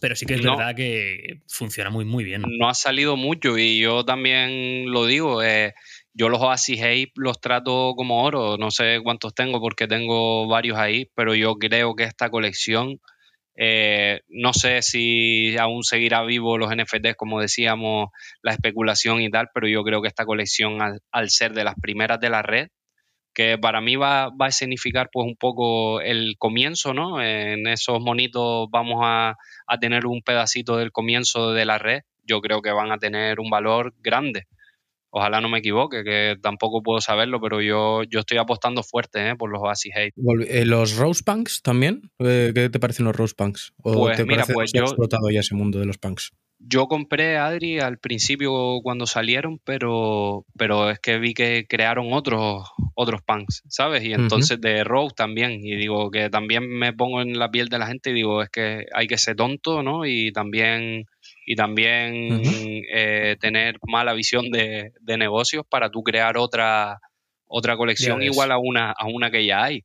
Pero 0.00 0.16
sí 0.16 0.26
que 0.26 0.34
es 0.34 0.42
verdad 0.42 0.74
que 0.74 1.42
funciona 1.46 1.90
muy, 1.90 2.04
muy 2.04 2.24
bien. 2.24 2.42
No 2.58 2.68
ha 2.68 2.74
salido 2.74 3.16
mucho 3.16 3.56
y 3.56 3.78
yo 3.78 4.04
también 4.04 4.90
lo 4.90 5.06
digo. 5.06 5.42
Eh, 5.42 5.74
yo 6.16 6.30
los 6.30 6.40
Oasis 6.40 6.80
Ape 6.80 7.12
los 7.16 7.40
trato 7.40 7.92
como 7.94 8.24
oro, 8.24 8.56
no 8.56 8.70
sé 8.70 9.00
cuántos 9.04 9.34
tengo 9.34 9.60
porque 9.60 9.86
tengo 9.86 10.48
varios 10.48 10.78
ahí, 10.78 11.10
pero 11.14 11.34
yo 11.34 11.56
creo 11.56 11.94
que 11.94 12.04
esta 12.04 12.30
colección, 12.30 13.00
eh, 13.54 14.22
no 14.28 14.54
sé 14.54 14.80
si 14.80 15.58
aún 15.58 15.84
seguirá 15.84 16.22
vivo 16.22 16.56
los 16.56 16.74
NFTs, 16.74 17.16
como 17.16 17.40
decíamos, 17.40 18.08
la 18.40 18.52
especulación 18.52 19.20
y 19.20 19.30
tal, 19.30 19.48
pero 19.52 19.68
yo 19.68 19.84
creo 19.84 20.00
que 20.00 20.08
esta 20.08 20.24
colección, 20.24 20.78
al, 20.80 21.30
ser 21.30 21.52
de 21.52 21.64
las 21.64 21.74
primeras 21.74 22.18
de 22.18 22.30
la 22.30 22.40
red, 22.40 22.68
que 23.34 23.58
para 23.58 23.82
mí 23.82 23.96
va, 23.96 24.30
va, 24.30 24.46
a 24.46 24.50
significar 24.52 25.10
pues 25.12 25.26
un 25.26 25.36
poco 25.36 26.00
el 26.00 26.36
comienzo, 26.38 26.94
¿no? 26.94 27.22
En 27.22 27.66
esos 27.66 28.00
monitos 28.00 28.68
vamos 28.70 29.00
a, 29.02 29.34
a 29.66 29.78
tener 29.78 30.06
un 30.06 30.22
pedacito 30.22 30.78
del 30.78 30.92
comienzo 30.92 31.52
de 31.52 31.66
la 31.66 31.76
red, 31.76 32.00
yo 32.24 32.40
creo 32.40 32.62
que 32.62 32.72
van 32.72 32.90
a 32.90 32.96
tener 32.96 33.38
un 33.38 33.50
valor 33.50 33.92
grande 34.00 34.46
ojalá 35.10 35.40
no 35.40 35.48
me 35.48 35.58
equivoque, 35.58 36.04
que 36.04 36.36
tampoco 36.40 36.82
puedo 36.82 37.00
saberlo, 37.00 37.40
pero 37.40 37.60
yo, 37.60 38.02
yo 38.04 38.20
estoy 38.20 38.38
apostando 38.38 38.82
fuerte 38.82 39.30
eh, 39.30 39.36
por 39.36 39.50
los 39.50 39.62
Oasis 39.62 39.92
Hate. 39.96 40.14
Eh, 40.48 40.64
¿Los 40.64 40.96
Rose 40.96 41.22
Punks 41.24 41.62
también? 41.62 42.10
Eh, 42.18 42.52
¿Qué 42.54 42.68
te 42.68 42.80
parecen 42.80 43.06
los 43.06 43.16
Rose 43.16 43.34
Punks? 43.36 43.72
¿O 43.82 43.94
pues 43.94 44.16
te 44.16 44.24
mira, 44.24 44.44
pues 44.44 44.72
yo, 44.72 44.82
explotado 44.82 45.30
ya 45.30 45.40
ese 45.40 45.54
mundo 45.54 45.78
de 45.78 45.86
los 45.86 45.98
punks? 45.98 46.32
Yo 46.58 46.86
compré 46.86 47.36
Adri 47.36 47.80
al 47.80 47.98
principio 47.98 48.80
cuando 48.82 49.06
salieron, 49.06 49.60
pero, 49.62 50.46
pero 50.56 50.90
es 50.90 50.98
que 50.98 51.18
vi 51.18 51.34
que 51.34 51.66
crearon 51.68 52.12
otros, 52.14 52.70
otros 52.94 53.20
punks, 53.22 53.62
¿sabes? 53.68 54.02
Y 54.04 54.14
entonces 54.14 54.58
de 54.60 54.82
Rose 54.82 55.14
también. 55.14 55.60
Y 55.62 55.76
digo 55.76 56.10
que 56.10 56.30
también 56.30 56.66
me 56.66 56.94
pongo 56.94 57.20
en 57.20 57.38
la 57.38 57.50
piel 57.50 57.68
de 57.68 57.78
la 57.78 57.86
gente 57.86 58.10
y 58.10 58.14
digo, 58.14 58.42
es 58.42 58.48
que 58.48 58.86
hay 58.94 59.06
que 59.06 59.18
ser 59.18 59.36
tonto, 59.36 59.82
¿no? 59.82 60.06
Y 60.06 60.32
también 60.32 61.04
y 61.46 61.54
también 61.54 62.42
eh, 62.92 63.36
tener 63.40 63.78
mala 63.86 64.12
visión 64.14 64.50
de, 64.50 64.92
negocios 65.06 65.64
para 65.66 65.90
tú 65.90 66.02
crear 66.02 66.36
otra, 66.36 66.98
otra 67.46 67.76
colección 67.76 68.20
igual 68.22 68.50
a 68.50 68.58
una, 68.58 68.90
a 68.90 69.06
una 69.06 69.30
que 69.30 69.46
ya 69.46 69.62
hay. 69.62 69.84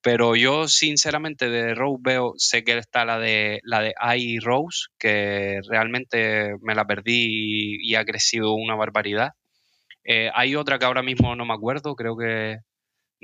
Pero 0.00 0.34
yo, 0.34 0.66
sinceramente, 0.66 1.50
de 1.50 1.74
Rose 1.74 2.00
veo, 2.02 2.32
sé 2.36 2.64
que 2.64 2.76
está 2.78 3.04
la 3.04 3.18
de 3.18 3.60
la 3.64 3.80
de 3.80 3.94
I 4.16 4.38
Rose, 4.38 4.88
que 4.98 5.60
realmente 5.68 6.54
me 6.62 6.74
la 6.74 6.86
perdí 6.86 7.78
y, 7.80 7.94
ha 7.94 8.04
crecido 8.04 8.54
una 8.54 8.74
barbaridad. 8.74 9.32
Eh, 10.04 10.30
hay 10.34 10.56
otra 10.56 10.78
que 10.78 10.86
ahora 10.86 11.02
mismo 11.02 11.36
no 11.36 11.44
me 11.44 11.54
acuerdo, 11.54 11.96
creo 11.96 12.16
que 12.16 12.58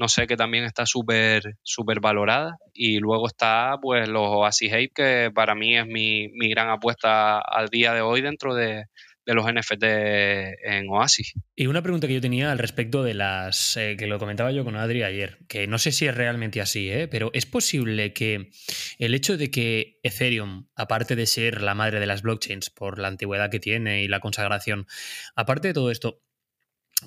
no 0.00 0.08
sé, 0.08 0.26
que 0.26 0.36
también 0.38 0.64
está 0.64 0.86
súper 0.86 2.00
valorada. 2.00 2.56
Y 2.72 2.98
luego 3.00 3.26
está 3.26 3.76
pues 3.82 4.08
los 4.08 4.26
Oasis 4.28 4.72
Ape, 4.72 4.92
que 4.94 5.30
para 5.32 5.54
mí 5.54 5.76
es 5.76 5.86
mi, 5.86 6.30
gran 6.48 6.70
apuesta 6.70 7.38
al 7.38 7.68
día 7.68 7.92
de 7.92 8.00
hoy 8.00 8.22
dentro 8.22 8.54
de, 8.54 8.86
los 9.26 9.44
NFT 9.44 9.84
en 9.84 10.88
Oasis. 10.88 11.34
Y 11.54 11.66
una 11.66 11.82
pregunta 11.82 12.08
que 12.08 12.14
yo 12.14 12.20
tenía 12.20 12.50
al 12.50 12.58
respecto 12.58 13.04
de 13.04 13.14
las, 13.14 13.76
eh, 13.76 13.94
que 13.96 14.08
lo 14.08 14.18
comentaba 14.18 14.50
yo 14.50 14.64
con 14.64 14.74
Adri 14.74 15.04
ayer, 15.04 15.38
que 15.48 15.68
no 15.68 15.78
sé 15.78 15.92
si 15.92 16.06
es 16.06 16.14
realmente 16.16 16.60
así, 16.60 16.90
¿eh? 16.90 17.06
pero 17.06 17.30
es 17.32 17.46
posible 17.46 18.12
que 18.12 18.50
el 18.98 19.14
hecho 19.14 19.36
de 19.36 19.52
que 19.52 20.00
Ethereum, 20.02 20.66
aparte 20.74 21.14
de 21.14 21.26
ser 21.26 21.62
la 21.62 21.76
madre 21.76 22.00
de 22.00 22.06
las 22.06 22.22
blockchains 22.22 22.70
por 22.70 22.98
la 22.98 23.06
antigüedad 23.06 23.50
que 23.50 23.60
tiene 23.60 24.02
y 24.02 24.08
la 24.08 24.18
consagración, 24.18 24.88
aparte 25.36 25.68
de 25.68 25.74
todo 25.74 25.92
esto, 25.92 26.24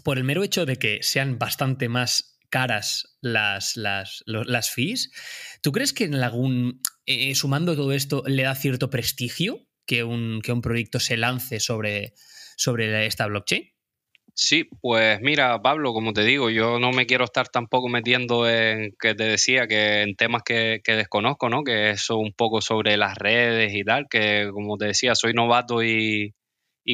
por 0.02 0.18
el 0.18 0.24
mero 0.24 0.44
hecho 0.44 0.66
de 0.66 0.78
que 0.78 1.00
sean 1.02 1.38
bastante 1.38 1.90
más 1.90 2.33
caras 2.54 3.18
las, 3.20 3.78
las, 3.78 4.24
las 4.28 4.70
fees. 4.70 5.10
¿Tú 5.64 5.72
crees 5.72 5.92
que 5.92 6.04
en 6.04 6.14
algún, 6.14 6.82
eh, 7.08 7.34
sumando 7.34 7.76
todo 7.76 7.94
esto, 7.94 8.22
le 8.28 8.44
da 8.44 8.54
cierto 8.54 8.92
prestigio 8.92 9.66
que 9.88 10.04
un, 10.04 10.40
que 10.44 10.52
un 10.52 10.62
proyecto 10.62 11.00
se 11.00 11.18
lance 11.18 11.60
sobre, 11.60 12.14
sobre 12.56 13.08
esta 13.08 13.26
blockchain? 13.26 13.72
Sí, 14.36 14.70
pues 14.82 15.20
mira, 15.22 15.60
Pablo, 15.64 15.94
como 15.94 16.14
te 16.14 16.24
digo, 16.24 16.52
yo 16.52 16.78
no 16.78 16.92
me 16.92 17.08
quiero 17.08 17.24
estar 17.24 17.48
tampoco 17.48 17.88
metiendo 17.88 18.48
en, 18.48 18.92
que 19.00 19.16
te 19.16 19.24
decía, 19.24 19.66
que 19.66 20.04
en 20.04 20.16
temas 20.16 20.44
que, 20.44 20.80
desconozco, 20.86 21.50
¿no? 21.50 21.64
Que 21.64 21.90
eso 21.90 22.18
un 22.18 22.34
poco 22.34 22.62
sobre 22.62 22.98
las 22.98 23.18
redes 23.18 23.74
y 23.74 23.84
tal, 23.84 24.06
que 24.08 24.48
como 24.54 24.78
te 24.78 24.86
decía, 24.86 25.16
soy 25.16 25.34
novato 25.34 25.82
y, 25.82 26.36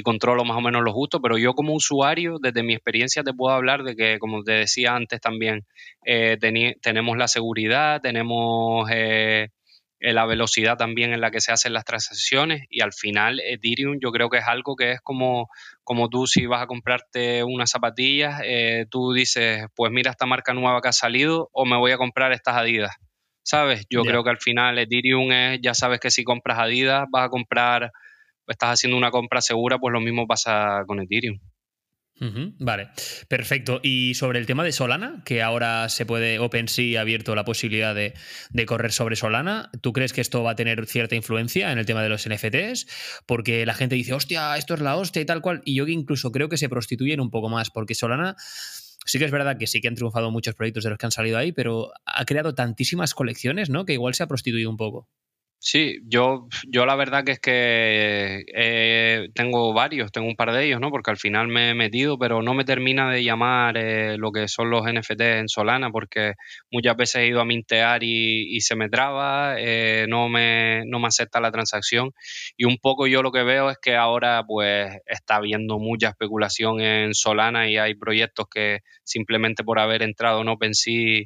controlo 0.04 0.46
más 0.46 0.58
o 0.58 0.62
menos 0.62 0.84
los 0.84 0.94
gustos, 0.94 1.20
pero 1.22 1.38
yo 1.38 1.54
como 1.54 1.74
usuario, 1.74 2.38
desde 2.42 2.64
mi 2.64 2.74
experiencia 2.74 3.24
te 3.24 3.34
puedo 3.34 3.56
hablar 3.56 3.84
de 3.84 3.96
que, 3.96 4.20
como 4.20 4.44
te 4.44 4.54
decía 4.54 4.96
antes 4.96 5.20
también, 5.20 5.66
eh, 6.06 6.38
tenemos 6.82 7.18
la 7.18 7.28
seguridad, 7.28 8.02
tenemos... 8.02 8.90
Eh, 8.92 9.50
eh, 10.02 10.14
la 10.14 10.26
velocidad 10.26 10.78
también 10.78 11.12
en 11.12 11.20
la 11.20 11.30
que 11.30 11.42
se 11.42 11.52
hacen 11.52 11.74
las 11.74 11.84
transacciones 11.84 12.64
y 12.70 12.82
al 12.82 12.94
final 12.94 13.42
Ethereum 13.42 13.98
yo 14.02 14.12
creo 14.12 14.30
que 14.30 14.38
es 14.38 14.48
algo 14.48 14.78
que 14.78 14.94
es 14.94 15.02
como, 15.02 15.50
como 15.84 16.08
tú 16.08 16.26
si 16.26 16.46
vas 16.46 16.64
a 16.64 16.68
comprarte 16.68 17.44
unas 17.44 17.70
zapatillas, 17.70 18.42
eh, 18.46 18.86
tú 18.90 19.12
dices, 19.12 19.66
pues 19.76 19.92
mira 19.92 20.12
esta 20.12 20.26
marca 20.26 20.54
nueva 20.54 20.82
que 20.82 20.88
ha 20.88 20.94
salido 20.94 21.50
o 21.52 21.66
me 21.66 21.78
voy 21.78 21.92
a 21.92 21.98
comprar 21.98 22.32
estas 22.32 22.56
Adidas. 22.56 22.96
¿Sabes? 23.44 23.86
Yo 23.90 24.04
creo 24.04 24.24
que 24.24 24.30
al 24.30 24.38
final 24.38 24.78
Ethereum 24.78 25.32
es, 25.32 25.60
ya 25.62 25.74
sabes 25.74 26.00
que 26.00 26.12
si 26.12 26.24
compras 26.24 26.60
Adidas 26.60 27.06
vas 27.12 27.26
a 27.26 27.30
comprar, 27.30 27.92
estás 28.50 28.74
haciendo 28.74 28.98
una 28.98 29.12
compra 29.12 29.42
segura, 29.42 29.78
pues 29.80 29.94
lo 29.94 30.02
mismo 30.02 30.28
pasa 30.28 30.84
con 30.88 31.00
Ethereum 31.00 31.40
vale, 32.60 32.90
perfecto. 33.28 33.80
Y 33.82 34.14
sobre 34.16 34.40
el 34.40 34.46
tema 34.46 34.64
de 34.64 34.72
Solana, 34.72 35.22
que 35.26 35.42
ahora 35.42 35.90
se 35.90 36.06
puede, 36.06 36.40
OpenSea 36.40 37.00
ha 37.00 37.02
abierto 37.02 37.36
la 37.36 37.46
posibilidad 37.46 37.96
de, 37.96 38.14
correr 38.66 38.92
sobre 38.92 39.16
Solana, 39.16 39.70
¿tú 39.82 39.94
crees 39.94 40.14
que 40.14 40.22
esto 40.22 40.44
va 40.44 40.52
a 40.52 40.56
tener 40.56 40.86
cierta 40.86 41.16
influencia 41.16 41.72
en 41.72 41.78
el 41.78 41.86
tema 41.86 42.04
de 42.04 42.10
los 42.10 42.28
NFTs? 42.28 43.22
Porque 43.26 43.66
la 43.66 43.74
gente 43.74 43.96
dice, 43.96 44.14
hostia, 44.14 44.58
esto 44.58 44.74
es 44.74 44.82
la 44.82 44.96
hostia 44.96 45.22
y 45.22 45.26
tal 45.26 45.42
cual, 45.42 45.62
y 45.66 45.76
yo 45.76 45.88
incluso 45.88 46.32
creo 46.32 46.50
que 46.50 46.58
se 46.58 46.70
prostituyen 46.70 47.22
un 47.22 47.32
poco 47.32 47.50
más, 47.50 47.70
porque 47.70 47.96
Solana... 47.96 48.36
Sí 49.06 49.18
que 49.18 49.26
es 49.26 49.32
verdad 49.32 49.58
que 49.58 49.66
sí 49.66 49.82
que 49.82 49.88
han 49.88 49.96
triunfado 49.96 50.30
muchos 50.30 50.54
proyectos 50.54 50.84
de 50.84 50.92
los 50.92 51.00
que 51.00 51.06
han 51.06 51.12
salido 51.12 51.38
ahí, 51.38 51.52
pero 51.52 51.90
ha 52.06 52.26
creado 52.26 52.54
tantísimas 52.54 53.16
colecciones, 53.16 53.70
¿no? 53.70 53.86
Que 53.86 53.94
igual 53.94 54.14
se 54.14 54.22
ha 54.22 54.28
prostituido 54.28 54.70
un 54.70 54.78
poco. 54.78 55.08
Sí, 55.62 56.00
yo, 56.08 56.48
yo 56.70 56.86
la 56.86 56.96
verdad 56.96 57.26
que 57.26 57.34
es 57.34 57.40
que 57.42 58.46
eh, 58.56 59.28
tengo 59.36 59.74
varios, 59.74 60.10
tengo 60.10 60.28
un 60.28 60.38
par 60.38 60.54
de 60.54 60.66
ellos, 60.66 60.80
¿no? 60.80 60.90
Porque 60.90 61.12
al 61.12 61.18
final 61.18 61.50
me 61.50 61.72
he 61.72 61.74
metido, 61.74 62.18
pero 62.18 62.42
no 62.42 62.54
me 62.54 62.64
termina 62.64 63.12
de 63.12 63.26
llamar 63.26 63.76
eh, 63.78 64.18
lo 64.18 64.32
que 64.32 64.48
son 64.48 64.70
los 64.70 64.84
NFT 64.86 65.20
en 65.20 65.50
Solana, 65.50 65.92
porque 65.92 66.36
muchas 66.72 66.96
veces 66.96 67.16
he 67.18 67.28
ido 67.28 67.42
a 67.42 67.46
mintear 67.46 68.04
y, 68.04 68.62
se 68.62 68.78
me 68.78 68.88
traba, 68.90 69.56
eh, 69.60 70.06
no, 70.08 70.30
me, 70.30 70.84
no 70.86 71.00
me 71.00 71.08
acepta 71.08 71.42
la 71.42 71.52
transacción. 71.52 72.12
Y 72.56 72.64
un 72.64 72.78
poco 72.78 73.06
yo 73.08 73.22
lo 73.22 73.34
que 73.34 73.44
veo 73.44 73.70
es 73.70 73.78
que 73.82 73.98
ahora 73.98 74.44
pues 74.48 74.90
está 75.06 75.36
habiendo 75.36 75.78
mucha 75.78 76.08
especulación 76.10 76.80
en 76.80 77.14
Solana 77.14 77.70
y 77.70 77.78
hay 77.78 77.96
proyectos 77.96 78.48
que 78.50 78.80
simplemente 79.04 79.66
por 79.66 79.80
haber 79.80 80.04
entrado 80.04 80.42
en 80.42 80.48
OpenSea 80.48 81.26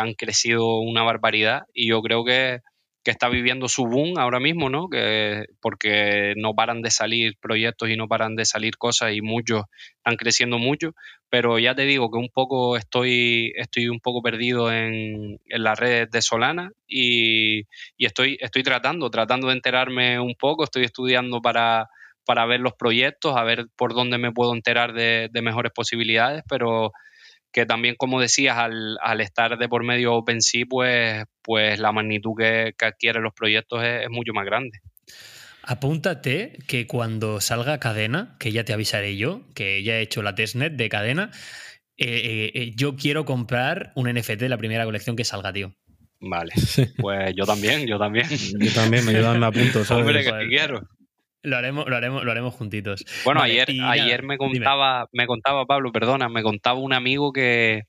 han 0.00 0.14
crecido 0.14 0.78
una 0.80 1.02
barbaridad. 1.02 1.62
Y 1.74 1.88
yo 1.90 2.00
creo 2.02 2.24
que 2.24 2.60
que 3.04 3.10
está 3.10 3.28
viviendo 3.28 3.68
su 3.68 3.84
boom 3.84 4.18
ahora 4.18 4.40
mismo, 4.40 4.70
¿no? 4.70 4.88
Que, 4.88 5.44
porque 5.60 6.32
no 6.36 6.54
paran 6.54 6.80
de 6.80 6.90
salir 6.90 7.36
proyectos 7.38 7.90
y 7.90 7.96
no 7.96 8.08
paran 8.08 8.34
de 8.34 8.46
salir 8.46 8.78
cosas 8.78 9.12
y 9.12 9.20
muchos 9.20 9.64
están 9.98 10.16
creciendo 10.16 10.58
mucho, 10.58 10.94
pero 11.28 11.58
ya 11.58 11.74
te 11.74 11.82
digo 11.82 12.10
que 12.10 12.18
un 12.18 12.30
poco 12.30 12.78
estoy, 12.78 13.52
estoy 13.56 13.88
un 13.88 14.00
poco 14.00 14.22
perdido 14.22 14.72
en, 14.72 15.38
en 15.46 15.62
las 15.62 15.78
redes 15.78 16.10
de 16.10 16.22
Solana 16.22 16.70
y, 16.88 17.64
estoy, 17.98 18.38
estoy 18.40 18.62
tratando, 18.62 19.10
tratando 19.10 19.48
de 19.48 19.54
enterarme 19.54 20.18
un 20.18 20.34
poco, 20.34 20.64
estoy 20.64 20.84
estudiando 20.84 21.42
para, 21.42 21.88
para 22.24 22.46
ver 22.46 22.60
los 22.60 22.72
proyectos, 22.72 23.36
a 23.36 23.44
ver 23.44 23.66
por 23.76 23.92
dónde 23.92 24.16
me 24.16 24.32
puedo 24.32 24.54
enterar 24.54 24.94
de, 24.94 25.28
de 25.30 25.42
mejores 25.42 25.72
posibilidades, 25.72 26.42
pero 26.48 26.92
que 27.54 27.66
también, 27.66 27.94
como 27.96 28.20
decías, 28.20 28.58
al, 28.58 29.20
estar 29.20 29.56
de 29.56 29.68
por 29.68 29.84
medio 29.84 30.14
OpenSea, 30.14 30.64
pues, 30.68 31.24
pues 31.40 31.78
la 31.78 31.92
magnitud 31.92 32.32
que, 32.36 32.74
adquieren 32.84 33.22
los 33.22 33.32
proyectos 33.32 33.82
es, 33.84 34.10
mucho 34.10 34.32
más 34.34 34.44
grande. 34.44 34.80
Apúntate 35.62 36.58
que 36.66 36.88
cuando 36.88 37.40
salga 37.40 37.78
cadena, 37.78 38.36
que 38.40 38.50
ya 38.50 38.64
te 38.64 38.72
avisaré 38.72 39.16
yo, 39.16 39.42
que 39.54 39.84
ya 39.84 39.94
he 39.94 40.02
hecho 40.02 40.20
la 40.22 40.34
testnet 40.34 40.72
de 40.72 40.88
cadena, 40.88 41.30
eh, 41.96 42.06
eh, 42.06 42.52
eh, 42.54 42.72
yo 42.74 42.96
quiero 42.96 43.24
comprar 43.24 43.92
un 43.94 44.12
NFT 44.12 44.30
de 44.30 44.48
la 44.48 44.58
primera 44.58 44.84
colección 44.84 45.14
que 45.14 45.24
salga, 45.24 45.52
tío. 45.52 45.72
Vale, 46.18 46.52
pues 46.98 47.34
yo 47.36 47.46
también, 47.46 47.86
yo 47.86 47.98
también. 47.98 48.26
Yo 48.28 48.72
también, 48.72 49.04
me 49.04 49.12
ayudan 49.12 49.44
a 49.44 49.52
punto, 49.52 49.84
¿sabes? 49.84 50.04
Hombre, 50.04 50.24
que 50.24 50.48
quiero. 50.48 50.88
Lo 51.44 51.58
haremos, 51.58 51.86
lo 51.86 51.94
haremos, 51.94 52.24
lo 52.24 52.30
haremos 52.30 52.54
juntitos. 52.54 53.04
Bueno, 53.22 53.42
ayer, 53.42 53.68
ayer 53.82 54.22
me 54.22 54.38
contaba, 54.38 55.08
me 55.12 55.26
contaba, 55.26 55.66
Pablo, 55.66 55.92
perdona, 55.92 56.30
me 56.30 56.42
contaba 56.42 56.78
un 56.78 56.94
amigo 56.94 57.34
que, 57.34 57.82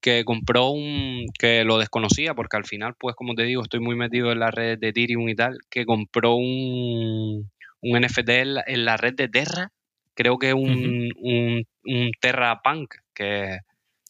que 0.00 0.24
compró 0.24 0.70
un, 0.70 1.26
que 1.38 1.64
lo 1.64 1.76
desconocía, 1.76 2.32
porque 2.32 2.56
al 2.56 2.64
final, 2.64 2.94
pues 2.98 3.14
como 3.14 3.34
te 3.34 3.42
digo, 3.42 3.60
estoy 3.60 3.80
muy 3.80 3.94
metido 3.94 4.32
en 4.32 4.40
la 4.40 4.50
red 4.50 4.78
de 4.78 4.88
Ethereum 4.88 5.28
y 5.28 5.34
tal, 5.34 5.58
que 5.68 5.84
compró 5.84 6.34
un, 6.36 7.50
un 7.82 8.00
NFT 8.00 8.28
en 8.66 8.84
la, 8.86 8.96
red 8.96 9.14
de 9.14 9.28
Terra, 9.28 9.70
creo 10.14 10.38
que 10.38 10.54
un, 10.54 11.10
un, 11.18 11.66
un 11.84 12.10
Terra 12.22 12.62
Punk, 12.64 12.94
que 13.12 13.24
le 13.24 13.58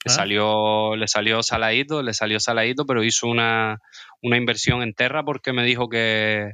ah. 0.07 0.11
salió, 0.11 0.95
le 0.95 1.09
salió 1.09 1.43
saladito, 1.43 2.01
le 2.05 2.15
salió 2.15 2.39
saladito, 2.39 2.87
pero 2.87 3.03
hizo 3.03 3.27
una, 3.27 3.79
una 4.23 4.37
inversión 4.37 4.83
en 4.83 4.95
Terra 4.95 5.25
porque 5.25 5.53
me 5.53 5.65
dijo 5.65 5.89
que, 5.89 6.53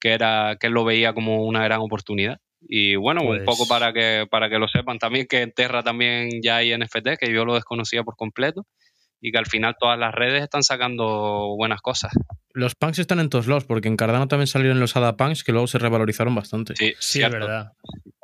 que 0.00 0.12
era 0.12 0.56
que 0.58 0.68
él 0.68 0.72
lo 0.72 0.84
veía 0.84 1.12
como 1.12 1.44
una 1.44 1.62
gran 1.62 1.80
oportunidad. 1.80 2.38
Y 2.62 2.96
bueno, 2.96 3.22
un 3.22 3.44
poco 3.44 3.66
pues 3.66 3.68
para 3.68 3.92
que, 3.92 4.26
para 4.30 4.50
que 4.50 4.58
lo 4.58 4.68
sepan 4.68 4.98
también 4.98 5.26
que 5.26 5.42
en 5.42 5.52
Terra 5.52 5.82
también 5.82 6.42
ya 6.42 6.56
hay 6.56 6.76
NFT, 6.76 7.16
que 7.18 7.32
yo 7.32 7.44
lo 7.44 7.54
desconocía 7.54 8.02
por 8.02 8.16
completo, 8.16 8.66
y 9.20 9.32
que 9.32 9.38
al 9.38 9.46
final 9.46 9.76
todas 9.78 9.98
las 9.98 10.14
redes 10.14 10.42
están 10.42 10.62
sacando 10.62 11.54
buenas 11.56 11.80
cosas. 11.80 12.12
Los 12.52 12.74
punks 12.74 12.98
están 12.98 13.20
en 13.20 13.28
todos 13.28 13.46
lados, 13.46 13.64
porque 13.64 13.88
en 13.88 13.96
Cardano 13.96 14.28
también 14.28 14.46
salieron 14.46 14.80
los 14.80 14.96
ADA 14.96 15.16
punks 15.16 15.44
que 15.44 15.52
luego 15.52 15.66
se 15.66 15.78
revalorizaron 15.78 16.34
bastante. 16.34 16.74
Sí, 16.76 16.94
sí 16.98 17.22
es 17.22 17.30
verdad. 17.30 17.72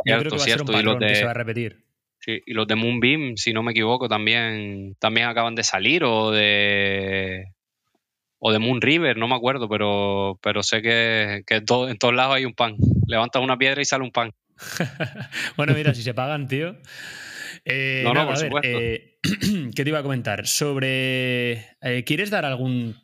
Yo 0.04 0.18
creo 0.18 0.30
que 0.30 0.36
va 0.36 0.42
a 0.42 0.46
ser 0.46 0.62
un 0.62 0.66
patrón 0.66 0.98
que 0.98 1.14
se 1.14 1.24
va 1.24 1.30
a 1.30 1.34
repetir. 1.34 1.84
Sí, 2.18 2.42
y 2.44 2.54
los 2.54 2.66
de 2.66 2.74
Moonbeam, 2.74 3.36
si 3.36 3.52
no 3.52 3.62
me 3.62 3.70
equivoco, 3.70 4.08
también, 4.08 4.96
también 4.98 5.28
acaban 5.28 5.54
de 5.54 5.62
salir 5.62 6.02
o 6.02 6.32
de 6.32 7.52
o 8.38 8.52
de 8.52 8.58
Moon 8.58 8.80
River, 8.80 9.16
no 9.16 9.28
me 9.28 9.34
acuerdo, 9.34 9.68
pero, 9.68 10.38
pero 10.42 10.62
sé 10.62 10.82
que, 10.82 11.42
en 11.48 11.64
todos 11.64 12.14
lados 12.14 12.36
hay 12.36 12.44
un 12.44 12.54
pan. 12.54 12.76
Levantas 13.06 13.42
una 13.42 13.56
piedra 13.56 13.80
y 13.80 13.84
sale 13.84 14.04
un 14.04 14.10
pan. 14.10 14.32
bueno, 15.56 15.74
mira, 15.74 15.94
si 15.94 16.02
se 16.02 16.14
pagan, 16.14 16.48
tío. 16.48 16.76
Eh, 17.64 18.02
no, 18.04 18.14
no, 18.14 18.26
por 18.26 18.36
supuesto. 18.36 18.68
Eh, 18.68 19.18
¿Qué 19.74 19.84
te 19.84 19.88
iba 19.88 19.98
a 19.98 20.02
comentar? 20.02 20.46
Sobre. 20.46 21.76
Eh, 21.80 22.04
¿Quieres 22.04 22.30
dar 22.30 22.44
algún. 22.44 22.96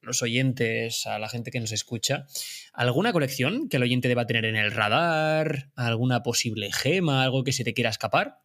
los 0.00 0.22
oyentes, 0.22 1.06
a 1.06 1.18
la 1.18 1.28
gente 1.28 1.50
que 1.50 1.60
nos 1.60 1.72
escucha, 1.72 2.26
alguna 2.72 3.12
colección 3.12 3.68
que 3.68 3.76
el 3.76 3.84
oyente 3.84 4.08
deba 4.08 4.26
tener 4.26 4.44
en 4.44 4.56
el 4.56 4.72
radar? 4.72 5.70
¿Alguna 5.76 6.22
posible 6.22 6.72
gema? 6.72 7.22
¿Algo 7.22 7.44
que 7.44 7.52
se 7.52 7.64
te 7.64 7.74
quiera 7.74 7.90
escapar? 7.90 8.38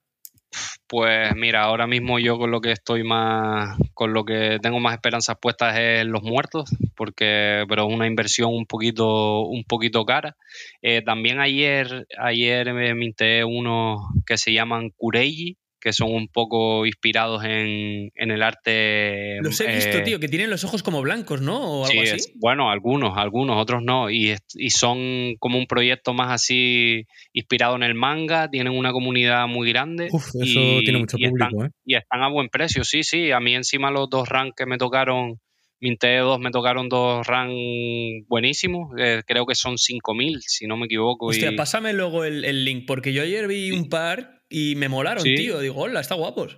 Pues 0.87 1.35
mira, 1.35 1.63
ahora 1.63 1.85
mismo 1.85 2.17
yo 2.17 2.37
con 2.37 2.51
lo 2.51 2.61
que 2.61 2.71
estoy 2.71 3.03
más, 3.03 3.77
con 3.93 4.13
lo 4.13 4.23
que 4.23 4.57
tengo 4.61 4.79
más 4.79 4.93
esperanzas 4.93 5.37
puestas 5.41 5.77
es 5.77 6.05
los 6.05 6.23
muertos, 6.23 6.69
porque, 6.95 7.65
pero 7.67 7.87
es 7.87 7.93
una 7.93 8.07
inversión 8.07 8.53
un 8.53 8.65
poquito, 8.65 9.41
un 9.41 9.63
poquito 9.65 10.05
cara. 10.05 10.37
Eh, 10.81 11.01
también 11.01 11.39
ayer, 11.39 12.07
ayer 12.17 12.73
me 12.73 12.93
minté 12.95 13.43
unos 13.43 13.99
que 14.25 14.37
se 14.37 14.53
llaman 14.53 14.91
Kureiji, 14.95 15.57
que 15.79 15.93
son 15.93 16.11
un 16.13 16.27
poco 16.27 16.85
inspirados 16.85 17.43
en, 17.43 18.11
el 18.15 18.41
arte. 18.41 19.39
Los 19.41 19.59
he 19.61 19.73
visto, 19.73 19.97
eh, 19.97 20.01
tío, 20.01 20.19
que 20.19 20.27
tienen 20.27 20.49
los 20.49 20.63
ojos 20.63 20.83
como 20.83 21.01
blancos, 21.01 21.41
¿no? 21.41 21.85
sí, 21.85 21.99
bueno, 22.35 22.69
algunos, 22.69 23.17
algunos, 23.17 23.61
otros 23.61 23.83
no. 23.83 24.09
Y, 24.09 24.35
y, 24.55 24.69
son 24.71 25.35
como 25.39 25.57
un 25.57 25.67
proyecto 25.67 26.13
más 26.13 26.31
así 26.31 27.05
inspirado 27.33 27.75
en 27.75 27.83
el 27.83 27.93
manga, 27.93 28.49
tienen 28.49 28.73
una 28.73 28.91
comunidad 28.91 29.47
muy 29.47 29.69
grande. 29.69 30.09
Uf, 30.11 30.27
eso 30.41 30.79
tiene 30.81 30.99
mucho 30.99 31.17
público, 31.17 31.45
están, 31.45 31.67
¿eh? 31.67 31.71
Y 31.85 31.95
están 31.95 32.23
a 32.23 32.29
buen 32.29 32.49
precio, 32.49 32.83
sí, 32.83 33.03
sí. 33.03 33.31
A 33.31 33.39
mí 33.39 33.55
encima 33.55 33.91
los 33.91 34.09
dos 34.09 34.27
ranks 34.27 34.55
que 34.55 34.65
me 34.65 34.77
tocaron. 34.77 35.39
Minté 35.79 36.17
2 36.17 36.39
me 36.39 36.49
tocaron 36.49 36.89
dos 36.89 37.27
ranks 37.27 38.25
buenísimos, 38.27 38.89
eh, 38.97 39.21
creo 39.27 39.45
que 39.45 39.53
son 39.53 39.75
5.000, 39.75 40.39
si 40.39 40.65
no 40.65 40.75
me 40.75 40.87
equivoco. 40.87 41.27
Hostia, 41.27 41.55
pásame 41.55 41.93
luego 41.93 42.23
el, 42.23 42.45
el, 42.45 42.65
link, 42.65 42.85
porque 42.87 43.13
yo 43.13 43.21
ayer 43.21 43.47
vi 43.47 43.71
un 43.71 43.87
par 43.87 44.36
y 44.49 44.75
me 44.75 44.89
molaron, 44.89 45.23
tío. 45.23 45.59
Digo, 45.59 45.75
hola, 45.75 45.99
está 45.99 46.15
guapos. 46.15 46.57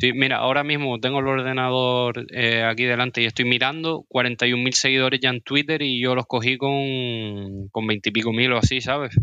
Sí, 0.00 0.12
mira, 0.12 0.36
ahora 0.36 0.62
mismo 0.62 1.00
tengo 1.00 1.18
el 1.18 1.26
ordenador 1.26 2.24
eh, 2.32 2.62
aquí 2.62 2.84
delante 2.84 3.20
y 3.20 3.24
estoy 3.26 3.44
mirando 3.46 4.06
41.000 4.08 4.72
seguidores 4.72 5.18
ya 5.20 5.30
en 5.30 5.40
Twitter 5.40 5.82
y 5.82 6.00
yo 6.00 6.14
los 6.14 6.26
cogí 6.26 6.56
con, 6.56 7.68
con 7.70 7.84
20 7.84 8.08
y 8.08 8.12
pico 8.12 8.32
mil 8.32 8.52
o 8.52 8.58
así, 8.58 8.80
¿sabes? 8.80 9.16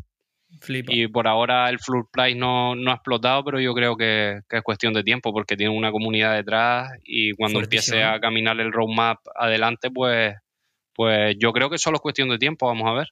Flipa. 0.60 0.94
Y 0.94 1.08
por 1.08 1.30
ahora 1.30 1.70
el 1.70 1.80
floor 1.80 2.10
price 2.12 2.36
no, 2.36 2.76
no, 2.76 2.92
ha 2.92 2.96
explotado, 2.96 3.46
pero 3.46 3.62
yo 3.62 3.74
creo 3.74 3.96
que, 3.96 4.42
es 4.50 4.62
cuestión 4.64 4.94
de 4.94 5.04
tiempo 5.04 5.32
porque 5.32 5.56
tiene 5.56 5.76
una 5.76 5.92
comunidad 5.92 6.36
detrás 6.36 6.92
y 7.06 7.32
cuando 7.34 7.62
empiece 7.62 8.04
a 8.04 8.20
caminar 8.20 8.60
el 8.60 8.74
roadmap 8.74 9.20
adelante, 9.34 9.90
pues, 9.92 10.36
pues 10.94 11.38
yo 11.40 11.54
creo 11.54 11.70
que 11.70 11.78
solo 11.78 11.96
es 11.96 12.02
cuestión 12.02 12.28
de 12.28 12.38
tiempo, 12.38 12.68
vamos 12.68 12.88
a 12.90 12.94
ver. 12.94 13.08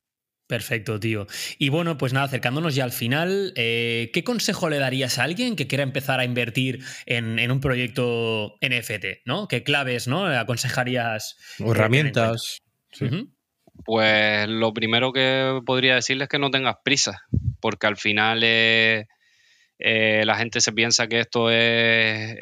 Perfecto, 0.48 1.00
tío. 1.00 1.26
Y 1.58 1.70
bueno, 1.70 1.98
pues 1.98 2.12
nada, 2.12 2.26
acercándonos 2.26 2.76
ya 2.76 2.84
al 2.84 2.92
final, 2.92 3.54
eh, 3.56 4.12
¿qué 4.14 4.24
consejo 4.26 4.70
le 4.70 4.78
darías 4.78 5.18
a 5.18 5.24
alguien 5.24 5.56
que 5.56 5.68
quiera 5.68 5.84
empezar 5.84 6.20
a 6.20 6.26
invertir 6.26 6.84
en, 7.06 7.50
un 7.50 7.62
proyecto 7.62 8.56
NFT? 8.62 9.26
¿no? 9.26 9.48
¿Qué 9.48 9.64
claves 9.64 10.08
¿no? 10.08 10.26
aconsejarías? 10.26 11.38
O 11.60 11.72
herramientas. 11.72 12.62
Pues 13.86 14.48
lo 14.50 14.74
primero 14.74 15.14
que 15.14 15.62
podría 15.66 15.96
decirles 15.96 16.26
es 16.26 16.30
que 16.30 16.40
no 16.40 16.52
tengas 16.52 16.76
prisa, 16.84 17.24
porque 17.60 17.88
al 17.88 17.98
final 17.98 18.42
eh, 18.44 19.08
eh, 19.80 20.24
la 20.26 20.36
gente 20.36 20.62
se 20.62 20.74
piensa 20.74 21.08
que 21.08 21.22
esto 21.22 21.50
es 21.50 22.36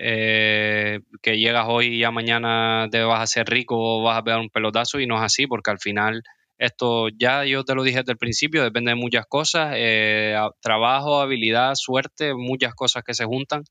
que 1.22 1.38
llegas 1.38 1.66
hoy 1.70 1.95
y 1.95 1.99
ya 1.99 2.12
mañana 2.12 2.89
te 2.91 3.02
vas 3.04 3.20
a 3.20 3.24
hacer 3.24 3.47
rico 3.47 3.76
o 3.78 4.04
vas 4.04 4.18
a 4.18 4.24
pegar 4.24 4.39
un 4.39 4.49
pelotazo 4.49 4.99
y 4.99 5.08
no 5.08 5.18
es 5.18 5.24
así, 5.24 5.47
porque 5.47 5.72
al 5.72 5.80
final 5.80 6.24
esto 6.62 7.09
ya 7.09 7.43
yo 7.43 7.64
te 7.64 7.74
lo 7.74 7.82
dije 7.82 7.97
desde 7.97 8.12
el 8.12 8.20
principio, 8.20 8.64
depende 8.64 8.91
de 8.91 8.95
muchas 8.95 9.26
cosas, 9.26 9.74
eh, 9.76 10.36
trabajo, 10.62 11.20
habilidad, 11.20 11.74
suerte, 11.74 12.36
muchas 12.36 12.76
cosas 12.76 13.03
que 13.03 13.16
se 13.16 13.26
juntan. 13.26 13.64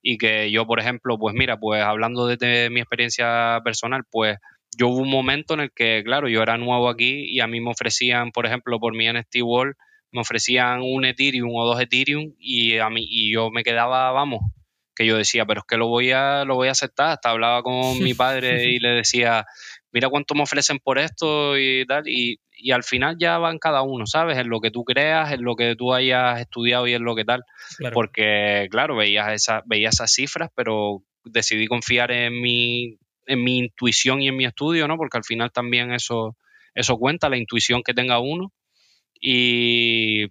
Y 0.00 0.16
que 0.16 0.48
yo, 0.52 0.64
por 0.64 0.78
ejemplo, 0.78 1.18
pues 1.18 1.34
mira, 1.34 1.58
pues 1.58 1.82
hablando 1.82 2.28
de, 2.28 2.70
mi 2.70 2.78
experiencia 2.78 3.60
personal, 3.64 4.04
pues 4.08 4.36
yo 4.78 4.86
hubo 4.86 4.98
un 4.98 5.10
momento 5.10 5.54
en 5.54 5.60
el 5.60 5.72
que, 5.74 6.02
claro, 6.04 6.28
yo 6.28 6.40
era 6.40 6.56
nuevo 6.56 6.88
aquí 6.88 7.24
y 7.28 7.40
a 7.40 7.48
mí 7.48 7.60
me 7.60 7.70
ofrecían, 7.70 8.30
por 8.30 8.46
ejemplo, 8.46 8.78
por 8.78 8.94
mi 8.94 9.12
NFT 9.12 9.42
Wall, 9.42 9.74
me 10.12 10.20
ofrecían 10.20 10.82
un 10.82 11.04
Ethereum 11.04 11.50
o 11.52 11.66
dos 11.66 11.80
Ethereum 11.80 12.32
y 12.38 12.78
a 12.78 12.88
mí 12.90 13.04
y 13.10 13.34
yo 13.34 13.50
me 13.50 13.64
quedaba, 13.64 14.12
vamos, 14.12 14.40
que 14.94 15.04
yo 15.04 15.16
decía, 15.16 15.44
pero 15.46 15.60
es 15.60 15.66
que 15.68 15.76
lo 15.76 15.88
voy 15.88 16.12
a 16.12 16.44
lo 16.44 16.54
voy 16.54 16.68
a 16.68 16.72
aceptar, 16.72 17.10
hasta 17.10 17.30
hablaba 17.30 17.62
con 17.62 18.02
mi 18.02 18.14
padre 18.14 18.70
y 18.70 18.78
le 18.78 18.90
decía, 18.90 19.46
mira 19.92 20.08
cuánto 20.08 20.34
me 20.34 20.42
ofrecen 20.42 20.78
por 20.78 20.98
esto 20.98 21.58
y 21.58 21.86
tal, 21.86 22.08
y, 22.08 22.38
al 22.72 22.84
final 22.84 23.16
ya 23.18 23.38
van 23.38 23.58
cada 23.58 23.82
uno, 23.82 24.06
¿sabes? 24.06 24.38
En 24.38 24.48
lo 24.48 24.60
que 24.60 24.70
tú 24.70 24.82
creas, 24.82 25.32
en 25.32 25.42
lo 25.44 25.56
que 25.56 25.76
tú 25.76 25.92
hayas 25.92 26.40
estudiado 26.40 26.86
y 26.86 26.94
en 26.94 27.04
lo 27.04 27.14
que 27.14 27.24
tal. 27.24 27.44
Porque, 27.92 28.66
claro, 28.70 28.96
veías, 28.96 29.30
esa, 29.32 29.62
veías 29.66 29.94
esas 29.94 30.12
cifras, 30.12 30.50
pero 30.54 31.02
decidí 31.22 31.66
confiar 31.66 32.10
en 32.10 32.40
mi, 32.40 32.98
en 33.26 33.44
mi 33.44 33.58
intuición 33.58 34.22
y 34.22 34.28
en 34.28 34.36
mi 34.36 34.46
estudio, 34.46 34.88
¿no? 34.88 34.96
Porque 34.96 35.18
al 35.18 35.24
final 35.24 35.52
también 35.52 35.92
eso, 35.92 36.36
eso 36.74 36.96
cuenta, 36.96 37.28
la 37.28 37.36
intuición 37.36 37.82
que 37.82 37.94
tenga 37.94 38.20
uno. 38.20 38.52
Y, 39.20 40.24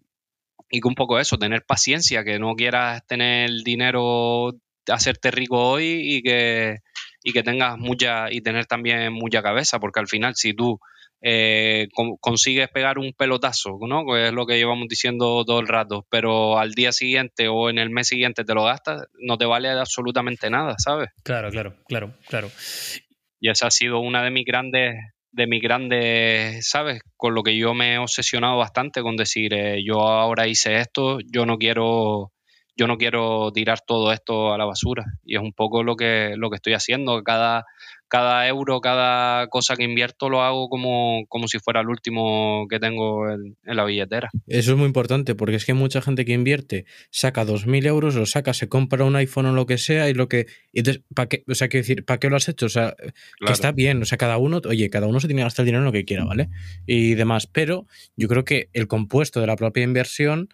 y 0.69 0.81
que 0.81 0.87
un 0.87 0.95
poco 0.95 1.19
eso, 1.19 1.37
tener 1.37 1.63
paciencia, 1.65 2.23
que 2.23 2.39
no 2.39 2.55
quieras 2.55 3.05
tener 3.07 3.51
dinero, 3.63 4.51
hacerte 4.87 5.31
rico 5.31 5.57
hoy 5.57 6.15
y 6.15 6.21
que 6.21 6.79
y 7.25 7.33
que 7.33 7.41
tengas 7.41 7.77
mucha 7.79 8.31
y 8.31 8.41
tener 8.41 8.67
también 8.67 9.11
mucha 9.11 9.41
cabeza, 9.41 9.79
porque 9.79 9.99
al 9.99 10.07
final 10.07 10.35
si 10.35 10.53
tú 10.53 10.79
eh, 11.23 11.87
consigues 12.19 12.69
pegar 12.69 12.99
un 12.99 13.13
pelotazo, 13.13 13.79
¿no? 13.81 14.05
Que 14.05 14.27
es 14.27 14.31
lo 14.31 14.45
que 14.45 14.57
llevamos 14.57 14.87
diciendo 14.87 15.43
todo 15.43 15.59
el 15.59 15.67
rato, 15.67 16.05
pero 16.11 16.59
al 16.59 16.73
día 16.73 16.91
siguiente 16.91 17.47
o 17.47 17.71
en 17.71 17.79
el 17.79 17.89
mes 17.89 18.09
siguiente 18.09 18.43
te 18.43 18.53
lo 18.53 18.63
gastas, 18.63 19.07
no 19.19 19.39
te 19.39 19.45
vale 19.45 19.69
absolutamente 19.69 20.51
nada, 20.51 20.75
¿sabes? 20.77 21.09
Claro, 21.23 21.49
claro, 21.49 21.77
claro, 21.87 22.13
claro. 22.27 22.51
Y 23.39 23.49
esa 23.49 23.67
ha 23.67 23.71
sido 23.71 24.01
una 24.01 24.23
de 24.23 24.29
mis 24.29 24.45
grandes 24.45 24.93
de 25.31 25.47
mis 25.47 25.61
grandes, 25.61 26.69
¿sabes? 26.69 27.01
Con 27.17 27.33
lo 27.33 27.41
que 27.41 27.57
yo 27.57 27.73
me 27.73 27.95
he 27.95 27.97
obsesionado 27.97 28.57
bastante 28.57 29.01
con 29.01 29.17
decir, 29.17 29.53
eh, 29.53 29.83
yo 29.83 29.99
ahora 30.01 30.47
hice 30.47 30.77
esto, 30.77 31.17
yo 31.25 31.45
no 31.45 31.57
quiero 31.57 32.31
yo 32.75 32.87
no 32.87 32.97
quiero 32.97 33.51
tirar 33.53 33.79
todo 33.81 34.11
esto 34.11 34.53
a 34.53 34.57
la 34.57 34.65
basura. 34.65 35.05
Y 35.23 35.35
es 35.35 35.41
un 35.41 35.53
poco 35.53 35.83
lo 35.83 35.95
que, 35.95 36.33
lo 36.35 36.49
que 36.49 36.57
estoy 36.57 36.73
haciendo. 36.73 37.23
Cada, 37.23 37.65
cada 38.07 38.47
euro, 38.47 38.81
cada 38.81 39.47
cosa 39.47 39.75
que 39.75 39.83
invierto 39.83 40.29
lo 40.29 40.41
hago 40.41 40.69
como, 40.69 41.25
como 41.27 41.47
si 41.47 41.59
fuera 41.59 41.81
el 41.81 41.89
último 41.89 42.67
que 42.69 42.79
tengo 42.79 43.29
en, 43.29 43.55
la 43.63 43.85
billetera. 43.85 44.29
Eso 44.47 44.71
es 44.71 44.77
muy 44.77 44.87
importante 44.87 45.35
porque 45.35 45.55
es 45.55 45.65
que 45.65 45.71
hay 45.71 45.77
mucha 45.77 46.01
gente 46.01 46.25
que 46.25 46.33
invierte, 46.33 46.85
saca 47.09 47.45
2.000 47.45 47.85
euros, 47.85 48.15
lo 48.15 48.25
saca, 48.25 48.53
se 48.53 48.67
compra 48.67 49.05
un 49.05 49.15
iPhone 49.15 49.47
o 49.47 49.53
lo 49.53 49.65
que 49.65 49.77
sea 49.77 50.09
y 50.09 50.13
lo 50.13 50.27
que... 50.27 50.47
¿para 51.13 51.29
qué? 51.29 51.43
O 51.47 51.55
sea, 51.55 51.69
quiero 51.69 51.83
decir, 51.83 52.05
¿para 52.05 52.19
qué 52.19 52.29
lo 52.29 52.35
has 52.35 52.49
hecho? 52.49 52.65
O 52.65 52.69
sea, 52.69 52.95
que 52.97 53.51
está 53.51 53.71
bien, 53.71 54.01
o 54.01 54.05
sea, 54.05 54.17
cada 54.17 54.37
uno, 54.37 54.61
oye, 54.67 54.89
cada 54.89 55.07
uno 55.07 55.19
se 55.19 55.27
tiene 55.27 55.39
que 55.39 55.45
gastar 55.45 55.63
el 55.63 55.67
dinero 55.67 55.81
en 55.81 55.85
lo 55.85 55.91
que 55.91 56.05
quiera, 56.05 56.25
¿vale? 56.25 56.49
Y 56.85 57.15
demás, 57.15 57.47
pero 57.47 57.87
yo 58.15 58.27
creo 58.27 58.43
que 58.43 58.69
el 58.73 58.87
compuesto 58.87 59.39
de 59.39 59.47
la 59.47 59.55
propia 59.55 59.83
inversión 59.83 60.49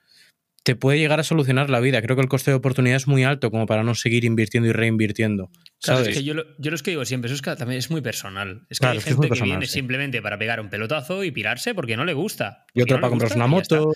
te 0.63 0.75
puede 0.75 0.99
llegar 0.99 1.19
a 1.19 1.23
solucionar 1.23 1.69
la 1.69 1.79
vida. 1.79 2.01
Creo 2.01 2.15
que 2.15 2.21
el 2.21 2.29
coste 2.29 2.51
de 2.51 2.57
oportunidad 2.57 2.97
es 2.97 3.07
muy 3.07 3.23
alto 3.23 3.51
como 3.51 3.65
para 3.65 3.83
no 3.83 3.95
seguir 3.95 4.25
invirtiendo 4.25 4.69
y 4.69 4.73
reinvirtiendo. 4.73 5.49
¿Sabes? 5.81 6.09
es 6.09 6.17
que 6.17 6.23
yo, 6.23 6.33
lo, 6.33 6.45
yo 6.57 6.71
que 6.83 6.91
digo 6.91 7.05
siempre, 7.05 7.27
eso 7.27 7.35
es 7.35 7.41
que 7.41 7.55
también 7.55 7.79
es 7.79 7.89
muy 7.89 8.01
personal. 8.01 8.65
Es 8.69 8.79
que 8.79 8.87
hay 8.87 9.01
gente 9.01 9.29
que, 9.29 9.41
viene 9.41 9.65
simplemente 9.65 10.21
para 10.21 10.37
pegar 10.37 10.59
un 10.59 10.69
pelotazo 10.69 11.23
y 11.23 11.31
pirarse 11.31 11.73
porque 11.73 11.97
no 11.97 12.05
le 12.05 12.13
gusta. 12.13 12.65
Y 12.73 12.81
otro 12.81 12.97
para 12.97 13.09
comprarse 13.09 13.35
una 13.35 13.47
moto. 13.47 13.93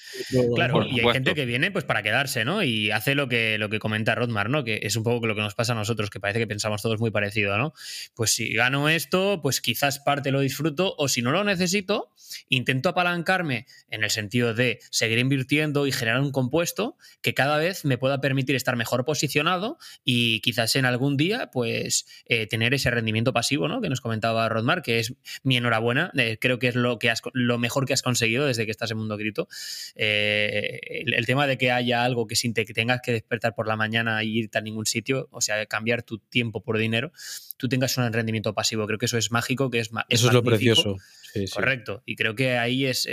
Claro, 0.56 0.86
y 0.86 1.00
hay 1.00 1.14
gente 1.14 1.36
que 1.36 1.46
viene 1.46 1.72
pues 1.72 1.86
para 1.86 2.02
quedarse, 2.04 2.44
¿no? 2.44 2.64
Y 2.64 2.92
hace 2.92 3.16
lo 3.16 3.28
que, 3.30 3.58
lo 3.58 3.70
que 3.70 3.80
comenta 3.80 4.16
Rodmar, 4.16 4.50
¿no? 4.50 4.64
Que 4.64 4.80
es 4.84 4.96
un 4.96 5.04
poco 5.04 5.28
lo 5.28 5.36
que 5.36 5.42
nos 5.42 5.56
pasa 5.56 5.74
a 5.74 5.76
nosotros, 5.76 6.10
que 6.10 6.20
parece 6.20 6.40
que 6.40 6.48
pensamos 6.48 6.82
todos 6.82 7.00
muy 7.00 7.12
parecido, 7.12 7.58
¿no? 7.58 7.74
Pues 8.16 8.32
si 8.32 8.54
gano 8.54 8.90
esto, 8.90 9.40
pues 9.42 9.62
quizás 9.62 10.00
parte 10.00 10.32
lo 10.32 10.40
disfruto, 10.40 10.96
o 10.98 11.08
si 11.08 11.22
no 11.22 11.32
lo 11.32 11.44
necesito, 11.44 12.12
intento 12.50 12.90
apalancarme 12.90 13.68
en 13.90 14.04
el 14.04 14.10
sentido 14.10 14.54
de 14.54 14.80
seguir 14.90 15.20
invirtiendo 15.20 15.88
y 15.88 15.92
generar 15.92 16.22
un 16.22 16.32
compuesto 16.32 16.98
que 17.22 17.34
cada 17.34 17.58
vez 17.58 17.86
me 17.86 17.98
pueda 17.98 18.22
permitir 18.22 18.56
estar 18.56 18.76
mejor 18.76 19.06
posicionado 19.06 19.78
y 20.04 20.42
quizás 20.42 20.76
en 20.76 20.86
algún 20.86 21.18
día, 21.18 21.50
pues, 21.52 21.75
eh, 22.26 22.48
tener 22.48 22.74
ese 22.74 22.92
rendimiento 22.92 23.34
pasivo, 23.34 23.68
¿no? 23.68 23.82
Que 23.82 23.90
nos 23.90 24.02
comentaba 24.02 24.48
Rodmar, 24.50 24.82
que 24.82 25.00
es 25.00 25.14
mi 25.44 25.58
enhorabuena. 25.58 26.12
Eh, 26.18 26.38
creo 26.40 26.60
que 26.60 26.68
es 26.68 26.76
lo, 26.76 27.00
que 27.00 27.10
has, 27.10 27.22
lo 27.34 27.58
mejor 27.58 27.86
que 27.86 27.94
has 27.94 28.02
conseguido 28.02 28.46
desde 28.46 28.66
que 28.66 28.72
estás 28.72 28.92
en 28.92 28.98
Mundo 28.98 29.18
Cripto. 29.18 29.48
Eh, 29.96 31.04
el, 31.06 31.26
tema 31.26 31.48
de 31.48 31.58
que 31.58 31.72
haya 31.72 32.04
algo 32.04 32.28
que 32.28 32.36
sin 32.36 32.54
que 32.54 32.66
tengas 32.66 33.02
que 33.02 33.12
despertar 33.12 33.56
por 33.56 33.68
la 33.68 33.76
mañana 33.76 34.24
y 34.24 34.40
irte 34.40 34.58
a 34.58 34.62
ningún 34.62 34.86
sitio, 34.86 35.28
o 35.32 35.42
sea, 35.42 35.66
cambiar 35.66 36.04
tu 36.04 36.20
tiempo 36.20 36.64
por 36.64 36.78
dinero, 36.78 37.12
tú 37.58 37.68
tengas 37.68 37.98
un 37.98 38.12
rendimiento 38.12 38.54
pasivo. 38.54 38.86
Creo 38.88 38.98
que 38.98 39.06
eso 39.06 39.18
es 39.18 39.32
mágico, 39.32 39.70
que 39.70 39.80
es 39.80 39.92
Eso 40.10 40.28
es 40.28 40.34
lo 40.34 40.44
precioso. 40.44 40.98
Correcto. 41.54 42.04
Y 42.06 42.16
creo 42.16 42.36
que 42.36 42.58
ahí 42.58 42.86
es, 42.86 43.08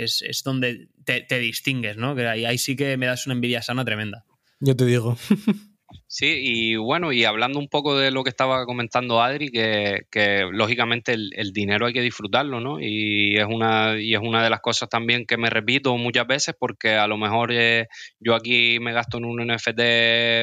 donde 0.45 0.87
te, 1.03 1.39
distingues, 1.39 1.97
¿no? 1.97 2.15
Que 2.15 2.27
ahí, 2.27 2.45
ahí 2.45 2.57
sí 2.57 2.75
que 2.75 2.95
me 2.97 3.05
das 3.05 3.25
una 3.25 3.35
envidia 3.35 3.61
sana 3.61 3.83
tremenda. 3.83 4.25
Yo 4.59 4.75
te 4.75 4.85
digo. 4.85 5.17
Sí, 6.15 6.27
y 6.43 6.75
bueno, 6.75 7.11
y 7.11 7.25
hablando 7.25 7.57
un 7.57 7.67
poco 7.67 7.97
de 7.97 8.11
lo 8.11 8.23
que 8.23 8.29
estaba 8.29 8.67
comentando 8.67 9.19
Adri, 9.19 9.49
que, 9.49 10.47
lógicamente 10.51 11.13
el, 11.13 11.51
dinero 11.53 11.87
hay 11.87 11.93
que 11.93 12.01
disfrutarlo, 12.01 12.59
¿no? 12.59 12.79
Y 12.79 13.35
es, 13.35 13.47
una, 13.49 13.99
y 13.99 14.13
es 14.13 14.19
una 14.21 14.43
de 14.43 14.51
las 14.51 14.61
cosas 14.61 14.89
también 14.89 15.25
que 15.25 15.37
me 15.37 15.49
repito 15.49 15.97
muchas 15.97 16.27
veces 16.27 16.53
porque 16.59 16.93
a 16.97 17.07
lo 17.07 17.17
mejor 17.17 17.51
eh, 17.51 17.87
yo 18.19 18.35
aquí 18.35 18.77
me 18.79 18.93
gasto 18.93 19.17
en 19.17 19.25
un 19.25 19.41
NFT 19.41 19.79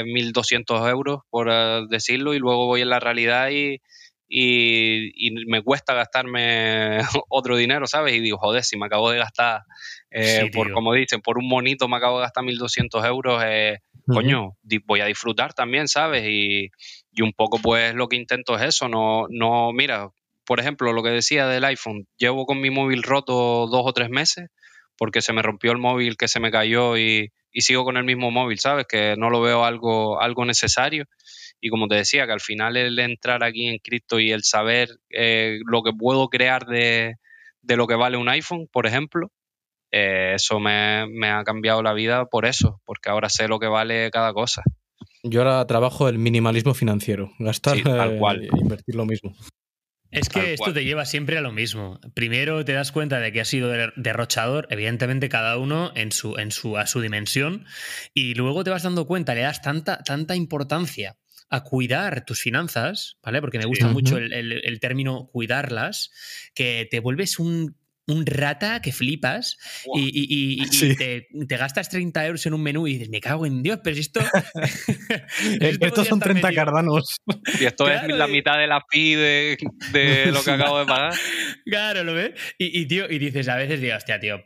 1.200 0.07 0.91
euros, 0.91 1.21
por 1.31 1.49
eh, 1.49 1.83
decirlo, 1.89 2.35
y 2.35 2.41
luego 2.41 2.67
voy 2.67 2.81
en 2.81 2.91
la 2.91 2.99
realidad 2.99 3.51
y, 3.51 3.81
y, 4.29 5.31
me 5.47 5.63
cuesta 5.63 5.95
gastarme 5.95 6.99
otro 7.29 7.57
dinero, 7.57 7.87
¿sabes? 7.87 8.15
Y 8.15 8.21
digo, 8.21 8.39
joder, 8.39 8.65
si 8.65 8.77
me 8.77 8.87
acabo 8.87 9.11
de 9.13 9.19
gastar, 9.19 9.63
eh, 10.11 10.51
por 10.53 10.73
como 10.73 10.93
dicen, 10.95 11.21
por 11.21 11.39
un 11.39 11.49
monito 11.49 11.89
me 11.89 11.97
acabo 11.97 12.19
de 12.19 12.25
gastar 12.25 12.45
1.200 12.45 13.07
euros, 13.07 13.43
eh, 13.47 13.79
coño, 14.07 14.57
voy 14.87 15.01
a 15.01 15.07
disfrutar 15.07 15.55
también, 15.55 15.89
¿sabes? 15.89 16.25
Y, 16.27 16.71
y, 17.13 17.23
un 17.23 17.33
poco 17.33 17.59
pues 17.59 17.95
lo 17.95 18.09
que 18.09 18.17
intento 18.17 18.57
es 18.57 18.63
eso, 18.63 18.89
no, 18.89 19.27
no, 19.29 19.73
mira, 19.73 20.09
por 20.45 20.59
ejemplo, 20.59 20.93
lo 20.93 21.03
que 21.03 21.11
decía 21.11 21.47
del 21.47 21.65
iPhone, 21.65 22.07
llevo 22.19 22.45
con 22.45 22.61
mi 22.61 22.71
móvil 22.71 23.03
roto 23.03 23.67
dos 23.69 23.83
o 23.85 23.93
tres 23.93 24.11
meses 24.11 24.49
porque 25.01 25.23
se 25.23 25.33
me 25.33 25.41
rompió 25.41 25.73
el 25.73 25.79
móvil 25.79 26.19
que 26.19 26.29
se 26.29 26.41
me 26.41 26.51
cayó 26.51 26.99
y, 26.99 27.33
y 27.53 27.63
sigo 27.63 27.85
con 27.85 27.97
el 27.97 28.05
mismo 28.05 28.31
móvil, 28.31 28.59
¿sabes? 28.59 28.85
Que 28.87 29.15
no 29.17 29.31
lo 29.31 29.41
veo 29.41 29.65
algo, 29.65 30.21
algo 30.21 30.45
necesario. 30.45 31.07
Y 31.59 31.71
como 31.71 31.89
te 31.89 31.95
decía, 31.95 32.27
que 32.27 32.33
al 32.33 32.43
final 32.43 32.77
el 32.77 32.99
entrar 32.99 33.43
aquí 33.43 33.67
en 33.67 33.79
cripto 33.79 34.21
y 34.21 34.31
el 34.31 34.45
saber 34.45 34.91
eh, 35.09 35.61
lo 35.65 35.83
que 35.83 35.93
puedo 35.95 36.29
crear 36.29 36.67
de, 36.67 37.15
de, 37.63 37.77
lo 37.77 37.87
que 37.87 37.95
vale 37.95 38.19
un 38.19 38.29
iPhone, 38.29 38.69
por 38.71 38.87
ejemplo, 38.87 39.31
eh, 39.91 40.33
eso 40.37 40.61
me, 40.61 41.07
me, 41.09 41.31
ha 41.31 41.45
cambiado 41.45 41.83
la 41.83 41.93
vida 41.93 42.27
por 42.27 42.47
eso, 42.47 42.81
porque 42.85 43.11
ahora 43.11 43.29
sé 43.29 43.49
lo 43.49 43.59
que 43.59 43.67
vale 43.67 44.11
cada 44.11 44.33
cosa. 44.33 44.63
Yo 45.23 45.43
ahora 45.43 45.67
trabajo 45.67 46.09
el 46.09 46.19
minimalismo 46.19 46.75
financiero, 46.75 47.33
gastar 47.39 47.77
sí, 47.77 47.83
tal 47.83 48.19
cual. 48.19 48.49
invertir 48.57 48.95
lo 48.95 49.07
mismo. 49.07 49.35
Es 50.11 50.29
que 50.29 50.55
esto 50.55 50.73
te 50.73 50.85
lleva 50.85 51.05
siempre 51.05 51.39
a 51.39 51.41
lo 51.41 51.53
mismo. 51.53 52.01
Primero 52.15 52.65
te 52.65 52.73
das 52.73 52.91
cuenta 52.91 53.21
de 53.21 53.31
que 53.33 53.41
has 53.41 53.49
sido 53.49 53.71
derrochador, 53.97 54.67
evidentemente 54.71 55.29
cada 55.29 55.57
uno 55.57 55.93
en 55.95 56.11
su, 56.11 56.37
en 56.37 56.51
su, 56.51 56.77
a 56.77 56.87
su 56.87 57.01
dimensión, 57.01 57.65
y 58.13 58.35
luego 58.35 58.65
te 58.65 58.71
vas 58.71 58.83
dando 58.83 59.07
cuenta, 59.07 59.35
le 59.35 59.43
das 59.43 59.63
tanta, 59.63 60.03
tanta 60.03 60.35
importancia 60.35 61.17
a 61.49 61.65
cuidar 61.65 62.25
tus 62.25 62.41
finanzas, 62.41 63.19
¿vale? 63.23 63.41
Porque 63.41 63.59
me 63.59 63.67
gusta 63.67 63.89
mucho 63.89 64.17
el, 64.19 64.81
término 64.81 65.29
cuidarlas, 65.33 66.11
que 66.55 66.89
te 66.91 67.01
vuelves 67.01 67.39
un 67.39 67.77
un 68.11 68.27
rata 68.27 68.81
que 68.81 68.93
flipas 68.93 69.59
y, 69.95 70.97
te, 70.97 71.57
gastas 71.57 71.89
30 71.89 72.27
euros 72.27 72.47
en 72.47 72.55
un 72.55 72.63
menú 72.63 72.87
y 72.87 72.95
dices, 72.95 73.09
me 73.09 73.21
cago 73.21 73.47
en 73.47 73.63
Dios, 73.63 73.81
pero 73.83 73.95
si 73.95 74.03
esto... 74.03 74.21
Estos 75.61 76.09
son 76.09 76.21
30 76.21 76.53
cardanos. 76.53 77.17
Y 77.61 77.65
esto 77.65 77.91
es 77.91 78.07
la 78.09 78.27
mitad 78.27 78.59
de 78.59 78.67
la 78.67 78.83
pi 78.89 79.15
de, 79.15 79.59
lo 80.33 80.43
que 80.43 80.51
acabo 80.51 80.79
de 80.79 80.87
pagar. 80.87 81.15
Claro, 81.65 82.05
¿lo 82.05 82.15
ves? 82.15 82.33
Y, 82.59 82.87
tío, 82.87 83.11
y 83.11 83.19
dices 83.19 83.49
a 83.49 83.57
veces, 83.57 83.81
digo, 83.81 83.97
hostia, 83.97 84.21
tío, 84.21 84.43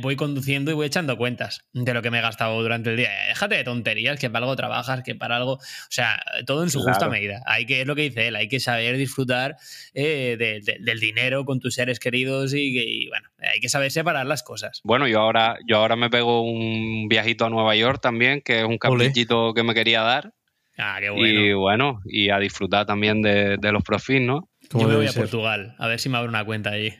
voy 0.00 0.16
conduciendo 0.16 0.70
y 0.70 0.74
voy 0.74 0.86
echando 0.86 1.16
cuentas 1.16 1.64
de 1.72 1.92
lo 1.92 2.02
que 2.02 2.10
me 2.10 2.18
he 2.18 2.22
gastado 2.22 2.60
durante 2.60 2.90
el 2.90 2.96
día. 2.96 3.10
Déjate 3.28 3.56
de 3.56 3.64
tonterías, 3.64 4.18
que 4.18 4.30
para 4.30 4.44
algo 4.44 4.56
trabajas, 4.56 5.02
que 5.02 5.14
para 5.14 5.36
algo. 5.36 5.54
O 5.54 5.90
sea, 5.90 6.22
todo 6.46 6.62
en 6.62 6.70
su 6.70 6.80
justa 6.80 7.08
medida. 7.08 7.42
Hay 7.46 7.66
que, 7.66 7.82
es 7.82 7.86
lo 7.86 7.94
que 7.94 8.02
dice 8.02 8.28
él, 8.28 8.36
hay 8.36 8.48
que 8.48 8.60
saber 8.60 8.96
disfrutar 8.96 9.56
eh, 9.92 10.36
del 10.80 11.00
dinero 11.00 11.44
con 11.44 11.60
tus 11.60 11.74
seres 11.74 12.00
queridos 12.00 12.54
y, 12.54 13.08
bueno, 13.08 13.28
hay 13.38 13.60
que 13.60 13.68
saber 13.68 13.90
separar 13.90 14.26
las 14.26 14.42
cosas. 14.42 14.80
Bueno, 14.84 15.06
yo 15.06 15.20
ahora, 15.20 15.58
yo 15.66 15.76
ahora 15.76 15.96
me 15.96 16.10
pego 16.10 16.42
un 16.42 17.08
viajito 17.08 17.44
a 17.44 17.50
Nueva 17.50 17.76
York 17.76 18.00
también, 18.00 18.40
que 18.40 18.60
es 18.60 18.64
un 18.64 18.78
caprichito 18.78 19.52
que 19.54 19.62
me 19.62 19.74
quería 19.74 20.02
dar. 20.02 20.32
Ah, 20.76 20.96
qué 21.00 21.10
bueno. 21.10 21.26
Y 21.26 21.52
bueno, 21.52 22.00
y 22.04 22.30
a 22.30 22.38
disfrutar 22.38 22.84
también 22.86 23.22
de, 23.22 23.58
los 23.70 23.82
profits, 23.84 24.22
¿no? 24.22 24.48
Yo 24.72 24.88
me 24.88 24.96
voy 24.96 25.06
a 25.06 25.12
Portugal, 25.12 25.76
a 25.78 25.86
ver 25.86 26.00
si 26.00 26.08
me 26.08 26.16
abro 26.16 26.30
una 26.30 26.44
cuenta 26.44 26.70
allí. 26.70 26.92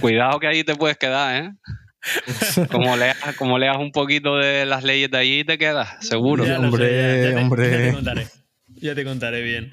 cuidado 0.00 0.38
que 0.40 0.48
ahí 0.48 0.64
te 0.64 0.74
puedes 0.74 0.98
quedar, 0.98 1.44
¿eh? 1.44 1.50
como, 2.70 2.96
leas, 2.96 3.16
como 3.36 3.58
leas 3.58 3.76
un 3.78 3.92
poquito 3.92 4.36
de 4.36 4.66
las 4.66 4.84
leyes 4.84 5.10
de 5.10 5.18
allí, 5.18 5.44
te 5.44 5.58
quedas, 5.58 6.06
seguro. 6.06 6.44
hombre, 6.44 7.36
hombre. 7.36 7.70
Ya 7.70 7.78
te 7.78 7.92
contaré. 7.92 8.26
Ya 8.76 8.94
te 8.94 9.04
contaré 9.04 9.42
bien. 9.42 9.72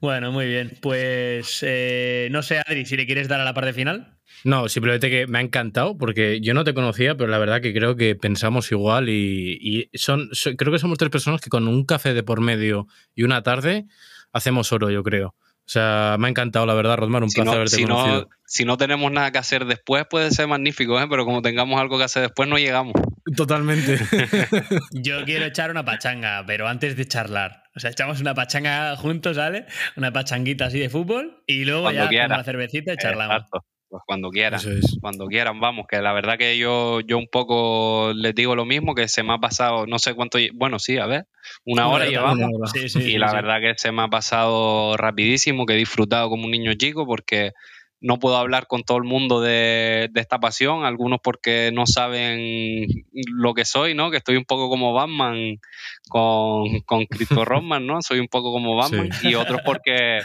Bueno, 0.00 0.30
muy 0.30 0.46
bien. 0.46 0.76
Pues 0.82 1.60
eh, 1.62 2.28
no 2.30 2.42
sé, 2.42 2.58
Adri, 2.58 2.84
si 2.84 2.96
le 2.96 3.06
quieres 3.06 3.28
dar 3.28 3.40
a 3.40 3.44
la 3.44 3.54
parte 3.54 3.72
final. 3.72 4.18
No, 4.44 4.68
simplemente 4.68 5.08
que 5.08 5.26
me 5.26 5.38
ha 5.38 5.40
encantado 5.40 5.96
porque 5.96 6.40
yo 6.40 6.52
no 6.52 6.64
te 6.64 6.74
conocía, 6.74 7.16
pero 7.16 7.30
la 7.30 7.38
verdad 7.38 7.60
que 7.60 7.72
creo 7.72 7.96
que 7.96 8.14
pensamos 8.16 8.70
igual 8.72 9.08
y, 9.08 9.88
son, 9.94 10.30
creo 10.58 10.72
que 10.72 10.78
somos 10.78 10.98
tres 10.98 11.10
personas 11.10 11.40
que 11.40 11.48
con 11.48 11.68
un 11.68 11.84
café 11.84 12.12
de 12.12 12.22
por 12.22 12.40
medio 12.40 12.88
y 13.14 13.22
una 13.22 13.42
tarde 13.42 13.86
hacemos 14.32 14.72
oro, 14.72 14.90
yo 14.90 15.02
creo. 15.02 15.34
O 15.64 15.70
sea, 15.72 16.16
me 16.18 16.26
ha 16.26 16.30
encantado, 16.30 16.66
la 16.66 16.74
verdad, 16.74 16.96
Rosmar, 16.96 17.22
un 17.22 17.30
placer 17.30 17.54
haberte 17.54 17.76
si 17.76 17.82
conocido. 17.84 18.22
No, 18.22 18.28
si 18.44 18.64
no 18.64 18.76
tenemos 18.76 19.10
nada 19.12 19.30
que 19.30 19.38
hacer 19.38 19.64
después, 19.64 20.04
puede 20.10 20.30
ser 20.32 20.48
magnífico, 20.48 21.00
¿eh? 21.00 21.06
pero 21.08 21.24
como 21.24 21.40
tengamos 21.40 21.80
algo 21.80 21.98
que 21.98 22.04
hacer 22.04 22.22
después, 22.22 22.48
no 22.48 22.58
llegamos. 22.58 22.94
Totalmente. 23.36 23.98
Yo 24.92 25.24
quiero 25.24 25.44
echar 25.46 25.70
una 25.70 25.84
pachanga, 25.84 26.44
pero 26.46 26.68
antes 26.68 26.96
de 26.96 27.06
charlar. 27.06 27.62
O 27.74 27.80
sea, 27.80 27.90
echamos 27.90 28.20
una 28.20 28.34
pachanga 28.34 28.94
juntos, 28.96 29.36
¿vale? 29.36 29.66
Una 29.96 30.12
pachanguita 30.12 30.66
así 30.66 30.78
de 30.78 30.90
fútbol 30.90 31.42
y 31.46 31.64
luego 31.64 31.90
ya 31.90 32.08
con 32.08 32.16
una 32.16 32.44
cervecita 32.44 32.92
y 32.92 32.96
charlamos. 32.96 33.44
Pues 33.92 34.04
cuando 34.06 34.30
quieran, 34.30 34.58
cuando 35.02 35.26
quieran, 35.26 35.60
vamos, 35.60 35.86
que 35.86 36.00
la 36.00 36.14
verdad 36.14 36.38
que 36.38 36.56
yo, 36.56 37.00
yo 37.00 37.18
un 37.18 37.28
poco 37.30 38.14
les 38.14 38.34
digo 38.34 38.56
lo 38.56 38.64
mismo, 38.64 38.94
que 38.94 39.06
se 39.06 39.22
me 39.22 39.34
ha 39.34 39.38
pasado, 39.38 39.86
no 39.86 39.98
sé 39.98 40.14
cuánto, 40.14 40.38
bueno, 40.54 40.78
sí, 40.78 40.96
a 40.96 41.04
ver, 41.04 41.26
una, 41.66 41.88
hora 41.88 42.06
llevamos, 42.06 42.72
y 42.94 43.18
la 43.18 43.30
verdad 43.34 43.60
que 43.60 43.74
se 43.76 43.92
me 43.92 44.00
ha 44.00 44.08
pasado 44.08 44.96
rapidísimo, 44.96 45.66
que 45.66 45.74
he 45.74 45.76
disfrutado 45.76 46.30
como 46.30 46.46
un 46.46 46.52
niño 46.52 46.72
chico, 46.72 47.04
porque 47.04 47.52
no 48.00 48.18
puedo 48.18 48.38
hablar 48.38 48.66
con 48.66 48.82
todo 48.82 48.96
el 48.96 49.04
mundo 49.04 49.42
de, 49.42 50.10
esta 50.14 50.40
pasión, 50.40 50.86
algunos 50.86 51.20
porque 51.22 51.70
no 51.74 51.84
saben 51.86 52.86
lo 53.12 53.52
que 53.52 53.66
soy, 53.66 53.92
¿no? 53.92 54.10
Que 54.10 54.16
estoy 54.16 54.38
un 54.38 54.46
poco 54.46 54.70
como 54.70 54.94
Batman 54.94 55.60
con, 56.08 56.80
con 56.86 57.04
Cristo 57.04 57.44
Roman, 57.44 57.86
¿no? 57.86 58.00
Soy 58.00 58.20
un 58.20 58.28
poco 58.28 58.52
como 58.52 58.74
Batman, 58.74 59.10
y 59.22 59.34
otros 59.34 59.60
porque 59.66 60.20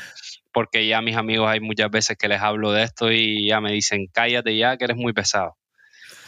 porque 0.57 0.87
ya 0.87 1.03
mis 1.03 1.15
amigos 1.15 1.47
hay 1.47 1.59
muchas 1.59 1.91
veces 1.91 2.17
que 2.17 2.27
les 2.27 2.41
hablo 2.41 2.71
de 2.71 2.81
esto 2.81 3.11
y 3.11 3.47
ya 3.47 3.61
me 3.61 3.71
dicen, 3.71 4.07
cállate 4.11 4.57
ya, 4.57 4.75
que 4.75 4.85
eres 4.85 4.97
muy 4.97 5.13
pesado. 5.13 5.55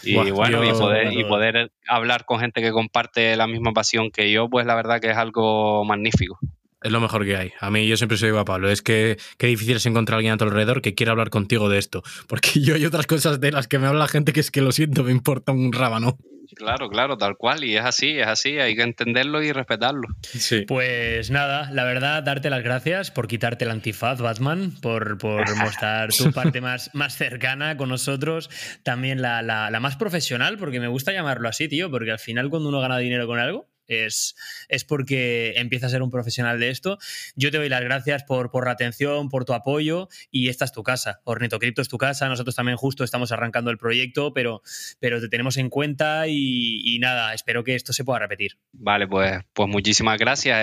Y 0.03 0.13
bueno, 0.13 0.63
y, 0.63 0.69
poder, 0.69 1.11
y 1.13 1.23
poder 1.23 1.71
hablar 1.87 2.25
con 2.25 2.39
gente 2.39 2.61
que 2.61 2.71
comparte 2.71 3.35
la 3.35 3.47
misma 3.47 3.71
pasión 3.71 4.11
que 4.11 4.31
yo, 4.31 4.47
pues 4.47 4.67
la 4.67 4.75
verdad 4.75 5.01
que 5.01 5.09
es 5.09 5.17
algo 5.17 5.83
magnífico. 5.83 6.37
Es 6.81 6.91
lo 6.91 7.01
mejor 7.01 7.25
que 7.25 7.35
hay. 7.35 7.51
A 7.59 7.69
mí 7.69 7.87
yo 7.87 7.97
siempre 7.97 8.17
soy 8.17 8.29
digo 8.29 8.39
a 8.39 8.45
Pablo, 8.45 8.69
es 8.69 8.81
que 8.81 9.17
qué 9.37 9.47
difícil 9.47 9.75
es 9.75 9.85
encontrar 9.85 10.15
a 10.15 10.17
alguien 10.17 10.33
a 10.33 10.37
tu 10.37 10.45
alrededor 10.45 10.81
que 10.81 10.95
quiera 10.95 11.11
hablar 11.11 11.29
contigo 11.29 11.67
de 11.69 11.77
esto. 11.77 12.03
Porque 12.27 12.51
yo 12.61 12.75
hay 12.75 12.85
otras 12.85 13.07
cosas 13.07 13.39
de 13.39 13.51
las 13.51 13.67
que 13.67 13.79
me 13.79 13.87
habla 13.87 13.99
la 13.99 14.07
gente 14.07 14.31
que 14.31 14.39
es 14.39 14.51
que 14.51 14.61
lo 14.61 14.71
siento, 14.71 15.03
me 15.03 15.11
importa 15.11 15.51
un 15.51 15.73
rábano. 15.73 16.17
Claro, 16.55 16.89
claro, 16.89 17.17
tal 17.17 17.37
cual. 17.37 17.63
Y 17.63 17.77
es 17.77 17.85
así, 17.85 18.17
es 18.17 18.27
así. 18.27 18.59
Hay 18.59 18.75
que 18.75 18.81
entenderlo 18.81 19.43
y 19.43 19.51
respetarlo. 19.51 20.07
Sí. 20.23 20.65
Pues 20.67 21.29
nada, 21.29 21.69
la 21.71 21.83
verdad, 21.83 22.23
darte 22.23 22.49
las 22.49 22.63
gracias 22.63 23.11
por 23.11 23.27
quitarte 23.27 23.65
el 23.65 23.71
antifaz, 23.71 24.19
Batman, 24.19 24.73
por, 24.81 25.17
por 25.17 25.43
mostrar 25.57 26.11
tu 26.13 26.31
parte 26.31 26.61
más, 26.61 26.89
más 26.93 27.15
cercana 27.15 27.77
con 27.77 27.89
nosotros. 27.89 28.49
También 28.83 29.21
la, 29.21 29.41
la, 29.41 29.69
la 29.69 29.79
más 29.79 29.95
profesional, 29.95 30.57
porque 30.57 30.79
me 30.79 30.87
gusta 30.87 31.11
llamarlo 31.11 31.49
así, 31.49 31.67
tío, 31.67 31.91
porque 31.91 32.11
al 32.11 32.19
final 32.19 32.49
cuando 32.49 32.69
uno 32.69 32.79
gana 32.79 32.97
dinero 32.97 33.27
con 33.27 33.39
algo, 33.39 33.67
es, 33.89 34.35
es 34.69 34.85
porque 34.85 35.53
empieza 35.57 35.87
a 35.87 35.89
ser 35.89 36.01
un 36.01 36.11
profesional 36.11 36.59
de 36.59 36.69
esto. 36.69 36.97
Yo 37.35 37.51
te 37.51 37.57
doy 37.57 37.69
las 37.69 37.81
gracias 37.81 38.23
por, 38.23 38.51
por 38.51 38.65
la 38.65 38.71
atención, 38.71 39.29
por 39.29 39.45
tu 39.45 39.53
apoyo 39.53 40.07
y 40.31 40.49
esta 40.49 40.65
es 40.65 40.71
tu 40.71 40.83
casa. 40.83 41.21
Ornito 41.23 41.59
Crypto 41.59 41.81
es 41.81 41.89
tu 41.89 41.97
casa. 41.97 42.29
Nosotros 42.29 42.55
también 42.55 42.77
justo 42.77 43.03
estamos 43.03 43.31
arrancando 43.31 43.71
el 43.71 43.77
proyecto, 43.77 44.33
pero, 44.33 44.61
pero 44.99 45.19
te 45.19 45.27
tenemos 45.27 45.57
en 45.57 45.69
cuenta 45.69 46.27
y, 46.27 46.97
nada, 46.99 47.33
espero 47.33 47.63
que 47.63 47.75
esto 47.75 47.93
se 47.93 48.03
pueda 48.03 48.19
repetir. 48.19 48.57
Vale, 48.73 49.07
pues, 49.07 49.41
pues 49.53 49.69
muchísimas 49.69 50.17
gracias. 50.17 50.57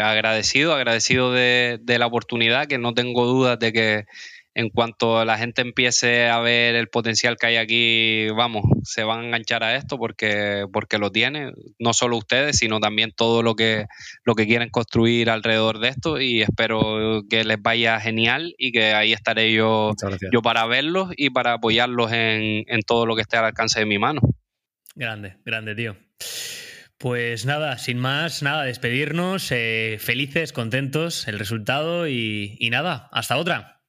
agradecido, 0.00 0.74
agradecido 0.74 1.32
de, 1.32 1.78
de 1.82 1.98
la 1.98 2.06
oportunidad, 2.06 2.66
que 2.66 2.78
no 2.78 2.94
tengo 2.94 3.26
dudas 3.26 3.58
de 3.58 3.72
que 3.72 4.06
en 4.54 4.68
cuanto 4.68 5.24
la 5.24 5.38
gente 5.38 5.62
empiece 5.62 6.28
a 6.28 6.40
ver 6.40 6.74
el 6.74 6.88
potencial 6.88 7.36
que 7.36 7.46
hay 7.46 7.56
aquí, 7.56 8.28
vamos, 8.36 8.64
se 8.82 9.02
van 9.02 9.20
a 9.20 9.26
enganchar 9.26 9.64
a 9.64 9.76
esto 9.76 9.98
porque, 9.98 10.66
porque 10.72 10.98
lo 10.98 11.10
tiene, 11.10 11.52
no 11.78 11.94
solo 11.94 12.18
ustedes, 12.18 12.58
sino 12.58 12.78
también 12.78 13.12
todo 13.16 13.42
lo 13.42 13.54
que, 13.54 13.86
lo 14.24 14.34
que 14.34 14.46
quieren 14.46 14.68
construir 14.68 15.30
alrededor 15.30 15.78
de 15.78 15.88
esto 15.88 16.20
y 16.20 16.42
espero 16.42 17.22
que 17.30 17.44
les 17.44 17.60
vaya 17.62 17.98
genial 18.00 18.54
y 18.58 18.72
que 18.72 18.92
ahí 18.92 19.12
estaré 19.12 19.52
yo, 19.52 19.92
yo 20.32 20.42
para 20.42 20.66
verlos 20.66 21.10
y 21.16 21.30
para 21.30 21.54
apoyarlos 21.54 22.12
en, 22.12 22.64
todo 22.86 23.06
lo 23.06 23.14
que 23.14 23.22
esté 23.22 23.36
al 23.36 23.44
alcance 23.46 23.80
de 23.80 23.86
mi 23.86 23.98
mano. 23.98 24.20
Grande, 24.94 25.36
grande, 25.44 25.74
tío. 25.74 25.96
Pues 26.98 27.46
nada, 27.46 27.78
sin 27.78 27.98
más, 27.98 28.42
nada, 28.42 28.64
despedirnos, 28.64 29.50
eh, 29.50 29.96
felices, 29.98 30.52
contentos, 30.52 31.26
el 31.26 31.38
resultado 31.38 32.06
y, 32.06 32.56
y 32.60 32.70
nada, 32.70 33.08
hasta 33.12 33.36
otra. 33.38 33.81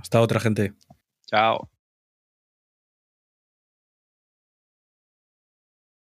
Hasta 0.00 0.20
otra 0.20 0.40
gente. 0.40 0.74
Chao. 1.26 1.71